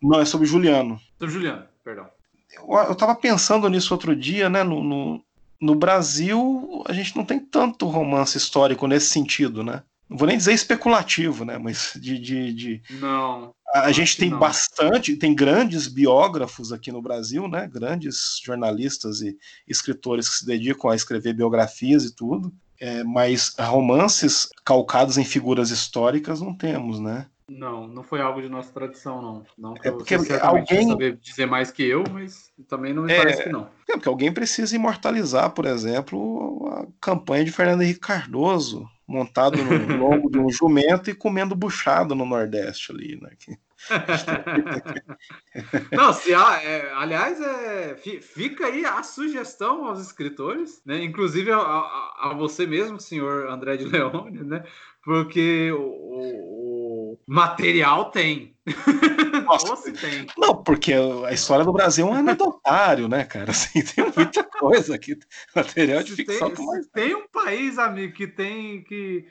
Não, 0.01 0.21
é 0.21 0.25
sobre 0.25 0.47
Juliano. 0.47 0.99
Sobre 1.19 1.35
Juliano, 1.35 1.67
perdão. 1.85 2.09
Eu, 2.51 2.75
eu 2.89 2.95
tava 2.95 3.15
pensando 3.15 3.69
nisso 3.69 3.93
outro 3.93 4.15
dia, 4.17 4.49
né? 4.49 4.63
No, 4.63 4.83
no, 4.83 5.25
no, 5.61 5.75
Brasil, 5.75 6.83
a 6.87 6.93
gente 6.93 7.17
não 7.17 7.25
tem 7.25 7.39
tanto 7.39 7.87
romance 7.87 8.37
histórico 8.37 8.87
nesse 8.87 9.11
sentido, 9.11 9.63
né? 9.63 9.83
Não 10.09 10.17
vou 10.17 10.27
nem 10.27 10.39
dizer 10.39 10.53
especulativo, 10.53 11.45
né? 11.45 11.59
Mas 11.59 11.93
de. 12.01 12.19
de, 12.19 12.53
de... 12.53 12.83
Não. 12.99 13.53
A 13.75 13.93
gente 13.93 14.17
tem 14.17 14.31
não. 14.31 14.39
bastante, 14.39 15.17
tem 15.17 15.35
grandes 15.35 15.87
biógrafos 15.87 16.73
aqui 16.73 16.91
no 16.91 17.03
Brasil, 17.03 17.47
né? 17.47 17.67
Grandes 17.67 18.41
jornalistas 18.43 19.21
e 19.21 19.37
escritores 19.67 20.29
que 20.29 20.37
se 20.37 20.47
dedicam 20.47 20.91
a 20.91 20.97
escrever 20.97 21.35
biografias 21.35 22.05
e 22.05 22.15
tudo. 22.15 22.53
É, 22.81 23.03
mas 23.05 23.55
romances 23.59 24.49
calcados 24.65 25.19
em 25.19 25.25
figuras 25.25 25.71
históricas 25.71 26.41
não 26.41 26.55
temos, 26.55 27.01
né? 27.01 27.27
Não, 27.49 27.89
não 27.89 28.03
foi 28.03 28.21
algo 28.21 28.43
de 28.43 28.49
nossa 28.49 28.71
tradição, 28.71 29.23
não. 29.23 29.43
não 29.57 29.75
é 29.83 29.91
porque 29.91 30.15
alguém 30.43 30.87
saber 30.87 31.17
dizer 31.17 31.47
mais 31.47 31.71
que 31.71 31.83
eu, 31.83 32.05
mas 32.13 32.53
também 32.69 32.93
não 32.93 33.05
me 33.05 33.13
é, 33.13 33.17
parece 33.17 33.45
que 33.45 33.49
não. 33.49 33.71
É 33.89 33.95
porque 33.95 34.09
alguém 34.09 34.31
precisa 34.31 34.77
imortalizar, 34.77 35.49
por 35.53 35.65
exemplo, 35.65 36.69
a 36.71 36.87
campanha 37.01 37.47
de 37.47 37.51
Fernando 37.51 37.81
Henrique 37.81 38.01
Cardoso, 38.01 38.87
montado 39.07 39.57
no 39.57 39.65
lombo 39.97 40.31
de 40.31 40.39
um 40.39 40.51
jumento 40.51 41.09
e 41.09 41.15
comendo 41.15 41.57
buchado 41.57 42.15
no 42.15 42.27
Nordeste 42.27 42.93
ali, 42.93 43.19
né? 43.19 43.31
Não, 45.93 46.13
se 46.13 46.35
há, 46.35 46.61
é, 46.63 46.93
aliás, 46.93 47.41
é, 47.41 47.97
fica 48.21 48.67
aí 48.67 48.85
a 48.85 49.03
sugestão 49.03 49.87
aos 49.87 50.01
escritores, 50.01 50.83
né? 50.85 51.03
Inclusive 51.03 51.51
a, 51.51 51.59
a, 51.59 52.19
a 52.25 52.35
você 52.35 52.67
mesmo, 52.67 53.01
senhor 53.01 53.49
André 53.49 53.79
de 53.79 53.87
Leone, 53.87 54.45
né? 54.45 54.65
Porque 55.03 55.73
o, 55.73 55.81
o 55.81 56.78
material 57.27 58.11
tem. 58.11 58.57
Nossa, 59.45 59.93
tem. 59.93 60.27
Não, 60.37 60.63
porque 60.63 60.93
a 61.27 61.33
história 61.33 61.65
do 61.65 61.73
Brasil 61.73 62.07
é 62.07 62.11
um 62.11 62.15
anedotário, 62.15 63.09
né, 63.09 63.25
cara? 63.25 63.51
Assim, 63.51 63.83
tem 63.85 64.05
muita 64.15 64.43
coisa 64.45 64.95
aqui. 64.95 65.19
Material 65.55 66.03
de 66.03 66.15
ficção. 66.15 66.51
Tem, 66.51 66.67
mais... 66.67 66.87
tem 66.89 67.15
um 67.15 67.29
país, 67.29 67.79
amigo, 67.79 68.15
que 68.15 68.27
tem 68.27 68.83
que, 68.85 69.27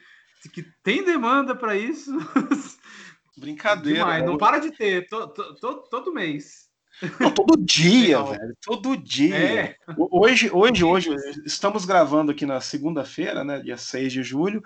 que 0.53 0.63
tem 0.83 1.03
demanda 1.03 1.55
para 1.55 1.75
isso. 1.75 2.11
Brincadeira. 3.37 3.99
Demais. 3.99 4.25
Não 4.25 4.37
para 4.37 4.59
de 4.59 4.71
ter, 4.71 5.07
to, 5.07 5.27
to, 5.27 5.55
to, 5.55 5.73
todo 5.89 6.13
mês. 6.13 6.67
Não, 7.19 7.31
todo 7.31 7.55
dia, 7.57 8.23
velho. 8.23 8.57
Todo 8.65 8.97
dia. 8.97 9.35
É. 9.35 9.75
Hoje, 9.95 10.49
hoje, 10.51 10.83
hoje, 10.83 11.15
estamos 11.45 11.85
gravando 11.85 12.31
aqui 12.31 12.45
na 12.45 12.59
segunda-feira, 12.59 13.43
né? 13.43 13.59
Dia 13.59 13.77
6 13.77 14.11
de 14.11 14.23
julho. 14.23 14.63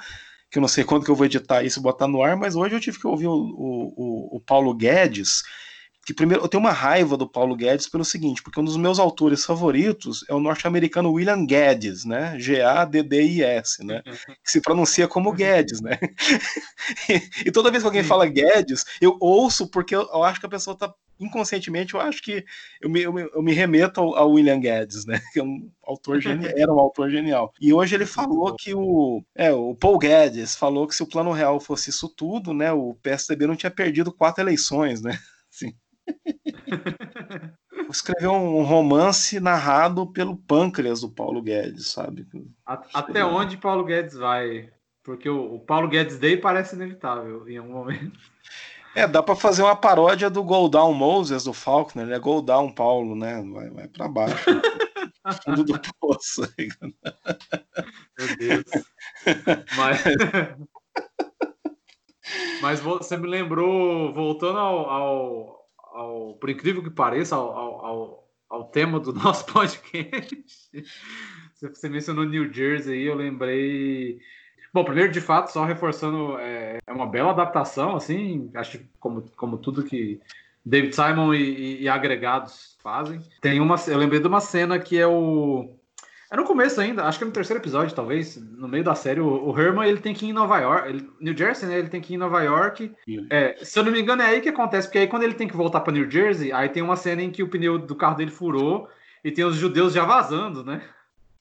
Que 0.51 0.59
eu 0.59 0.61
não 0.61 0.67
sei 0.67 0.83
quando 0.85 1.05
que 1.05 1.11
eu 1.11 1.15
vou 1.15 1.25
editar 1.25 1.63
isso 1.63 1.79
e 1.79 1.83
botar 1.83 2.07
no 2.07 2.21
ar, 2.21 2.35
mas 2.35 2.55
hoje 2.55 2.75
eu 2.75 2.79
tive 2.79 2.99
que 2.99 3.07
ouvir 3.07 3.27
o, 3.27 3.33
o, 3.33 4.37
o 4.37 4.41
Paulo 4.41 4.73
Guedes 4.73 5.43
que 6.05 6.13
primeiro 6.13 6.43
eu 6.43 6.47
tenho 6.47 6.61
uma 6.61 6.71
raiva 6.71 7.15
do 7.15 7.29
Paulo 7.29 7.55
Guedes 7.55 7.87
pelo 7.87 8.03
seguinte, 8.03 8.41
porque 8.41 8.59
um 8.59 8.63
dos 8.63 8.77
meus 8.77 8.97
autores 8.97 9.45
favoritos 9.45 10.25
é 10.27 10.33
o 10.33 10.39
norte-americano 10.39 11.11
William 11.11 11.45
Guedes, 11.45 12.05
né? 12.05 12.37
G-A-D-D-I-S, 12.39 13.83
né? 13.85 14.01
Que 14.03 14.51
se 14.51 14.61
pronuncia 14.61 15.07
como 15.07 15.29
uhum. 15.29 15.35
Guedes, 15.35 15.79
né? 15.79 15.99
e, 17.07 17.47
e, 17.47 17.51
toda 17.51 17.69
vez 17.69 17.83
que 17.83 17.87
alguém 17.87 18.03
fala 18.03 18.25
Guedes, 18.25 18.83
eu 18.99 19.15
ouço 19.19 19.69
porque 19.69 19.95
eu, 19.95 20.01
eu, 20.11 20.23
acho 20.23 20.39
que 20.39 20.45
a 20.45 20.49
pessoa 20.49 20.75
tá 20.75 20.91
inconscientemente, 21.21 21.93
eu 21.93 22.01
acho 22.01 22.21
que 22.21 22.43
eu 22.81 22.89
me, 22.89 23.01
eu 23.01 23.13
me, 23.13 23.21
eu 23.21 23.41
me 23.41 23.53
remeto 23.53 24.01
ao, 24.01 24.15
ao, 24.15 24.31
William 24.31 24.59
Guedes, 24.59 25.05
né? 25.05 25.21
Que 25.33 25.39
é 25.39 25.43
um 25.43 25.71
autor 25.83 26.19
genial, 26.21 26.53
era 26.55 26.73
um 26.73 26.79
autor 26.79 27.09
genial. 27.09 27.53
E 27.61 27.71
hoje 27.71 27.95
ele 27.95 28.05
falou 28.05 28.55
que 28.55 28.73
o, 28.73 29.23
é, 29.35 29.51
o 29.51 29.75
Paul 29.75 29.97
Guedes 29.97 30.55
falou 30.55 30.87
que 30.87 30.95
se 30.95 31.03
o 31.03 31.07
Plano 31.07 31.31
Real 31.31 31.59
fosse 31.59 31.89
isso 31.89 32.09
tudo, 32.09 32.53
né? 32.53 32.71
O 32.71 32.95
PSDB 32.95 33.47
não 33.47 33.55
tinha 33.55 33.71
perdido 33.71 34.11
quatro 34.11 34.43
eleições, 34.43 35.01
né? 35.01 35.17
Assim. 35.51 35.75
Escreveu 37.89 38.31
um 38.31 38.63
romance 38.63 39.39
narrado 39.39 40.11
pelo 40.11 40.35
pâncreas 40.35 41.01
do 41.01 41.09
Paulo 41.09 41.41
Guedes, 41.41 41.91
sabe? 41.91 42.25
Até 42.65 43.23
onde 43.23 43.57
Paulo 43.57 43.83
Guedes 43.83 44.15
vai? 44.15 44.71
Porque 45.03 45.29
o, 45.29 45.59
Paulo 45.59 45.87
Guedes 45.87 46.19
Day 46.19 46.37
parece 46.37 46.75
inevitável 46.75 47.47
em 47.49 47.57
algum 47.57 47.73
momento. 47.73 48.19
É, 48.95 49.07
dá 49.07 49.23
para 49.23 49.35
fazer 49.35 49.63
uma 49.63 49.75
paródia 49.75 50.29
do 50.29 50.43
Go 50.43 50.67
Down 50.67 50.93
Moses 50.93 51.43
do 51.43 51.53
Faulkner, 51.53 52.05
né? 52.05 52.19
Go 52.19 52.41
Down 52.41 52.73
Paulo, 52.73 53.15
né? 53.15 53.41
Vai, 53.53 53.69
vai 53.69 53.87
para 53.87 54.07
baixo. 54.07 54.45
Fundo 55.45 55.63
do 55.63 55.79
poço. 55.99 56.41
Meu 58.17 58.37
Deus. 58.37 58.63
Mas... 59.77 60.03
Mas 62.61 62.79
você 62.79 63.17
me 63.17 63.27
lembrou, 63.27 64.13
voltando 64.13 64.57
ao, 64.57 64.89
ao 64.89 65.61
ao, 65.91 66.35
por 66.35 66.49
incrível 66.49 66.81
que 66.81 66.89
pareça, 66.89 67.35
ao, 67.35 67.85
ao, 67.85 68.29
ao, 68.49 68.71
tema 68.71 68.99
do 68.99 69.13
nosso 69.13 69.45
podcast. 69.45 70.43
Você 71.61 71.89
mencionou 71.89 72.25
New 72.25 72.51
Jersey 72.51 72.93
aí, 72.93 73.03
eu 73.03 73.15
lembrei. 73.15 74.19
Bom, 74.73 74.85
primeiro, 74.85 75.11
de 75.11 75.19
fato, 75.19 75.51
só 75.51 75.65
reforçando, 75.65 76.37
é, 76.39 76.77
é 76.85 76.93
uma 76.93 77.05
bela 77.05 77.31
adaptação, 77.31 77.95
assim, 77.95 78.49
acho 78.55 78.77
que 78.77 78.85
como, 78.99 79.25
como 79.35 79.57
tudo 79.57 79.83
que 79.83 80.21
David 80.65 80.95
Simon 80.95 81.33
e, 81.33 81.81
e, 81.81 81.89
agregados 81.89 82.77
fazem. 82.81 83.19
Tem 83.41 83.59
uma, 83.59 83.75
eu 83.87 83.97
lembrei 83.97 84.19
de 84.21 84.27
uma 84.27 84.39
cena 84.39 84.79
que 84.79 84.97
é 84.97 85.07
o 85.07 85.75
é 86.31 86.37
no 86.37 86.45
começo 86.45 86.79
ainda, 86.79 87.03
acho 87.03 87.17
que 87.17 87.25
é 87.25 87.27
no 87.27 87.33
terceiro 87.33 87.61
episódio, 87.61 87.93
talvez, 87.93 88.37
no 88.37 88.65
meio 88.65 88.85
da 88.85 88.95
série, 88.95 89.19
o, 89.19 89.49
o 89.49 89.59
Herman 89.59 89.85
ele 89.85 89.99
tem 89.99 90.13
que 90.13 90.25
ir 90.25 90.29
em 90.29 90.33
Nova 90.33 90.59
York, 90.59 90.87
ele, 90.87 91.09
New 91.19 91.37
Jersey, 91.37 91.67
né? 91.67 91.77
Ele 91.77 91.89
tem 91.89 91.99
que 91.99 92.13
ir 92.13 92.15
em 92.15 92.19
Nova 92.19 92.41
York. 92.41 92.89
É, 93.29 93.57
se 93.61 93.77
eu 93.77 93.83
não 93.83 93.91
me 93.91 93.99
engano, 93.99 94.21
é 94.21 94.27
aí 94.27 94.39
que 94.39 94.47
acontece, 94.47 94.87
porque 94.87 94.99
aí 94.99 95.07
quando 95.07 95.23
ele 95.23 95.33
tem 95.33 95.49
que 95.49 95.57
voltar 95.57 95.81
para 95.81 95.91
New 95.91 96.09
Jersey, 96.09 96.53
aí 96.53 96.69
tem 96.69 96.81
uma 96.81 96.95
cena 96.95 97.21
em 97.21 97.29
que 97.29 97.43
o 97.43 97.49
pneu 97.49 97.77
do 97.77 97.95
carro 97.95 98.15
dele 98.15 98.31
furou 98.31 98.87
e 99.21 99.29
tem 99.29 99.43
os 99.43 99.57
judeus 99.57 99.91
já 99.91 100.05
vazando, 100.05 100.63
né? 100.63 100.81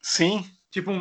Sim. 0.02 0.44
Tipo, 0.72 0.90
um, 0.90 1.00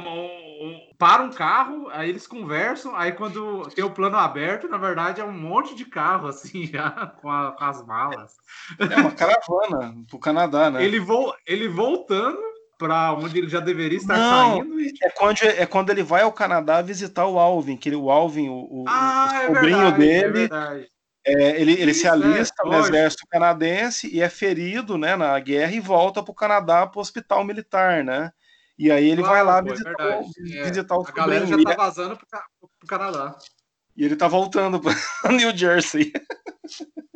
um, 0.59 0.79
para 0.97 1.23
um 1.23 1.31
carro, 1.31 1.87
aí 1.91 2.09
eles 2.09 2.27
conversam, 2.27 2.95
aí 2.95 3.13
quando 3.13 3.69
tem 3.73 3.83
o 3.83 3.91
plano 3.91 4.17
aberto, 4.17 4.67
na 4.67 4.77
verdade 4.77 5.21
é 5.21 5.23
um 5.23 5.31
monte 5.31 5.73
de 5.73 5.85
carro, 5.85 6.27
assim, 6.27 6.67
já 6.71 6.91
com, 7.21 7.31
a, 7.31 7.53
com 7.53 7.63
as 7.63 7.85
malas. 7.85 8.33
É 8.77 8.95
uma 8.97 9.11
caravana 9.11 9.95
pro 10.09 10.19
Canadá, 10.19 10.69
né? 10.69 10.83
Ele, 10.83 10.99
vo, 10.99 11.33
ele 11.47 11.67
voltando 11.69 12.37
para 12.77 13.13
onde 13.13 13.37
ele 13.37 13.49
já 13.49 13.59
deveria 13.59 13.97
estar 13.97 14.17
Não, 14.17 14.57
saindo. 14.57 14.79
E... 14.79 14.93
É, 15.01 15.09
quando, 15.09 15.37
é 15.43 15.65
quando 15.65 15.89
ele 15.89 16.03
vai 16.03 16.23
ao 16.23 16.31
Canadá 16.31 16.81
visitar 16.81 17.25
o 17.25 17.39
Alvin, 17.39 17.77
que 17.77 17.89
ele, 17.89 17.95
o 17.95 18.11
Alvin, 18.11 18.49
o, 18.49 18.85
ah, 18.87 19.29
o 19.31 19.35
é 19.35 19.47
sobrinho 19.47 19.77
verdade, 19.77 19.97
dele. 19.97 20.49
É, 21.25 21.33
é 21.33 21.61
ele, 21.61 21.73
ele 21.73 21.93
se 21.93 22.05
é, 22.05 22.09
alista 22.09 22.63
no 22.63 22.75
exército 22.79 23.27
canadense 23.29 24.09
e 24.13 24.21
é 24.21 24.29
ferido 24.29 24.97
né, 24.97 25.15
na 25.15 25.37
guerra 25.39 25.71
e 25.71 25.79
volta 25.79 26.23
para 26.23 26.31
o 26.31 26.35
Canadá 26.35 26.87
para 26.87 26.97
o 26.97 27.01
hospital 27.01 27.43
militar, 27.43 28.03
né? 28.03 28.31
E 28.79 28.89
aí 28.89 29.09
ele 29.09 29.21
claro, 29.21 29.35
vai 29.35 29.43
lá 29.43 29.61
pô, 29.61 29.71
visitar, 29.71 30.09
é 30.09 30.63
visitar 30.63 30.97
o 30.97 31.01
A 31.05 31.11
galera 31.11 31.45
já 31.45 31.61
tá 31.61 31.75
vazando 31.75 32.17
para 32.17 32.43
o 32.61 32.87
Canadá. 32.87 33.37
E 33.97 34.05
ele 34.05 34.15
tá 34.15 34.29
voltando 34.29 34.79
para 34.79 34.93
New 35.29 35.55
Jersey. 35.55 36.13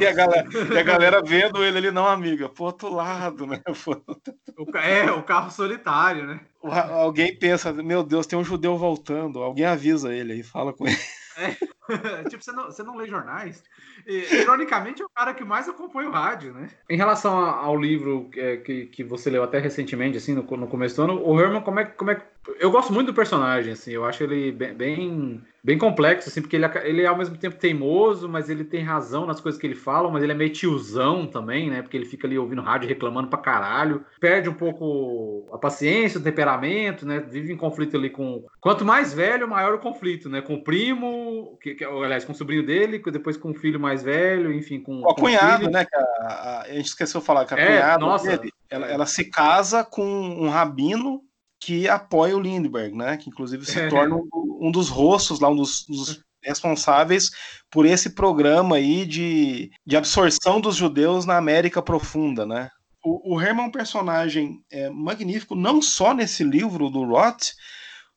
E 0.00 0.06
a, 0.06 0.12
galera, 0.12 0.48
e 0.72 0.78
a 0.78 0.82
galera 0.82 1.22
vendo 1.22 1.64
ele 1.64 1.78
ali, 1.78 1.90
não, 1.90 2.06
amiga, 2.06 2.48
pro 2.48 2.64
outro 2.64 2.94
lado, 2.94 3.46
né? 3.46 3.60
É, 4.76 5.10
o 5.10 5.24
carro 5.24 5.50
solitário, 5.50 6.24
né? 6.24 6.40
Alguém 6.62 7.36
pensa, 7.36 7.72
meu 7.72 8.04
Deus, 8.04 8.28
tem 8.28 8.38
um 8.38 8.44
judeu 8.44 8.78
voltando. 8.78 9.42
Alguém 9.42 9.64
avisa 9.64 10.14
ele 10.14 10.34
aí, 10.34 10.42
fala 10.44 10.72
com 10.72 10.86
ele. 10.86 10.96
É, 11.36 11.56
tipo, 12.28 12.42
você 12.42 12.52
não, 12.52 12.64
você 12.64 12.82
não 12.82 12.96
lê 12.96 13.06
jornais? 13.06 13.62
E, 14.06 14.36
ironicamente, 14.36 15.02
é 15.02 15.04
o 15.04 15.08
cara 15.08 15.34
que 15.34 15.44
mais 15.44 15.68
acompanha 15.68 16.08
o 16.08 16.12
rádio, 16.12 16.52
né? 16.52 16.68
Em 16.88 16.96
relação 16.96 17.36
ao 17.36 17.76
livro 17.76 18.30
é, 18.36 18.56
que, 18.56 18.86
que 18.86 19.04
você 19.04 19.30
leu 19.30 19.42
até 19.42 19.58
recentemente, 19.58 20.16
assim, 20.16 20.34
no, 20.34 20.42
no 20.42 20.66
começo 20.66 20.96
do 20.96 21.02
ano, 21.02 21.22
o 21.26 21.40
Herman, 21.40 21.62
como 21.62 21.80
é, 21.80 21.84
como 21.84 22.10
é 22.10 22.22
Eu 22.58 22.70
gosto 22.70 22.92
muito 22.92 23.08
do 23.08 23.14
personagem, 23.14 23.72
assim, 23.72 23.92
eu 23.92 24.04
acho 24.04 24.22
ele 24.22 24.52
bem, 24.52 24.74
bem, 24.74 25.42
bem 25.62 25.78
complexo, 25.78 26.28
assim, 26.28 26.40
porque 26.40 26.56
ele, 26.56 26.66
ele 26.84 27.02
é 27.02 27.06
ao 27.06 27.16
mesmo 27.16 27.36
tempo 27.36 27.56
teimoso, 27.56 28.28
mas 28.28 28.48
ele 28.48 28.64
tem 28.64 28.82
razão 28.82 29.26
nas 29.26 29.40
coisas 29.40 29.60
que 29.60 29.66
ele 29.66 29.74
fala, 29.74 30.10
mas 30.10 30.22
ele 30.22 30.32
é 30.32 30.34
meio 30.34 30.50
tiozão 30.50 31.26
também, 31.26 31.70
né? 31.70 31.82
Porque 31.82 31.96
ele 31.96 32.06
fica 32.06 32.26
ali 32.26 32.38
ouvindo 32.38 32.62
rádio 32.62 32.88
reclamando 32.88 33.28
pra 33.28 33.38
caralho, 33.38 34.04
perde 34.18 34.48
um 34.48 34.54
pouco 34.54 35.48
a 35.52 35.58
paciência, 35.58 36.18
o 36.18 36.22
temperamento, 36.22 37.06
né? 37.06 37.20
Vive 37.20 37.52
em 37.52 37.56
conflito 37.56 37.96
ali 37.96 38.10
com. 38.10 38.44
Quanto 38.60 38.84
mais 38.84 39.12
velho, 39.12 39.48
maior 39.48 39.74
o 39.74 39.78
conflito, 39.78 40.28
né? 40.28 40.40
Com 40.40 40.54
o 40.54 40.64
primo, 40.64 41.58
que, 41.60 41.74
que 41.74 41.79
aliás, 41.84 42.24
com 42.24 42.32
o 42.32 42.34
sobrinho 42.34 42.64
dele, 42.64 43.02
depois 43.10 43.36
com 43.36 43.50
o 43.50 43.54
filho 43.54 43.80
mais 43.80 44.02
velho, 44.02 44.52
enfim, 44.52 44.80
com. 44.80 45.00
O 45.00 45.14
cunhado, 45.14 45.70
né? 45.70 45.86
A, 45.92 46.24
a, 46.24 46.62
a, 46.62 46.68
gente 46.68 46.86
esqueceu 46.86 47.20
de 47.20 47.26
falar 47.26 47.44
que 47.44 47.54
a 47.54 47.58
é, 47.58 47.66
cunhada 47.66 48.04
nossa, 48.04 48.38
dele, 48.38 48.52
ela, 48.68 48.86
ela 48.86 49.06
se 49.06 49.24
casa 49.24 49.84
com 49.84 50.04
um 50.04 50.48
rabino 50.48 51.22
que 51.58 51.88
apoia 51.88 52.36
o 52.36 52.40
Lindbergh, 52.40 52.96
né? 52.96 53.16
Que 53.16 53.28
inclusive 53.28 53.64
se 53.66 53.88
torna 53.88 54.16
um, 54.16 54.28
um 54.60 54.70
dos 54.70 54.88
rostos 54.88 55.40
lá, 55.40 55.48
um 55.48 55.56
dos, 55.56 55.84
dos, 55.86 56.22
responsáveis 56.42 57.30
por 57.70 57.86
esse 57.86 58.10
programa 58.10 58.76
aí 58.76 59.04
de, 59.04 59.70
de 59.86 59.96
absorção 59.96 60.60
dos 60.60 60.76
judeus 60.76 61.26
na 61.26 61.36
América 61.36 61.82
Profunda, 61.82 62.46
né? 62.46 62.70
O, 63.04 63.34
o 63.34 63.40
Herman 63.40 63.64
é 63.64 63.68
um 63.68 63.70
personagem 63.70 64.62
é, 64.70 64.90
magnífico, 64.90 65.54
não 65.54 65.80
só 65.80 66.12
nesse 66.12 66.44
livro 66.44 66.90
do 66.90 67.04
Roth, 67.04 67.52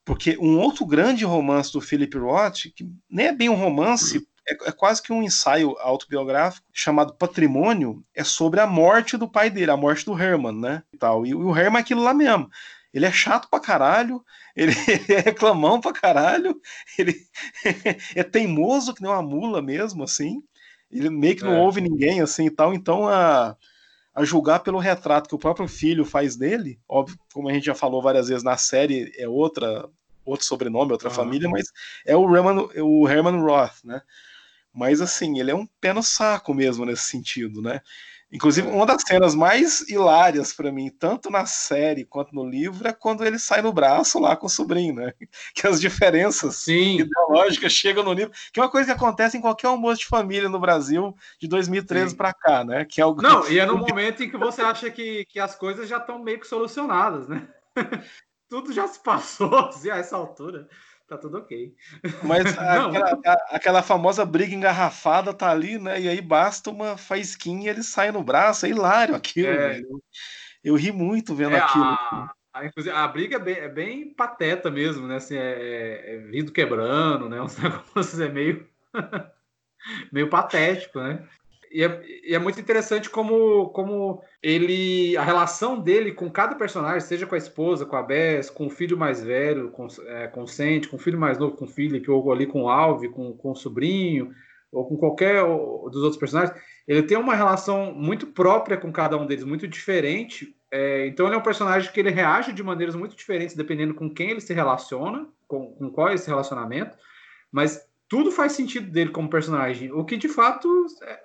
porque 0.05 0.37
um 0.37 0.59
outro 0.59 0.85
grande 0.85 1.23
romance 1.23 1.71
do 1.71 1.81
Philip 1.81 2.17
Roth, 2.17 2.63
que 2.75 2.89
nem 3.09 3.27
é 3.27 3.31
bem 3.31 3.49
um 3.49 3.55
romance, 3.55 4.27
é, 4.47 4.53
é, 4.69 4.71
quase 4.71 5.01
que 5.01 5.13
um 5.13 5.23
ensaio 5.23 5.77
autobiográfico 5.79 6.67
chamado 6.73 7.13
Patrimônio, 7.13 8.03
é 8.13 8.23
sobre 8.23 8.59
a 8.59 8.67
morte 8.67 9.15
do 9.15 9.29
pai 9.29 9.49
dele, 9.49 9.71
a 9.71 9.77
morte 9.77 10.05
do 10.05 10.19
Herman, 10.19 10.59
né? 10.59 10.83
E, 10.91 10.97
tal. 10.97 11.25
e, 11.25 11.29
e 11.29 11.35
o 11.35 11.55
Herman 11.55 11.79
é 11.79 11.81
aquilo 11.81 12.03
lá 12.03 12.13
mesmo. 12.13 12.49
Ele 12.93 13.05
é 13.05 13.11
chato 13.11 13.49
pra 13.49 13.59
caralho, 13.59 14.23
ele, 14.55 14.73
é 15.09 15.19
reclamão 15.21 15.79
pra 15.79 15.93
caralho, 15.93 16.59
ele 16.97 17.15
é 18.15 18.23
teimoso 18.23 18.93
que 18.93 19.01
nem 19.01 19.11
uma 19.11 19.21
mula 19.21 19.61
mesmo, 19.61 20.03
assim. 20.03 20.43
Ele 20.91 21.09
meio 21.09 21.35
que 21.35 21.43
não 21.43 21.55
é. 21.55 21.59
ouve 21.59 21.81
ninguém, 21.81 22.21
assim 22.21 22.45
e 22.45 22.51
tal. 22.51 22.73
Então, 22.73 23.07
a, 23.07 23.57
a 24.13 24.23
julgar 24.23 24.59
pelo 24.59 24.79
retrato 24.79 25.27
que 25.27 25.35
o 25.35 25.39
próprio 25.39 25.67
filho 25.67 26.05
faz 26.05 26.35
dele, 26.35 26.79
óbvio, 26.87 27.17
como 27.33 27.49
a 27.49 27.53
gente 27.53 27.65
já 27.65 27.73
falou 27.73 28.01
várias 28.01 28.27
vezes 28.27 28.43
na 28.43 28.57
série, 28.57 29.11
é 29.17 29.27
outra 29.27 29.89
outro 30.25 30.45
sobrenome, 30.45 30.93
outra 30.93 31.09
uhum. 31.09 31.15
família, 31.15 31.49
mas 31.49 31.65
é 32.05 32.15
o 32.15 32.33
Herman, 32.33 32.69
o 32.81 33.09
Herman 33.09 33.41
Roth, 33.41 33.83
né? 33.83 34.01
Mas 34.73 35.01
assim, 35.01 35.39
ele 35.39 35.51
é 35.51 35.55
um 35.55 35.67
pé 35.81 35.93
no 35.93 36.01
saco 36.01 36.53
mesmo 36.53 36.85
nesse 36.85 37.03
sentido, 37.03 37.61
né? 37.61 37.81
Inclusive, 38.33 38.67
uma 38.67 38.87
das 38.87 39.03
cenas 39.05 39.35
mais 39.35 39.87
hilárias 39.87 40.51
para 40.51 40.71
mim, 40.71 40.89
tanto 40.89 41.29
na 41.29 41.45
série 41.45 42.03
quanto 42.03 42.33
no 42.33 42.43
livro, 42.43 42.87
é 42.87 42.91
quando 42.91 43.23
ele 43.23 43.37
sai 43.37 43.61
no 43.61 43.71
braço 43.71 44.19
lá 44.19 44.35
com 44.35 44.47
o 44.47 44.49
sobrinho, 44.49 44.95
né? 44.95 45.13
Que 45.53 45.67
as 45.67 45.79
diferenças 45.79 46.55
Sim. 46.55 46.97
ideológicas 46.99 47.71
chegam 47.71 48.03
no 48.03 48.11
livro, 48.11 48.33
que 48.51 48.59
é 48.59 48.63
uma 48.63 48.71
coisa 48.71 48.87
que 48.87 48.97
acontece 48.97 49.37
em 49.37 49.41
qualquer 49.41 49.67
almoço 49.67 49.99
de 49.99 50.07
família 50.07 50.49
no 50.49 50.59
Brasil 50.59 51.15
de 51.39 51.47
2013 51.47 52.15
para 52.15 52.33
cá, 52.33 52.63
né? 52.63 52.85
Que 52.85 52.99
é 52.99 53.03
algo... 53.03 53.21
Não, 53.21 53.47
e 53.47 53.59
é 53.59 53.65
no 53.67 53.77
momento 53.77 54.23
em 54.23 54.29
que 54.29 54.37
você 54.37 54.63
acha 54.63 54.89
que, 54.89 55.25
que 55.25 55.39
as 55.39 55.55
coisas 55.55 55.87
já 55.87 55.97
estão 55.97 56.17
meio 56.17 56.39
que 56.39 56.47
solucionadas, 56.47 57.27
né? 57.27 57.47
Tudo 58.49 58.73
já 58.73 58.87
se 58.87 58.99
passou 58.99 59.53
assim, 59.69 59.91
a 59.91 59.97
essa 59.97 60.17
altura 60.17 60.67
tá 61.13 61.17
tudo 61.17 61.37
ok. 61.37 61.73
Mas 62.23 62.45
aquela, 62.57 63.19
a, 63.25 63.55
aquela, 63.55 63.81
famosa 63.81 64.25
briga 64.25 64.53
engarrafada 64.53 65.33
tá 65.33 65.49
ali, 65.49 65.77
né? 65.77 66.01
E 66.01 66.09
aí 66.09 66.21
basta 66.21 66.69
uma 66.69 66.97
faísquinha 66.97 67.67
e 67.67 67.69
ele 67.69 67.83
sai 67.83 68.11
no 68.11 68.23
braço. 68.23 68.65
É 68.65 68.69
hilário 68.69 69.15
aquilo. 69.15 69.47
É. 69.47 69.79
Eu, 69.79 70.03
eu, 70.63 70.75
ri 70.75 70.91
muito 70.91 71.35
vendo 71.35 71.55
é, 71.55 71.59
aquilo. 71.59 71.83
A, 71.83 72.33
a, 72.53 72.65
inclusive, 72.65 72.95
a 72.95 73.07
briga 73.07 73.37
é 73.37 73.39
bem, 73.39 73.55
é 73.55 73.69
bem, 73.69 74.13
pateta 74.13 74.69
mesmo, 74.71 75.07
né? 75.07 75.17
Assim, 75.17 75.37
é, 75.37 75.41
é, 75.41 76.15
é 76.15 76.17
vidro 76.17 76.51
quebrando, 76.51 77.29
né? 77.29 77.41
Uns 77.41 77.57
negócios 77.57 78.19
é 78.19 78.29
meio. 78.29 78.67
meio 80.11 80.29
patético, 80.29 80.99
né? 80.99 81.27
E 81.73 81.83
é, 81.83 82.03
e 82.23 82.35
é, 82.35 82.39
muito 82.39 82.61
interessante 82.61 83.09
como, 83.09 83.69
como 83.69 84.21
ele. 84.43 85.17
A 85.17 85.23
relação 85.23 85.79
dele 85.79 86.11
com 86.11 86.29
cada 86.29 86.53
personagem, 86.53 87.01
seja 87.01 87.25
com 87.25 87.33
a 87.33 87.37
esposa, 87.37 87.83
com 87.83 87.95
a 87.95 88.03
Bess, 88.03 88.51
com 88.51 88.67
o 88.67 88.69
filho 88.69 88.95
mais 88.95 89.23
velho, 89.23 89.71
com, 89.71 89.87
é, 90.05 90.27
com 90.27 90.43
o 90.43 90.47
Sente, 90.47 90.87
com 90.87 90.97
o 90.97 90.99
filho 90.99 91.19
mais 91.19 91.39
novo, 91.39 91.57
com 91.57 91.65
o 91.65 91.67
Philip, 91.67 92.09
ou 92.11 92.31
ali 92.31 92.45
com 92.45 92.63
o 92.63 92.69
Alve, 92.69 93.09
com, 93.09 93.33
com 93.35 93.51
o 93.51 93.55
sobrinho, 93.55 94.31
ou 94.71 94.87
com 94.87 94.95
qualquer 94.97 95.43
dos 95.43 96.03
outros 96.03 96.17
personagens, 96.17 96.55
ele 96.87 97.01
tem 97.01 97.17
uma 97.17 97.35
relação 97.35 97.91
muito 97.93 98.27
própria 98.27 98.77
com 98.77 98.91
cada 98.91 99.17
um 99.17 99.25
deles, 99.25 99.43
muito 99.43 99.67
diferente. 99.67 100.55
É, 100.69 101.07
então 101.07 101.25
ele 101.25 101.35
é 101.35 101.37
um 101.37 101.43
personagem 101.43 101.91
que 101.91 101.99
ele 101.99 102.09
reage 102.11 102.53
de 102.53 102.61
maneiras 102.61 102.95
muito 102.95 103.15
diferentes, 103.15 103.55
dependendo 103.55 103.95
com 103.95 104.09
quem 104.09 104.29
ele 104.29 104.41
se 104.41 104.53
relaciona, 104.53 105.27
com, 105.47 105.73
com 105.73 105.89
qual 105.89 106.09
é 106.09 106.13
esse 106.13 106.27
relacionamento, 106.27 106.95
mas 107.51 107.87
tudo 108.07 108.31
faz 108.31 108.51
sentido 108.51 108.91
dele 108.91 109.11
como 109.11 109.29
personagem, 109.29 109.91
o 109.91 110.03
que 110.03 110.17
de 110.17 110.27
fato 110.27 110.85
é, 111.03 111.22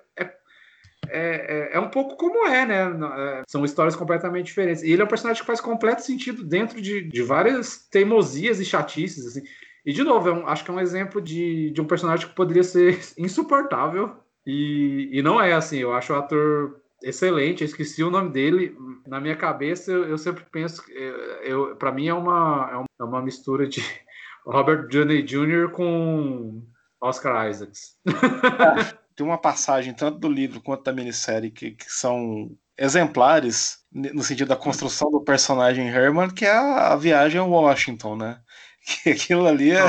é, 1.11 1.69
é, 1.73 1.77
é, 1.77 1.79
um 1.79 1.89
pouco 1.89 2.15
como 2.15 2.47
é, 2.47 2.65
né? 2.65 2.83
É, 3.17 3.43
são 3.47 3.65
histórias 3.65 3.95
completamente 3.95 4.47
diferentes. 4.47 4.83
E 4.83 4.91
ele 4.91 5.01
é 5.01 5.05
um 5.05 5.09
personagem 5.09 5.41
que 5.41 5.47
faz 5.47 5.59
completo 5.59 6.03
sentido 6.03 6.43
dentro 6.43 6.81
de, 6.81 7.03
de 7.03 7.21
várias 7.21 7.87
teimosias 7.89 8.59
e 8.59 8.65
chatices, 8.65 9.25
assim. 9.25 9.41
E, 9.85 9.93
de 9.93 10.03
novo, 10.03 10.29
é 10.29 10.33
um, 10.33 10.47
acho 10.47 10.63
que 10.63 10.71
é 10.71 10.73
um 10.73 10.79
exemplo 10.79 11.21
de, 11.21 11.71
de 11.71 11.81
um 11.81 11.85
personagem 11.85 12.27
que 12.27 12.35
poderia 12.35 12.63
ser 12.63 12.99
insuportável. 13.17 14.15
E, 14.45 15.09
e 15.11 15.21
não 15.21 15.41
é 15.41 15.53
assim. 15.53 15.77
Eu 15.77 15.93
acho 15.93 16.13
o 16.13 16.15
ator 16.15 16.79
excelente. 17.03 17.61
Eu 17.61 17.65
esqueci 17.65 18.03
o 18.03 18.11
nome 18.11 18.31
dele. 18.31 18.75
Na 19.07 19.19
minha 19.19 19.35
cabeça, 19.35 19.91
eu, 19.91 20.05
eu 20.05 20.17
sempre 20.17 20.45
penso. 20.51 20.83
Eu, 20.91 21.15
eu 21.43 21.75
para 21.75 21.91
mim, 21.91 22.07
é 22.07 22.13
uma, 22.13 22.85
é 22.99 23.03
uma 23.03 23.21
mistura 23.21 23.67
de 23.67 23.81
Robert 24.45 24.87
Downey 24.87 25.23
Jr. 25.23 25.71
com 25.71 26.63
Oscar 27.01 27.49
Isaacs. 27.49 27.97
tem 29.19 29.25
uma 29.25 29.37
passagem 29.37 29.93
tanto 29.93 30.17
do 30.17 30.29
livro 30.29 30.61
quanto 30.61 30.83
da 30.83 30.93
minissérie 30.93 31.51
que, 31.51 31.71
que 31.71 31.91
são 31.91 32.55
exemplares 32.77 33.79
no 33.91 34.23
sentido 34.23 34.47
da 34.47 34.55
construção 34.55 35.11
do 35.11 35.21
personagem 35.21 35.89
Herman, 35.89 36.29
que 36.29 36.45
é 36.45 36.51
a, 36.53 36.93
a 36.93 36.95
viagem 36.95 37.41
a 37.41 37.43
Washington, 37.43 38.15
né? 38.15 38.39
Que 39.03 39.09
aquilo 39.09 39.45
ali 39.45 39.71
é, 39.71 39.83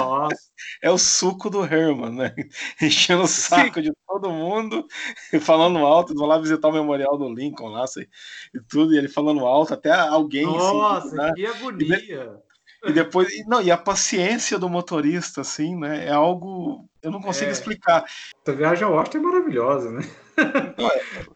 é 0.83 0.91
o 0.91 0.99
suco 0.99 1.49
do 1.49 1.65
Herman, 1.65 2.11
né? 2.11 2.35
Enchendo 2.83 3.23
o 3.23 3.29
saco 3.29 3.77
Sim. 3.77 3.83
de 3.83 3.93
todo 4.05 4.33
mundo, 4.33 4.85
falando 5.41 5.79
alto, 5.79 6.13
vão 6.13 6.27
lá 6.27 6.37
visitar 6.37 6.67
o 6.67 6.73
memorial 6.73 7.17
do 7.17 7.33
Lincoln 7.33 7.69
lá, 7.69 7.85
assim, 7.85 8.05
e 8.53 8.61
tudo, 8.69 8.93
e 8.93 8.99
ele 8.99 9.09
falando 9.09 9.47
alto, 9.47 9.73
até 9.73 9.93
alguém. 9.93 10.45
Assim, 10.45 10.57
Nossa, 10.57 11.07
assim, 11.07 11.17
né? 11.17 11.33
que 11.37 11.47
agonia! 11.47 12.43
E 12.85 12.93
depois, 12.93 13.29
não, 13.47 13.61
e 13.61 13.71
a 13.71 13.77
paciência 13.77 14.59
do 14.59 14.69
motorista, 14.69 15.43
assim, 15.43 15.77
né? 15.77 16.07
É 16.07 16.13
algo. 16.13 16.89
Eu 17.03 17.11
não 17.11 17.21
consigo 17.21 17.51
é. 17.51 17.53
explicar. 17.53 18.05
A 18.47 18.53
viagem 18.53 18.85
ao 18.85 18.93
Washington 18.93 19.19
é 19.19 19.21
maravilhosa, 19.21 19.91
né? 19.91 20.03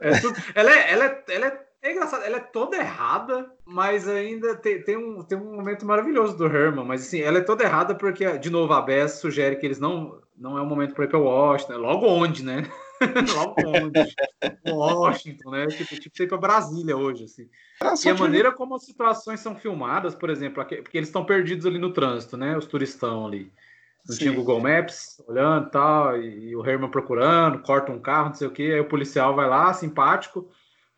É, 0.01 0.11
é 0.11 0.21
tudo, 0.21 0.35
ela, 0.55 0.71
é, 0.71 0.93
ela, 0.93 1.05
é, 1.05 1.25
ela 1.29 1.47
é, 1.47 1.61
é 1.83 1.93
engraçada, 1.93 2.25
ela 2.25 2.39
é 2.39 2.41
toda 2.41 2.77
errada, 2.77 3.51
mas 3.67 4.09
ainda 4.09 4.57
tem, 4.57 4.83
tem, 4.83 4.97
um, 4.97 5.23
tem 5.23 5.37
um 5.37 5.57
momento 5.57 5.85
maravilhoso 5.85 6.37
do 6.37 6.47
Herman. 6.47 6.87
Mas 6.87 7.03
assim, 7.03 7.21
ela 7.21 7.39
é 7.39 7.43
toda 7.43 7.65
errada 7.65 7.95
porque, 7.95 8.39
de 8.39 8.49
novo, 8.49 8.73
a 8.73 8.81
Bess 8.81 9.19
sugere 9.19 9.57
que 9.57 9.67
eles 9.67 9.79
não. 9.79 10.23
Não 10.37 10.59
é 10.59 10.63
o 10.63 10.67
momento 10.67 10.95
para 10.95 11.05
ir 11.05 11.09
para 11.09 11.19
Washington. 11.19 11.77
Logo 11.77 12.07
onde, 12.07 12.43
né? 12.45 12.69
Logo 13.35 13.55
onde? 13.67 14.15
Washington, 14.67 15.51
né? 15.51 15.67
Tipo, 15.67 16.01
tipo 16.01 16.23
ir 16.23 16.29
para 16.29 16.39
Brasília 16.39 16.97
hoje, 16.97 17.25
assim. 17.25 17.49
e 18.05 18.09
a 18.09 18.15
maneira 18.15 18.53
como 18.53 18.75
as 18.75 18.85
situações 18.85 19.41
são 19.41 19.57
filmadas, 19.57 20.15
por 20.15 20.31
exemplo, 20.31 20.65
porque 20.65 20.97
eles 20.97 21.09
estão 21.09 21.25
perdidos 21.25 21.67
ali 21.67 21.79
no 21.79 21.93
trânsito, 21.93 22.37
né? 22.37 22.57
Os 22.57 22.67
turistão 22.67 23.27
ali. 23.27 23.53
Não 24.09 24.17
tinha 24.17 24.33
Google 24.33 24.61
Maps, 24.61 25.23
olhando 25.27 25.71
tal, 25.71 26.21
e, 26.21 26.55
o 26.55 26.65
Herman 26.65 26.91
procurando, 26.91 27.61
corta 27.61 27.91
um 27.91 27.99
carro, 27.99 28.29
não 28.29 28.35
sei 28.35 28.47
o 28.47 28.51
que, 28.51 28.73
aí 28.73 28.81
o 28.81 28.89
policial 28.89 29.35
vai 29.35 29.49
lá, 29.49 29.73
simpático. 29.73 30.49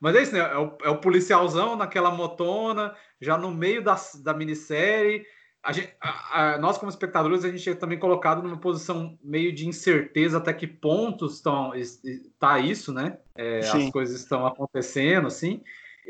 Mas 0.00 0.16
é 0.16 0.22
isso, 0.22 0.32
né? 0.32 0.40
É 0.40 0.58
o, 0.58 0.76
é 0.82 0.90
o 0.90 0.98
policialzão 0.98 1.76
naquela 1.76 2.10
motona, 2.10 2.94
já 3.20 3.38
no 3.38 3.50
meio 3.50 3.82
da, 3.82 3.96
da 4.22 4.34
minissérie, 4.34 5.24
a 5.66 5.72
gente, 5.72 5.92
a, 6.00 6.54
a, 6.54 6.58
nós 6.58 6.78
como 6.78 6.88
espectadores 6.88 7.44
a 7.44 7.50
gente 7.50 7.68
é 7.68 7.74
também 7.74 7.98
colocado 7.98 8.40
numa 8.40 8.56
posição 8.56 9.18
meio 9.22 9.52
de 9.52 9.66
incerteza 9.66 10.38
até 10.38 10.52
que 10.52 10.64
pontos 10.64 11.34
estão 11.34 11.72
tá 12.38 12.60
isso, 12.60 12.92
né? 12.92 13.18
É, 13.34 13.58
as 13.58 13.90
coisas 13.90 14.20
estão 14.20 14.46
acontecendo, 14.46 15.26
assim. 15.26 15.60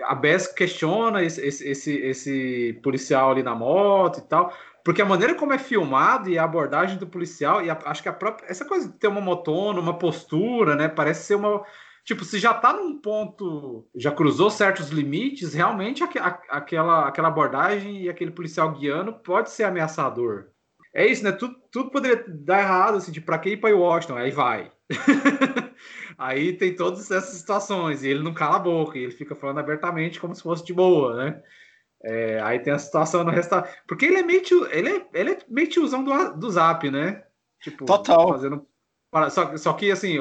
A 0.05 0.15
Bess 0.15 0.47
questiona 0.47 1.23
esse, 1.25 1.41
esse, 1.41 1.97
esse, 1.97 2.79
policial 2.83 3.31
ali 3.31 3.43
na 3.43 3.55
moto 3.55 4.19
e 4.19 4.23
tal, 4.29 4.53
porque 4.85 5.01
a 5.01 5.07
maneira 5.07 5.35
como 5.35 5.55
é 5.55 5.59
filmado 5.59 6.29
e 6.29 6.37
a 6.39 6.45
abordagem 6.45 6.99
do 6.99 7.07
policial 7.07 7.65
e 7.65 7.71
a, 7.71 7.79
acho 7.87 8.03
que 8.03 8.11
a 8.11 8.13
própria 8.13 8.51
essa 8.51 8.67
coisa 8.67 8.89
de 8.89 8.95
ter 8.99 9.09
uma 9.09 9.23
motona, 9.23 9.81
uma 9.81 9.99
postura, 9.99 10.77
né? 10.77 10.87
Parece 10.87 11.25
ser 11.25 11.37
uma 11.37 11.65
tipo, 12.07 12.25
se 12.25 12.39
já 12.39 12.55
tá 12.55 12.73
num 12.73 12.97
ponto, 12.97 13.85
já 13.95 14.13
cruzou 14.13 14.49
certos 14.49 14.91
limites, 14.91 15.53
realmente 15.53 16.05
a, 16.05 16.07
a, 16.07 16.29
aquela, 16.57 17.09
aquela 17.09 17.29
abordagem 17.29 18.03
e 18.03 18.09
aquele 18.09 18.31
policial 18.31 18.73
guiando 18.73 19.13
pode 19.13 19.51
ser 19.51 19.65
ameaçador. 19.65 20.47
É 20.95 21.05
isso, 21.05 21.25
né? 21.25 21.33
Tudo, 21.33 21.57
tudo 21.71 21.91
poderia 21.91 22.25
dar 22.29 22.61
errado, 22.61 22.97
assim, 22.97 23.13
de 23.13 23.21
pra 23.21 23.39
que 23.39 23.51
ir 23.51 23.57
pra 23.59 23.75
Washington? 23.75 24.17
Aí 24.17 24.31
vai. 24.31 24.73
Aí 26.17 26.53
tem 26.55 26.75
todas 26.75 27.11
essas 27.11 27.39
situações, 27.39 28.03
e 28.03 28.09
ele 28.09 28.23
não 28.23 28.33
cala 28.33 28.57
a 28.57 28.61
boca, 28.61 28.97
e 28.97 29.03
ele 29.03 29.13
fica 29.13 29.35
falando 29.35 29.59
abertamente 29.59 30.19
como 30.21 30.35
se 30.35 30.43
fosse 30.43 30.65
de 30.65 30.73
boa, 30.73 31.17
né? 31.17 31.43
É, 32.05 32.41
aí 32.41 32.61
tem 32.61 32.73
a 32.73 32.79
situação 32.79 33.25
no 33.25 33.31
restaurante. 33.31 33.75
Porque 33.87 34.07
ele 34.07 34.19
é 34.19 34.23
meio 34.23 34.43
tio, 34.43 34.67
ele 34.71 34.91
é, 34.91 35.07
ele 35.13 35.31
é 35.33 35.39
meio 35.49 35.69
tiozão 35.69 36.05
do, 36.05 36.35
do 36.35 36.51
zap, 36.51 36.89
né? 36.89 37.25
Tipo, 37.61 37.85
Total. 37.85 38.29
Fazendo, 38.29 38.67
só, 39.31 39.57
só 39.57 39.73
que 39.73 39.91
assim, 39.91 40.19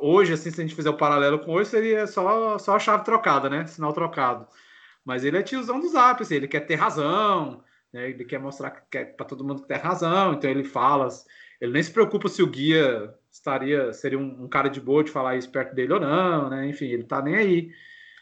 hoje, 0.00 0.32
assim, 0.32 0.50
se 0.50 0.60
a 0.60 0.64
gente 0.64 0.74
fizer 0.74 0.90
o 0.90 0.96
paralelo 0.96 1.38
com 1.38 1.52
hoje, 1.52 1.70
seria 1.70 2.06
só, 2.06 2.58
só 2.58 2.76
a 2.76 2.78
chave 2.78 3.04
trocada, 3.04 3.48
né? 3.50 3.66
Sinal 3.66 3.92
trocado. 3.92 4.46
Mas 5.04 5.24
ele 5.24 5.38
é 5.38 5.42
tiozão 5.42 5.80
do 5.80 5.88
zap, 5.88 6.22
assim, 6.22 6.34
ele 6.34 6.48
quer 6.48 6.60
ter 6.60 6.74
razão, 6.74 7.62
né? 7.92 8.10
Ele 8.10 8.24
quer 8.24 8.38
mostrar 8.38 8.70
que 8.70 8.82
quer 8.90 9.16
para 9.16 9.26
todo 9.26 9.44
mundo 9.44 9.62
que 9.62 9.68
tem 9.68 9.78
razão, 9.78 10.34
então 10.34 10.50
ele 10.50 10.64
fala, 10.64 11.08
ele 11.60 11.72
nem 11.72 11.82
se 11.82 11.92
preocupa 11.92 12.28
se 12.28 12.42
o 12.42 12.46
guia 12.46 13.14
estaria, 13.30 13.92
seria 13.92 14.18
um, 14.18 14.44
um, 14.44 14.48
cara 14.48 14.68
de 14.68 14.80
boa 14.80 15.04
de 15.04 15.10
falar 15.10 15.36
isso 15.36 15.50
perto 15.50 15.74
dele 15.74 15.92
ou 15.92 16.00
não, 16.00 16.50
né? 16.50 16.66
Enfim, 16.66 16.86
ele 16.86 17.04
tá 17.04 17.22
nem 17.22 17.36
aí. 17.36 17.70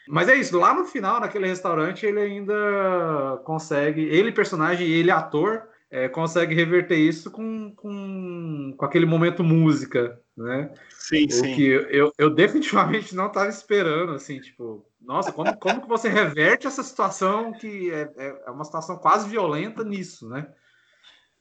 Mas 0.07 0.29
é 0.29 0.35
isso, 0.35 0.59
lá 0.59 0.73
no 0.73 0.85
final, 0.85 1.19
naquele 1.19 1.47
restaurante, 1.47 2.05
ele 2.05 2.19
ainda 2.19 3.41
consegue, 3.43 4.01
ele 4.01 4.31
personagem 4.31 4.87
e 4.87 4.93
ele 4.93 5.09
ator, 5.09 5.67
é, 5.95 6.09
consegue 6.09 6.53
reverter 6.53 6.97
isso 6.97 7.31
com, 7.31 7.71
com, 7.73 8.75
com 8.77 8.85
aquele 8.85 9.05
momento 9.05 9.41
música, 9.45 10.19
né? 10.35 10.69
Sim, 10.89 11.25
o 11.27 11.31
sim. 11.31 11.55
que 11.55 11.65
eu, 11.65 12.11
eu 12.17 12.29
definitivamente 12.29 13.15
não 13.15 13.27
estava 13.27 13.47
esperando, 13.47 14.11
assim, 14.11 14.41
tipo, 14.41 14.85
nossa, 15.01 15.31
como, 15.31 15.55
como 15.55 15.81
que 15.81 15.87
você 15.87 16.09
reverte 16.09 16.67
essa 16.67 16.83
situação 16.83 17.53
que 17.53 17.91
é, 17.91 18.11
é, 18.17 18.43
é 18.45 18.51
uma 18.51 18.65
situação 18.65 18.97
quase 18.97 19.29
violenta 19.29 19.85
nisso, 19.85 20.27
né? 20.27 20.45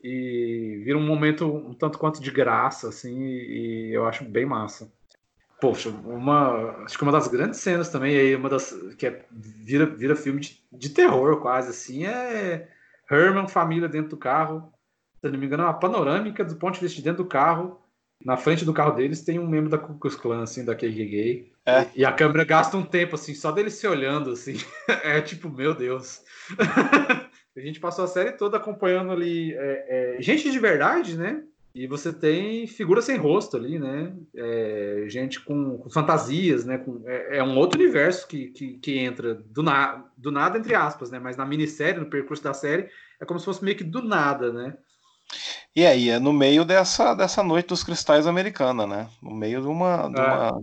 E 0.01 0.83
vira 0.85 0.99
um 0.99 1.07
momento 1.07 1.47
um 1.47 1.75
tanto 1.75 1.99
quanto 1.99 2.23
de 2.23 2.31
graça, 2.31 2.91
assim, 2.91 3.25
e 3.25 3.91
eu 3.93 4.07
acho 4.07 4.23
bem 4.25 4.47
massa. 4.47 4.93
Poxa, 5.61 5.89
uma. 5.89 6.85
Acho 6.85 6.97
que 6.97 7.03
uma 7.03 7.11
das 7.11 7.27
grandes 7.27 7.59
cenas 7.59 7.89
também, 7.89 8.17
aí, 8.17 8.37
uma 8.37 8.51
das. 8.51 8.73
que 8.99 9.07
é, 9.07 9.25
vira, 9.33 9.87
vira 9.87 10.15
filme 10.15 10.41
de, 10.41 10.63
de 10.71 10.91
terror, 10.91 11.41
quase 11.41 11.71
assim, 11.71 12.05
é 12.05 12.69
Herman, 13.11 13.49
família 13.49 13.89
dentro 13.89 14.11
do 14.11 14.17
carro. 14.17 14.73
Se 15.21 15.31
não 15.31 15.39
me 15.39 15.47
engano, 15.47 15.63
é 15.63 15.67
uma 15.67 15.79
panorâmica 15.79 16.45
do 16.45 16.57
ponto 16.57 16.75
de 16.75 16.81
vista 16.81 16.97
de 16.97 17.05
dentro 17.05 17.23
do 17.25 17.29
carro. 17.29 17.81
Na 18.25 18.37
frente 18.37 18.65
do 18.65 18.73
carro 18.73 18.93
deles 18.93 19.23
tem 19.23 19.39
um 19.39 19.47
membro 19.47 19.71
da 19.71 19.79
Ku 19.79 19.99
Klux 19.99 20.17
Klan, 20.17 20.43
assim, 20.43 20.65
da 20.65 20.75
KKK. 20.75 21.53
É. 21.67 21.87
E 21.95 22.05
a 22.05 22.13
câmera 22.13 22.45
gasta 22.45 22.77
um 22.77 22.85
tempo, 22.85 23.15
assim, 23.15 23.35
só 23.35 23.51
dele 23.53 23.71
se 23.71 23.87
olhando, 23.87 24.31
assim. 24.31 24.57
é 25.03 25.21
tipo, 25.21 25.49
meu 25.49 25.75
Deus. 25.75 26.23
a 27.57 27.61
gente 27.61 27.81
passou 27.81 28.05
a 28.05 28.09
série 28.09 28.33
toda 28.33 28.57
acompanhando 28.57 29.13
ali 29.13 29.53
é, 29.55 30.17
é, 30.19 30.23
gente 30.23 30.51
de 30.51 30.59
verdade, 30.59 31.17
né? 31.17 31.43
E 31.75 31.89
você 31.89 32.13
tem 32.13 32.69
figura 32.69 33.03
sem 33.03 33.17
rosto 33.17 33.57
ali, 33.57 33.81
né? 33.81 34.15
É, 34.33 35.07
gente 35.09 35.41
com, 35.41 35.77
com, 35.79 35.91
fantasias, 35.91 36.65
né? 36.65 36.79
Com, 36.79 37.03
é, 37.05 37.39
é, 37.39 37.43
um 37.43 37.59
outro 37.59 37.81
universo 37.81 38.29
que, 38.29 38.47
que, 38.53 38.75
que 38.75 38.97
entra 38.97 39.35
do, 39.35 39.61
na, 39.61 40.05
do 40.17 40.31
nada, 40.31 40.57
entre 40.57 40.73
aspas, 40.73 41.11
né? 41.11 41.19
Mas 41.19 41.37
na 41.37 41.45
minissérie, 41.45 41.99
no 41.99 42.09
percurso 42.09 42.45
da 42.45 42.55
série, 42.55 42.89
é 43.21 43.25
como 43.25 43.41
se 43.41 43.45
fosse 43.45 43.65
meio 43.65 43.77
que 43.77 43.83
do 43.83 44.01
nada, 44.01 44.53
né? 44.53 44.77
E 45.75 45.85
aí, 45.85 46.11
é 46.11 46.21
no 46.21 46.33
meio 46.33 46.65
dessa, 46.65 47.13
dessa 47.13 47.43
noite 47.43 47.67
dos 47.67 47.83
cristais 47.83 48.29
americana, 48.29 48.87
né? 48.87 49.09
No 49.21 49.35
meio 49.35 49.61
de 49.61 49.67
uma, 49.67 50.09
de, 50.09 50.21
é. 50.21 50.25
uma, 50.25 50.63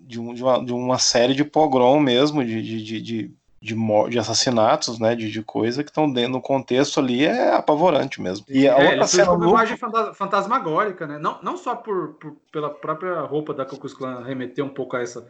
de, 0.00 0.20
um, 0.20 0.32
de, 0.32 0.42
uma, 0.42 0.64
de 0.64 0.72
uma 0.72 0.98
série 0.98 1.34
de 1.34 1.44
pogrom 1.44 2.00
mesmo, 2.00 2.42
de, 2.42 2.82
de, 2.82 3.02
de 3.02 3.34
de, 3.60 3.74
de 4.08 4.18
assassinatos, 4.18 4.98
né, 4.98 5.14
de, 5.14 5.30
de 5.30 5.42
coisa 5.42 5.82
que 5.82 5.90
estão 5.90 6.10
dentro 6.10 6.34
do 6.34 6.40
contexto 6.40 7.00
ali 7.00 7.24
é 7.24 7.54
apavorante 7.54 8.20
mesmo. 8.20 8.46
E 8.48 8.68
a 8.68 8.78
é, 8.78 8.90
outra 8.90 9.06
cena 9.06 9.32
uma 9.32 9.48
imagem 9.48 9.76
fantasmagórica, 10.14 11.06
né? 11.06 11.18
Não, 11.18 11.38
não 11.42 11.56
só 11.56 11.74
por, 11.74 12.14
por, 12.14 12.36
pela 12.52 12.70
própria 12.70 13.20
roupa 13.22 13.52
da 13.52 13.64
Ku 13.64 13.76
Klux 13.76 13.94
Klan 13.94 14.22
remeter 14.22 14.64
um 14.64 14.68
pouco 14.68 14.96
a 14.96 15.00
essa 15.02 15.26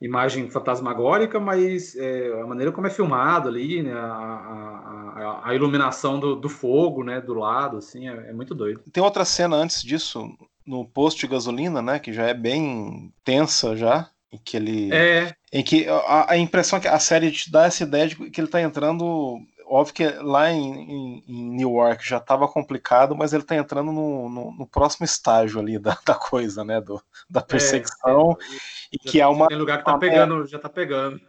imagem 0.00 0.50
fantasmagórica, 0.50 1.40
mas 1.40 1.96
é, 1.96 2.40
a 2.40 2.46
maneira 2.46 2.70
como 2.70 2.86
é 2.86 2.90
filmado 2.90 3.48
ali, 3.48 3.82
né, 3.82 3.92
a, 3.92 4.04
a, 4.04 5.40
a 5.44 5.54
iluminação 5.54 6.18
do, 6.18 6.36
do, 6.36 6.48
fogo, 6.48 7.02
né, 7.02 7.20
do 7.20 7.34
lado, 7.34 7.78
assim, 7.78 8.08
é, 8.08 8.30
é 8.30 8.32
muito 8.32 8.54
doido. 8.54 8.82
Tem 8.92 9.02
outra 9.02 9.24
cena 9.24 9.56
antes 9.56 9.82
disso 9.82 10.28
no 10.66 10.84
posto 10.84 11.20
de 11.20 11.26
gasolina, 11.26 11.80
né, 11.80 11.98
que 11.98 12.12
já 12.12 12.24
é 12.24 12.34
bem 12.34 13.12
tensa 13.24 13.76
já, 13.76 14.10
em 14.34 14.40
que 14.44 14.56
ele. 14.56 14.92
É. 14.92 15.34
Em 15.52 15.62
que 15.62 15.88
a, 15.88 16.32
a 16.32 16.36
impressão 16.36 16.80
que 16.80 16.88
a 16.88 16.98
série 16.98 17.30
te 17.30 17.50
dá 17.50 17.66
essa 17.66 17.84
ideia 17.84 18.08
de 18.08 18.16
que 18.16 18.40
ele 18.40 18.48
tá 18.48 18.60
entrando. 18.60 19.38
Óbvio 19.66 19.94
que 19.94 20.06
lá 20.22 20.52
em, 20.52 20.60
em, 20.60 21.24
em 21.26 21.50
New 21.56 21.70
York 21.70 22.06
já 22.06 22.18
estava 22.18 22.46
complicado, 22.46 23.16
mas 23.16 23.32
ele 23.32 23.42
está 23.42 23.56
entrando 23.56 23.90
no, 23.90 24.28
no, 24.28 24.52
no, 24.52 24.66
próximo 24.66 25.06
estágio 25.06 25.58
ali 25.58 25.78
da, 25.78 25.96
da 26.04 26.14
coisa, 26.14 26.62
né? 26.62 26.80
Do, 26.80 27.02
da 27.30 27.40
é, 27.40 27.42
perseguição. 27.42 28.32
É, 28.32 28.56
e 28.92 28.98
que 28.98 29.20
há 29.20 29.28
uma. 29.28 29.48
Tem 29.48 29.56
lugar 29.56 29.78
que 29.78 29.84
tá 29.84 29.96
pegando, 29.96 30.46
já 30.46 30.58
tá 30.58 30.68
pegando. 30.68 31.20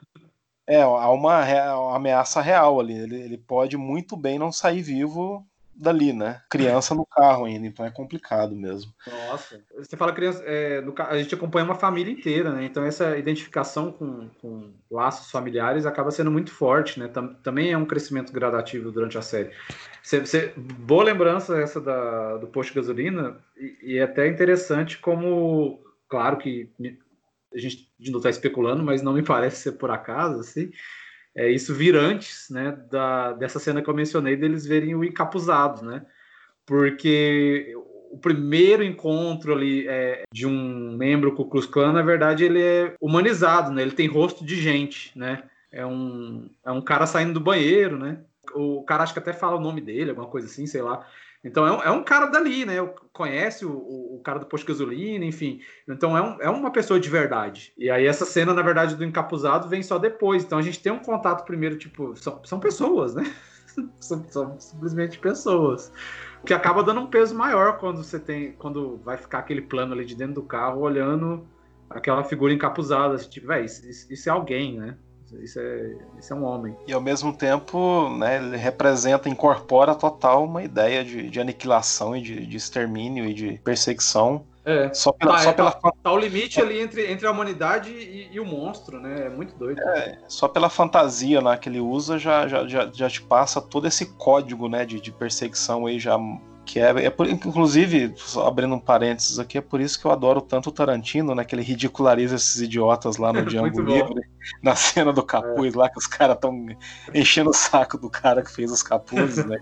É, 0.67 0.81
há 0.81 1.09
uma, 1.09 1.43
uma 1.43 1.95
ameaça 1.95 2.41
real 2.41 2.79
ali. 2.79 2.97
Ele, 2.97 3.21
ele 3.21 3.37
pode 3.37 3.77
muito 3.77 4.17
bem 4.17 4.39
não 4.39 4.51
sair 4.51 4.81
vivo 4.81 5.45
dali, 5.75 6.13
né? 6.13 6.41
Criança 6.49 6.95
no 6.95 7.05
carro 7.05 7.45
ainda, 7.45 7.67
então 7.67 7.85
é 7.85 7.91
complicado 7.91 8.55
mesmo. 8.55 8.93
Nossa, 9.05 9.61
você 9.75 9.97
fala 9.97 10.13
criança, 10.13 10.41
é, 10.45 10.81
no, 10.81 10.93
a 10.97 11.17
gente 11.17 11.35
acompanha 11.35 11.65
uma 11.65 11.75
família 11.75 12.11
inteira, 12.11 12.51
né? 12.53 12.65
Então 12.65 12.85
essa 12.85 13.17
identificação 13.17 13.91
com, 13.91 14.29
com 14.41 14.73
laços 14.89 15.29
familiares 15.29 15.85
acaba 15.85 16.11
sendo 16.11 16.31
muito 16.31 16.51
forte, 16.51 16.99
né? 16.99 17.07
Tam, 17.07 17.33
também 17.35 17.71
é 17.71 17.77
um 17.77 17.85
crescimento 17.85 18.31
gradativo 18.31 18.91
durante 18.91 19.17
a 19.17 19.21
série. 19.21 19.51
Você, 20.01 20.19
você, 20.19 20.53
boa 20.55 21.03
lembrança 21.03 21.57
essa 21.57 21.81
da, 21.81 22.37
do 22.37 22.47
posto 22.47 22.69
de 22.69 22.79
gasolina, 22.79 23.37
e, 23.57 23.93
e 23.93 23.97
é 23.97 24.03
até 24.03 24.27
interessante 24.27 24.97
como, 24.97 25.83
claro 26.07 26.37
que 26.37 26.71
a 27.53 27.57
gente 27.57 27.89
não 28.09 28.17
está 28.17 28.29
especulando, 28.29 28.83
mas 28.83 29.01
não 29.01 29.13
me 29.13 29.23
parece 29.23 29.57
ser 29.57 29.73
por 29.73 29.91
acaso, 29.91 30.39
assim, 30.39 30.71
é, 31.35 31.49
isso 31.49 31.73
vir 31.73 31.95
antes 31.95 32.49
né, 32.49 32.77
da, 32.89 33.33
dessa 33.33 33.59
cena 33.59 33.81
que 33.81 33.89
eu 33.89 33.93
mencionei, 33.93 34.37
deles 34.37 34.65
verem 34.65 34.95
o 34.95 35.03
encapuzado, 35.03 35.83
né? 35.83 36.05
Porque 36.65 37.75
o 38.09 38.17
primeiro 38.17 38.81
encontro 38.81 39.53
ali 39.53 39.85
é, 39.87 40.23
de 40.31 40.47
um 40.47 40.95
membro 40.95 41.35
Ku 41.35 41.45
Klux 41.45 41.67
Klan, 41.67 41.91
na 41.91 42.01
verdade, 42.01 42.45
ele 42.45 42.61
é 42.61 42.95
humanizado, 43.01 43.71
né? 43.71 43.81
Ele 43.81 43.91
tem 43.91 44.07
rosto 44.07 44.45
de 44.45 44.55
gente, 44.55 45.11
né? 45.17 45.43
É 45.69 45.85
um, 45.85 46.49
é 46.65 46.71
um 46.71 46.81
cara 46.81 47.05
saindo 47.05 47.33
do 47.33 47.41
banheiro, 47.41 47.99
né? 47.99 48.19
O 48.53 48.83
cara 48.83 49.03
acho 49.03 49.11
que 49.11 49.19
até 49.19 49.33
fala 49.33 49.57
o 49.57 49.61
nome 49.61 49.81
dele, 49.81 50.11
alguma 50.11 50.27
coisa 50.27 50.47
assim, 50.47 50.65
sei 50.65 50.81
lá. 50.81 51.05
Então 51.45 51.65
é 51.65 51.71
um, 51.71 51.83
é 51.83 51.91
um 51.91 52.03
cara 52.03 52.25
dali, 52.25 52.65
né? 52.65 52.73
Conhece 53.13 53.67
o, 53.67 53.71
o, 53.71 54.19
cara 54.23 54.39
do 54.39 54.47
posto 54.47 54.65
de 54.65 54.73
gasolina, 54.73 55.23
enfim. 55.23 55.61
Então 55.87 56.17
é, 56.17 56.21
um, 56.21 56.41
é 56.41 56.49
uma 56.49 56.71
pessoa 56.71 56.99
de 56.99 57.07
verdade. 57.07 57.71
E 57.77 57.87
aí 57.87 58.07
essa 58.07 58.25
cena, 58.25 58.51
na 58.51 58.63
verdade, 58.63 58.95
do 58.95 59.05
encapuzado 59.05 59.69
vem 59.69 59.83
só 59.83 59.99
depois. 59.99 60.43
Então 60.43 60.57
a 60.57 60.61
gente 60.63 60.81
tem 60.81 60.91
um 60.91 60.97
contato 60.97 61.45
primeiro, 61.45 61.77
tipo, 61.77 62.15
são, 62.15 62.41
são 62.43 62.59
pessoas, 62.59 63.13
né? 63.13 63.31
são, 64.01 64.25
são 64.27 64.59
simplesmente 64.59 65.19
pessoas. 65.19 65.91
Que 66.43 66.53
acaba 66.53 66.83
dando 66.83 67.01
um 67.01 67.07
peso 67.07 67.35
maior 67.35 67.77
quando 67.77 68.03
você 68.03 68.19
tem. 68.19 68.53
Quando 68.53 68.97
vai 69.05 69.15
ficar 69.15 69.39
aquele 69.39 69.61
plano 69.61 69.93
ali 69.93 70.03
de 70.03 70.15
dentro 70.15 70.33
do 70.33 70.43
carro 70.43 70.81
olhando 70.81 71.47
aquela 71.91 72.23
figura 72.23 72.53
encapuzada. 72.53 73.13
Assim, 73.13 73.29
tipo, 73.29 73.47
velho, 73.47 73.65
isso, 73.65 74.11
isso 74.11 74.27
é 74.27 74.31
alguém, 74.31 74.79
né? 74.79 74.97
Isso 75.41 75.59
é, 75.59 75.95
isso 76.19 76.33
é 76.33 76.35
um 76.35 76.43
homem. 76.43 76.75
E 76.87 76.93
ao 76.93 77.01
mesmo 77.01 77.33
tempo, 77.33 78.09
né, 78.17 78.37
ele 78.37 78.57
representa, 78.57 79.27
incorpora 79.27 79.95
total 79.95 80.43
uma 80.43 80.63
ideia 80.63 81.03
de, 81.03 81.29
de 81.29 81.39
aniquilação 81.39 82.15
e 82.15 82.21
de, 82.21 82.45
de 82.45 82.57
extermínio 82.57 83.25
e 83.25 83.33
de 83.33 83.59
perseguição. 83.63 84.45
É. 84.63 84.91
Só 84.93 85.11
pela, 85.11 85.33
tá, 85.33 85.39
só 85.39 85.49
é, 85.49 85.53
pela... 85.53 85.71
Tá, 85.71 85.91
tá, 86.03 86.11
o 86.11 86.17
limite 86.17 86.59
ali 86.59 86.79
entre, 86.79 87.11
entre 87.11 87.27
a 87.27 87.31
humanidade 87.31 87.91
e, 87.91 88.29
e, 88.31 88.39
o 88.39 88.45
monstro, 88.45 88.99
né? 88.99 89.27
É 89.27 89.29
muito 89.29 89.55
doido. 89.55 89.79
É, 89.79 90.17
só 90.27 90.47
pela 90.47 90.69
fantasia 90.69 91.39
né, 91.39 91.55
que 91.55 91.69
ele 91.69 91.79
usa 91.79 92.17
já, 92.17 92.47
já, 92.47 92.67
já, 92.67 92.89
já 92.91 93.09
te 93.09 93.21
passa 93.21 93.61
todo 93.61 93.87
esse 93.87 94.07
código 94.17 94.67
né, 94.67 94.83
de, 94.83 94.99
de 94.99 95.11
perseguição 95.11 95.85
aí 95.85 95.99
já 95.99 96.17
que 96.65 96.79
é, 96.79 97.05
é 97.05 97.09
por, 97.09 97.29
inclusive, 97.29 98.13
abrindo 98.45 98.73
um 98.75 98.79
parênteses 98.79 99.37
aqui, 99.37 99.57
é 99.57 99.61
por 99.61 99.79
isso 99.79 99.99
que 99.99 100.05
eu 100.05 100.11
adoro 100.11 100.41
tanto 100.41 100.69
o 100.69 100.71
Tarantino, 100.71 101.35
né? 101.35 101.45
Que 101.45 101.55
ele 101.55 101.61
ridiculariza 101.61 102.35
esses 102.35 102.59
idiotas 102.59 103.17
lá 103.17 103.31
no 103.31 103.45
Django 103.45 103.81
Livre, 103.81 104.21
na 104.61 104.75
cena 104.75 105.13
do 105.13 105.23
capuz 105.23 105.73
é. 105.73 105.77
lá, 105.77 105.89
que 105.89 105.99
os 105.99 106.07
caras 106.07 106.35
estão 106.35 106.65
enchendo 107.13 107.51
o 107.51 107.53
saco 107.53 107.97
do 107.97 108.09
cara 108.09 108.41
que 108.41 108.51
fez 108.51 108.71
os 108.71 108.81
capuzes, 108.81 109.45
né? 109.45 109.57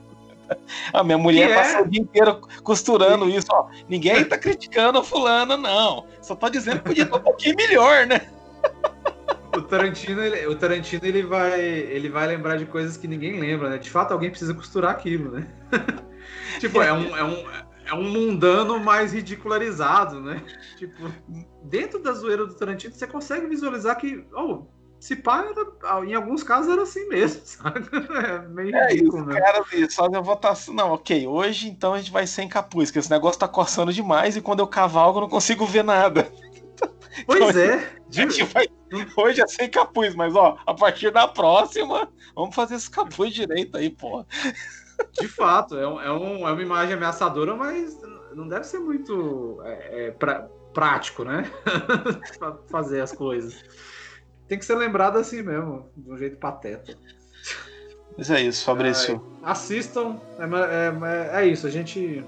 A 0.94 1.04
minha 1.04 1.18
mulher 1.18 1.48
que 1.48 1.56
passa 1.56 1.78
é? 1.78 1.82
o 1.82 1.88
dia 1.88 2.02
inteiro 2.02 2.42
costurando 2.64 3.30
isso, 3.30 3.48
ó. 3.52 3.68
Ninguém 3.88 4.24
tá 4.26 4.38
criticando 4.38 5.00
o 5.00 5.04
fulano, 5.04 5.58
não. 5.58 6.06
Só 6.22 6.36
tô 6.36 6.50
dizendo 6.50 6.80
que 6.80 6.90
podia 6.90 7.04
estar 7.04 7.18
um 7.18 7.22
pouquinho 7.22 7.56
melhor, 7.56 8.06
né? 8.06 8.22
O 9.56 9.62
Tarantino, 9.62 10.22
ele, 10.22 10.46
o 10.48 10.56
Tarantino 10.56 11.06
ele 11.06 11.24
vai, 11.24 11.62
ele 11.62 12.10
vai 12.10 12.28
lembrar 12.28 12.58
de 12.58 12.66
coisas 12.66 12.98
que 12.98 13.08
ninguém 13.08 13.40
lembra, 13.40 13.70
né? 13.70 13.78
De 13.78 13.90
fato, 13.90 14.12
alguém 14.12 14.30
precisa 14.30 14.54
costurar 14.54 14.92
aquilo, 14.92 15.32
né? 15.32 15.48
tipo, 16.60 16.82
é 16.82 16.92
um, 16.94 17.18
é, 17.18 17.24
um, 17.24 17.46
é 17.86 17.94
um 17.94 18.04
mundano 18.04 18.80
mais 18.80 19.14
ridicularizado, 19.14 20.22
né? 20.22 20.44
Tipo, 20.78 21.12
dentro 21.64 22.00
da 22.00 22.14
zoeira 22.14 22.46
do 22.46 22.54
Tarantino, 22.54 22.94
você 22.94 23.08
consegue 23.08 23.48
visualizar 23.48 23.98
que, 23.98 24.26
oh, 24.34 24.66
se 25.04 25.18
pá, 25.18 25.46
era, 25.46 26.06
em 26.06 26.14
alguns 26.14 26.44
casos 26.44 26.72
era 26.72 26.84
assim 26.84 27.06
mesmo, 27.10 27.42
sabe? 27.44 27.90
É 27.94 28.48
meio 28.48 28.74
é 28.74 28.94
ridículo, 28.94 29.18
isso, 29.18 29.26
né? 29.26 29.42
Cara, 29.42 29.64
só 29.90 30.06
a 30.06 30.22
votação. 30.22 30.74
Não, 30.74 30.94
ok, 30.94 31.28
hoje 31.28 31.68
então 31.68 31.94
a 31.94 31.98
gente 31.98 32.12
vai 32.12 32.26
sem 32.26 32.48
capuz, 32.48 32.90
porque 32.90 33.00
esse 33.00 33.12
negócio 33.12 33.38
tá 33.38 33.48
coçando 33.48 33.92
demais 33.92 34.38
e 34.38 34.42
quando 34.42 34.62
eu 34.62 34.68
cavalgo 34.68 35.18
eu 35.18 35.24
não 35.24 35.30
consigo 35.30 35.66
ver 35.66 35.84
nada. 35.84 36.32
Pois 37.28 37.56
é. 37.56 37.78
Vai, 38.52 38.66
hoje 39.16 39.40
é 39.40 39.48
sem 39.48 39.70
capuz, 39.70 40.16
mas 40.16 40.36
ó, 40.36 40.58
a 40.66 40.74
partir 40.74 41.12
da 41.12 41.28
próxima, 41.28 42.10
vamos 42.36 42.56
fazer 42.56 42.74
esse 42.74 42.90
capuz 42.90 43.32
direito 43.32 43.78
aí, 43.78 43.92
pô. 43.92 44.26
De 45.14 45.28
fato, 45.28 45.78
é, 45.78 45.88
um, 45.88 46.02
é, 46.02 46.12
um, 46.12 46.48
é 46.48 46.52
uma 46.52 46.62
imagem 46.62 46.96
ameaçadora, 46.96 47.56
mas 47.56 48.00
não 48.34 48.48
deve 48.48 48.66
ser 48.66 48.80
muito 48.80 49.62
é, 49.64 50.08
é, 50.08 50.12
pra, 50.12 50.48
prático, 50.74 51.24
né? 51.24 51.50
fazer 52.70 53.02
as 53.02 53.12
coisas. 53.12 53.64
Tem 54.48 54.58
que 54.58 54.66
ser 54.66 54.76
lembrado 54.76 55.18
assim 55.18 55.42
mesmo, 55.42 55.90
de 55.96 56.12
um 56.12 56.18
jeito 56.18 56.38
pateta. 56.38 56.98
Mas 58.18 58.30
é 58.30 58.42
isso, 58.42 58.66
Fabrício. 58.66 59.22
Assistam, 59.42 60.20
é, 60.38 61.40
é, 61.40 61.44
é, 61.44 61.48
isso. 61.48 61.66
A 61.66 61.70
gente, 61.70 62.24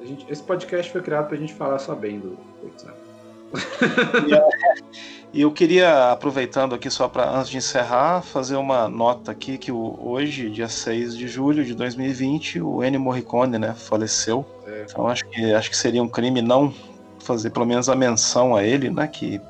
a 0.00 0.04
gente, 0.04 0.30
esse 0.30 0.42
podcast 0.42 0.92
foi 0.92 1.02
criado 1.02 1.26
para 1.26 1.36
a 1.36 1.40
gente 1.40 1.54
falar 1.54 1.78
só 1.78 1.94
bem 1.94 2.20
do 2.20 2.38
e, 5.34 5.42
eu 5.42 5.50
queria, 5.50 6.12
aproveitando 6.12 6.74
aqui 6.74 6.88
só 6.88 7.08
para 7.08 7.28
antes 7.28 7.50
de 7.50 7.56
encerrar, 7.56 8.22
fazer 8.22 8.56
uma 8.56 8.88
nota 8.88 9.32
aqui 9.32 9.58
que 9.58 9.72
o, 9.72 9.98
hoje, 10.00 10.48
dia 10.48 10.68
6 10.68 11.16
de 11.16 11.26
julho 11.26 11.64
de 11.64 11.74
2020, 11.74 12.60
o 12.60 12.82
Ennio 12.82 13.00
Morricone, 13.00 13.58
né, 13.58 13.74
faleceu. 13.74 14.46
É. 14.66 14.86
Então 14.88 15.08
acho 15.08 15.28
que, 15.28 15.52
acho 15.52 15.70
que 15.70 15.76
seria 15.76 16.02
um 16.02 16.08
crime 16.08 16.40
não 16.40 16.72
fazer 17.18 17.50
pelo 17.50 17.66
menos 17.66 17.88
a 17.88 17.96
menção 17.96 18.54
a 18.54 18.62
ele, 18.62 18.90
né, 18.90 19.06
que 19.06 19.40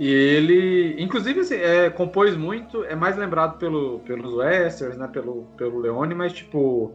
e 0.00 0.08
ele, 0.08 0.96
inclusive, 0.98 1.40
assim, 1.40 1.56
é, 1.56 1.90
compôs 1.90 2.34
muito, 2.34 2.82
é 2.84 2.94
mais 2.94 3.18
lembrado 3.18 3.58
pelo, 3.58 3.98
pelos 3.98 4.32
westerns, 4.32 4.96
né, 4.96 5.06
pelo, 5.06 5.42
pelo 5.58 5.78
Leone, 5.78 6.14
mas, 6.14 6.32
tipo, 6.32 6.94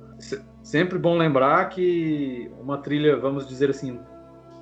sempre 0.64 0.98
bom 0.98 1.16
lembrar 1.16 1.70
que 1.70 2.50
uma 2.60 2.80
trilha, 2.80 3.16
vamos 3.16 3.48
dizer 3.48 3.70
assim, 3.70 4.00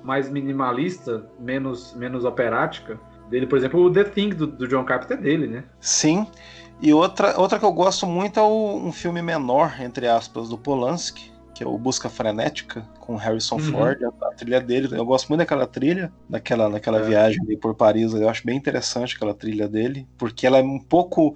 mais 0.02 0.28
minimalista, 0.28 1.24
menos, 1.40 1.94
menos 1.94 2.26
operática, 2.26 3.00
dele, 3.30 3.46
por 3.46 3.58
exemplo, 3.58 3.80
o 3.80 3.92
The 3.92 4.04
Thing 4.04 4.30
do, 4.30 4.46
do 4.46 4.68
John 4.68 4.84
Carpenter 4.84 5.18
é 5.18 5.20
dele, 5.20 5.46
né? 5.46 5.64
Sim, 5.80 6.26
e 6.80 6.92
outra, 6.92 7.38
outra 7.40 7.58
que 7.58 7.64
eu 7.64 7.72
gosto 7.72 8.06
muito 8.06 8.38
é 8.38 8.42
o, 8.42 8.76
um 8.76 8.92
filme 8.92 9.22
menor, 9.22 9.80
entre 9.80 10.06
aspas, 10.06 10.48
do 10.48 10.58
Polanski, 10.58 11.32
que 11.54 11.62
é 11.62 11.66
o 11.66 11.78
Busca 11.78 12.08
Frenética, 12.08 12.86
com 12.98 13.16
Harrison 13.16 13.56
uhum. 13.56 13.72
Ford, 13.72 13.98
a, 14.02 14.26
a, 14.26 14.32
trilha 14.32 14.60
dele. 14.60 14.88
Eu 14.92 15.04
gosto 15.06 15.28
muito 15.28 15.38
daquela 15.38 15.66
trilha, 15.66 16.12
daquela, 16.28 16.68
daquela 16.68 16.98
é. 16.98 17.02
viagem 17.02 17.40
ali 17.42 17.56
por 17.56 17.74
Paris. 17.74 18.12
Eu 18.12 18.28
acho 18.28 18.44
bem 18.44 18.56
interessante 18.56 19.14
aquela 19.14 19.32
trilha 19.32 19.68
dele, 19.68 20.06
porque 20.18 20.46
ela 20.46 20.58
é 20.58 20.62
um 20.62 20.80
pouco. 20.80 21.34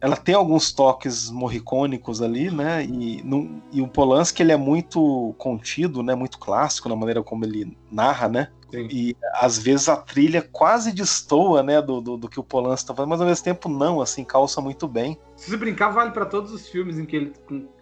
Ela 0.00 0.16
tem 0.16 0.34
alguns 0.34 0.72
toques 0.72 1.30
morricônicos 1.30 2.22
ali, 2.22 2.50
né? 2.50 2.84
E, 2.84 3.22
no, 3.22 3.62
e 3.72 3.80
o 3.80 3.88
Polanski 3.88 4.42
ele 4.42 4.52
é 4.52 4.56
muito 4.56 5.34
contido, 5.38 6.02
né? 6.02 6.14
Muito 6.14 6.38
clássico 6.38 6.88
na 6.88 6.96
maneira 6.96 7.22
como 7.22 7.44
ele 7.44 7.76
narra, 7.90 8.28
né? 8.28 8.48
Sim. 8.72 8.88
E 8.90 9.14
às 9.34 9.58
vezes 9.58 9.86
a 9.88 9.96
trilha 9.96 10.40
quase 10.40 10.92
destoa, 10.92 11.62
né, 11.62 11.82
do, 11.82 12.00
do, 12.00 12.16
do 12.16 12.28
que 12.28 12.40
o 12.40 12.42
Polanski 12.42 12.84
está 12.84 12.94
fazendo, 12.94 13.10
mas 13.10 13.20
ao 13.20 13.26
mesmo 13.26 13.44
tempo 13.44 13.68
não, 13.68 14.00
assim, 14.00 14.24
calça 14.24 14.62
muito 14.62 14.88
bem. 14.88 15.18
Se 15.36 15.50
você 15.50 15.58
brincar, 15.58 15.90
vale 15.90 16.10
para 16.10 16.24
todos 16.24 16.52
os 16.52 16.66
filmes 16.66 16.98
em 16.98 17.04
que 17.04 17.16
ele, 17.16 17.32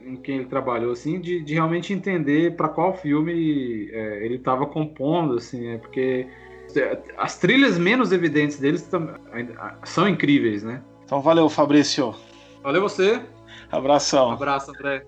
em 0.00 0.16
que 0.16 0.32
ele 0.32 0.46
trabalhou, 0.46 0.92
assim, 0.92 1.20
de, 1.20 1.42
de 1.44 1.54
realmente 1.54 1.92
entender 1.92 2.56
para 2.56 2.68
qual 2.68 2.96
filme 2.96 3.88
é, 3.92 4.24
ele 4.24 4.34
estava 4.34 4.66
compondo, 4.66 5.36
assim, 5.36 5.68
é 5.68 5.78
porque 5.78 6.26
as 7.16 7.38
trilhas 7.38 7.78
menos 7.78 8.10
evidentes 8.12 8.58
deles 8.58 8.88
são 9.84 10.08
incríveis, 10.08 10.62
né? 10.64 10.82
Então 11.04 11.20
valeu, 11.20 11.48
Fabrício. 11.48 12.14
Valeu 12.62 12.82
você. 12.82 13.20
Abração. 13.70 14.30
Um 14.30 14.32
abraço, 14.32 14.70
André. 14.70 15.04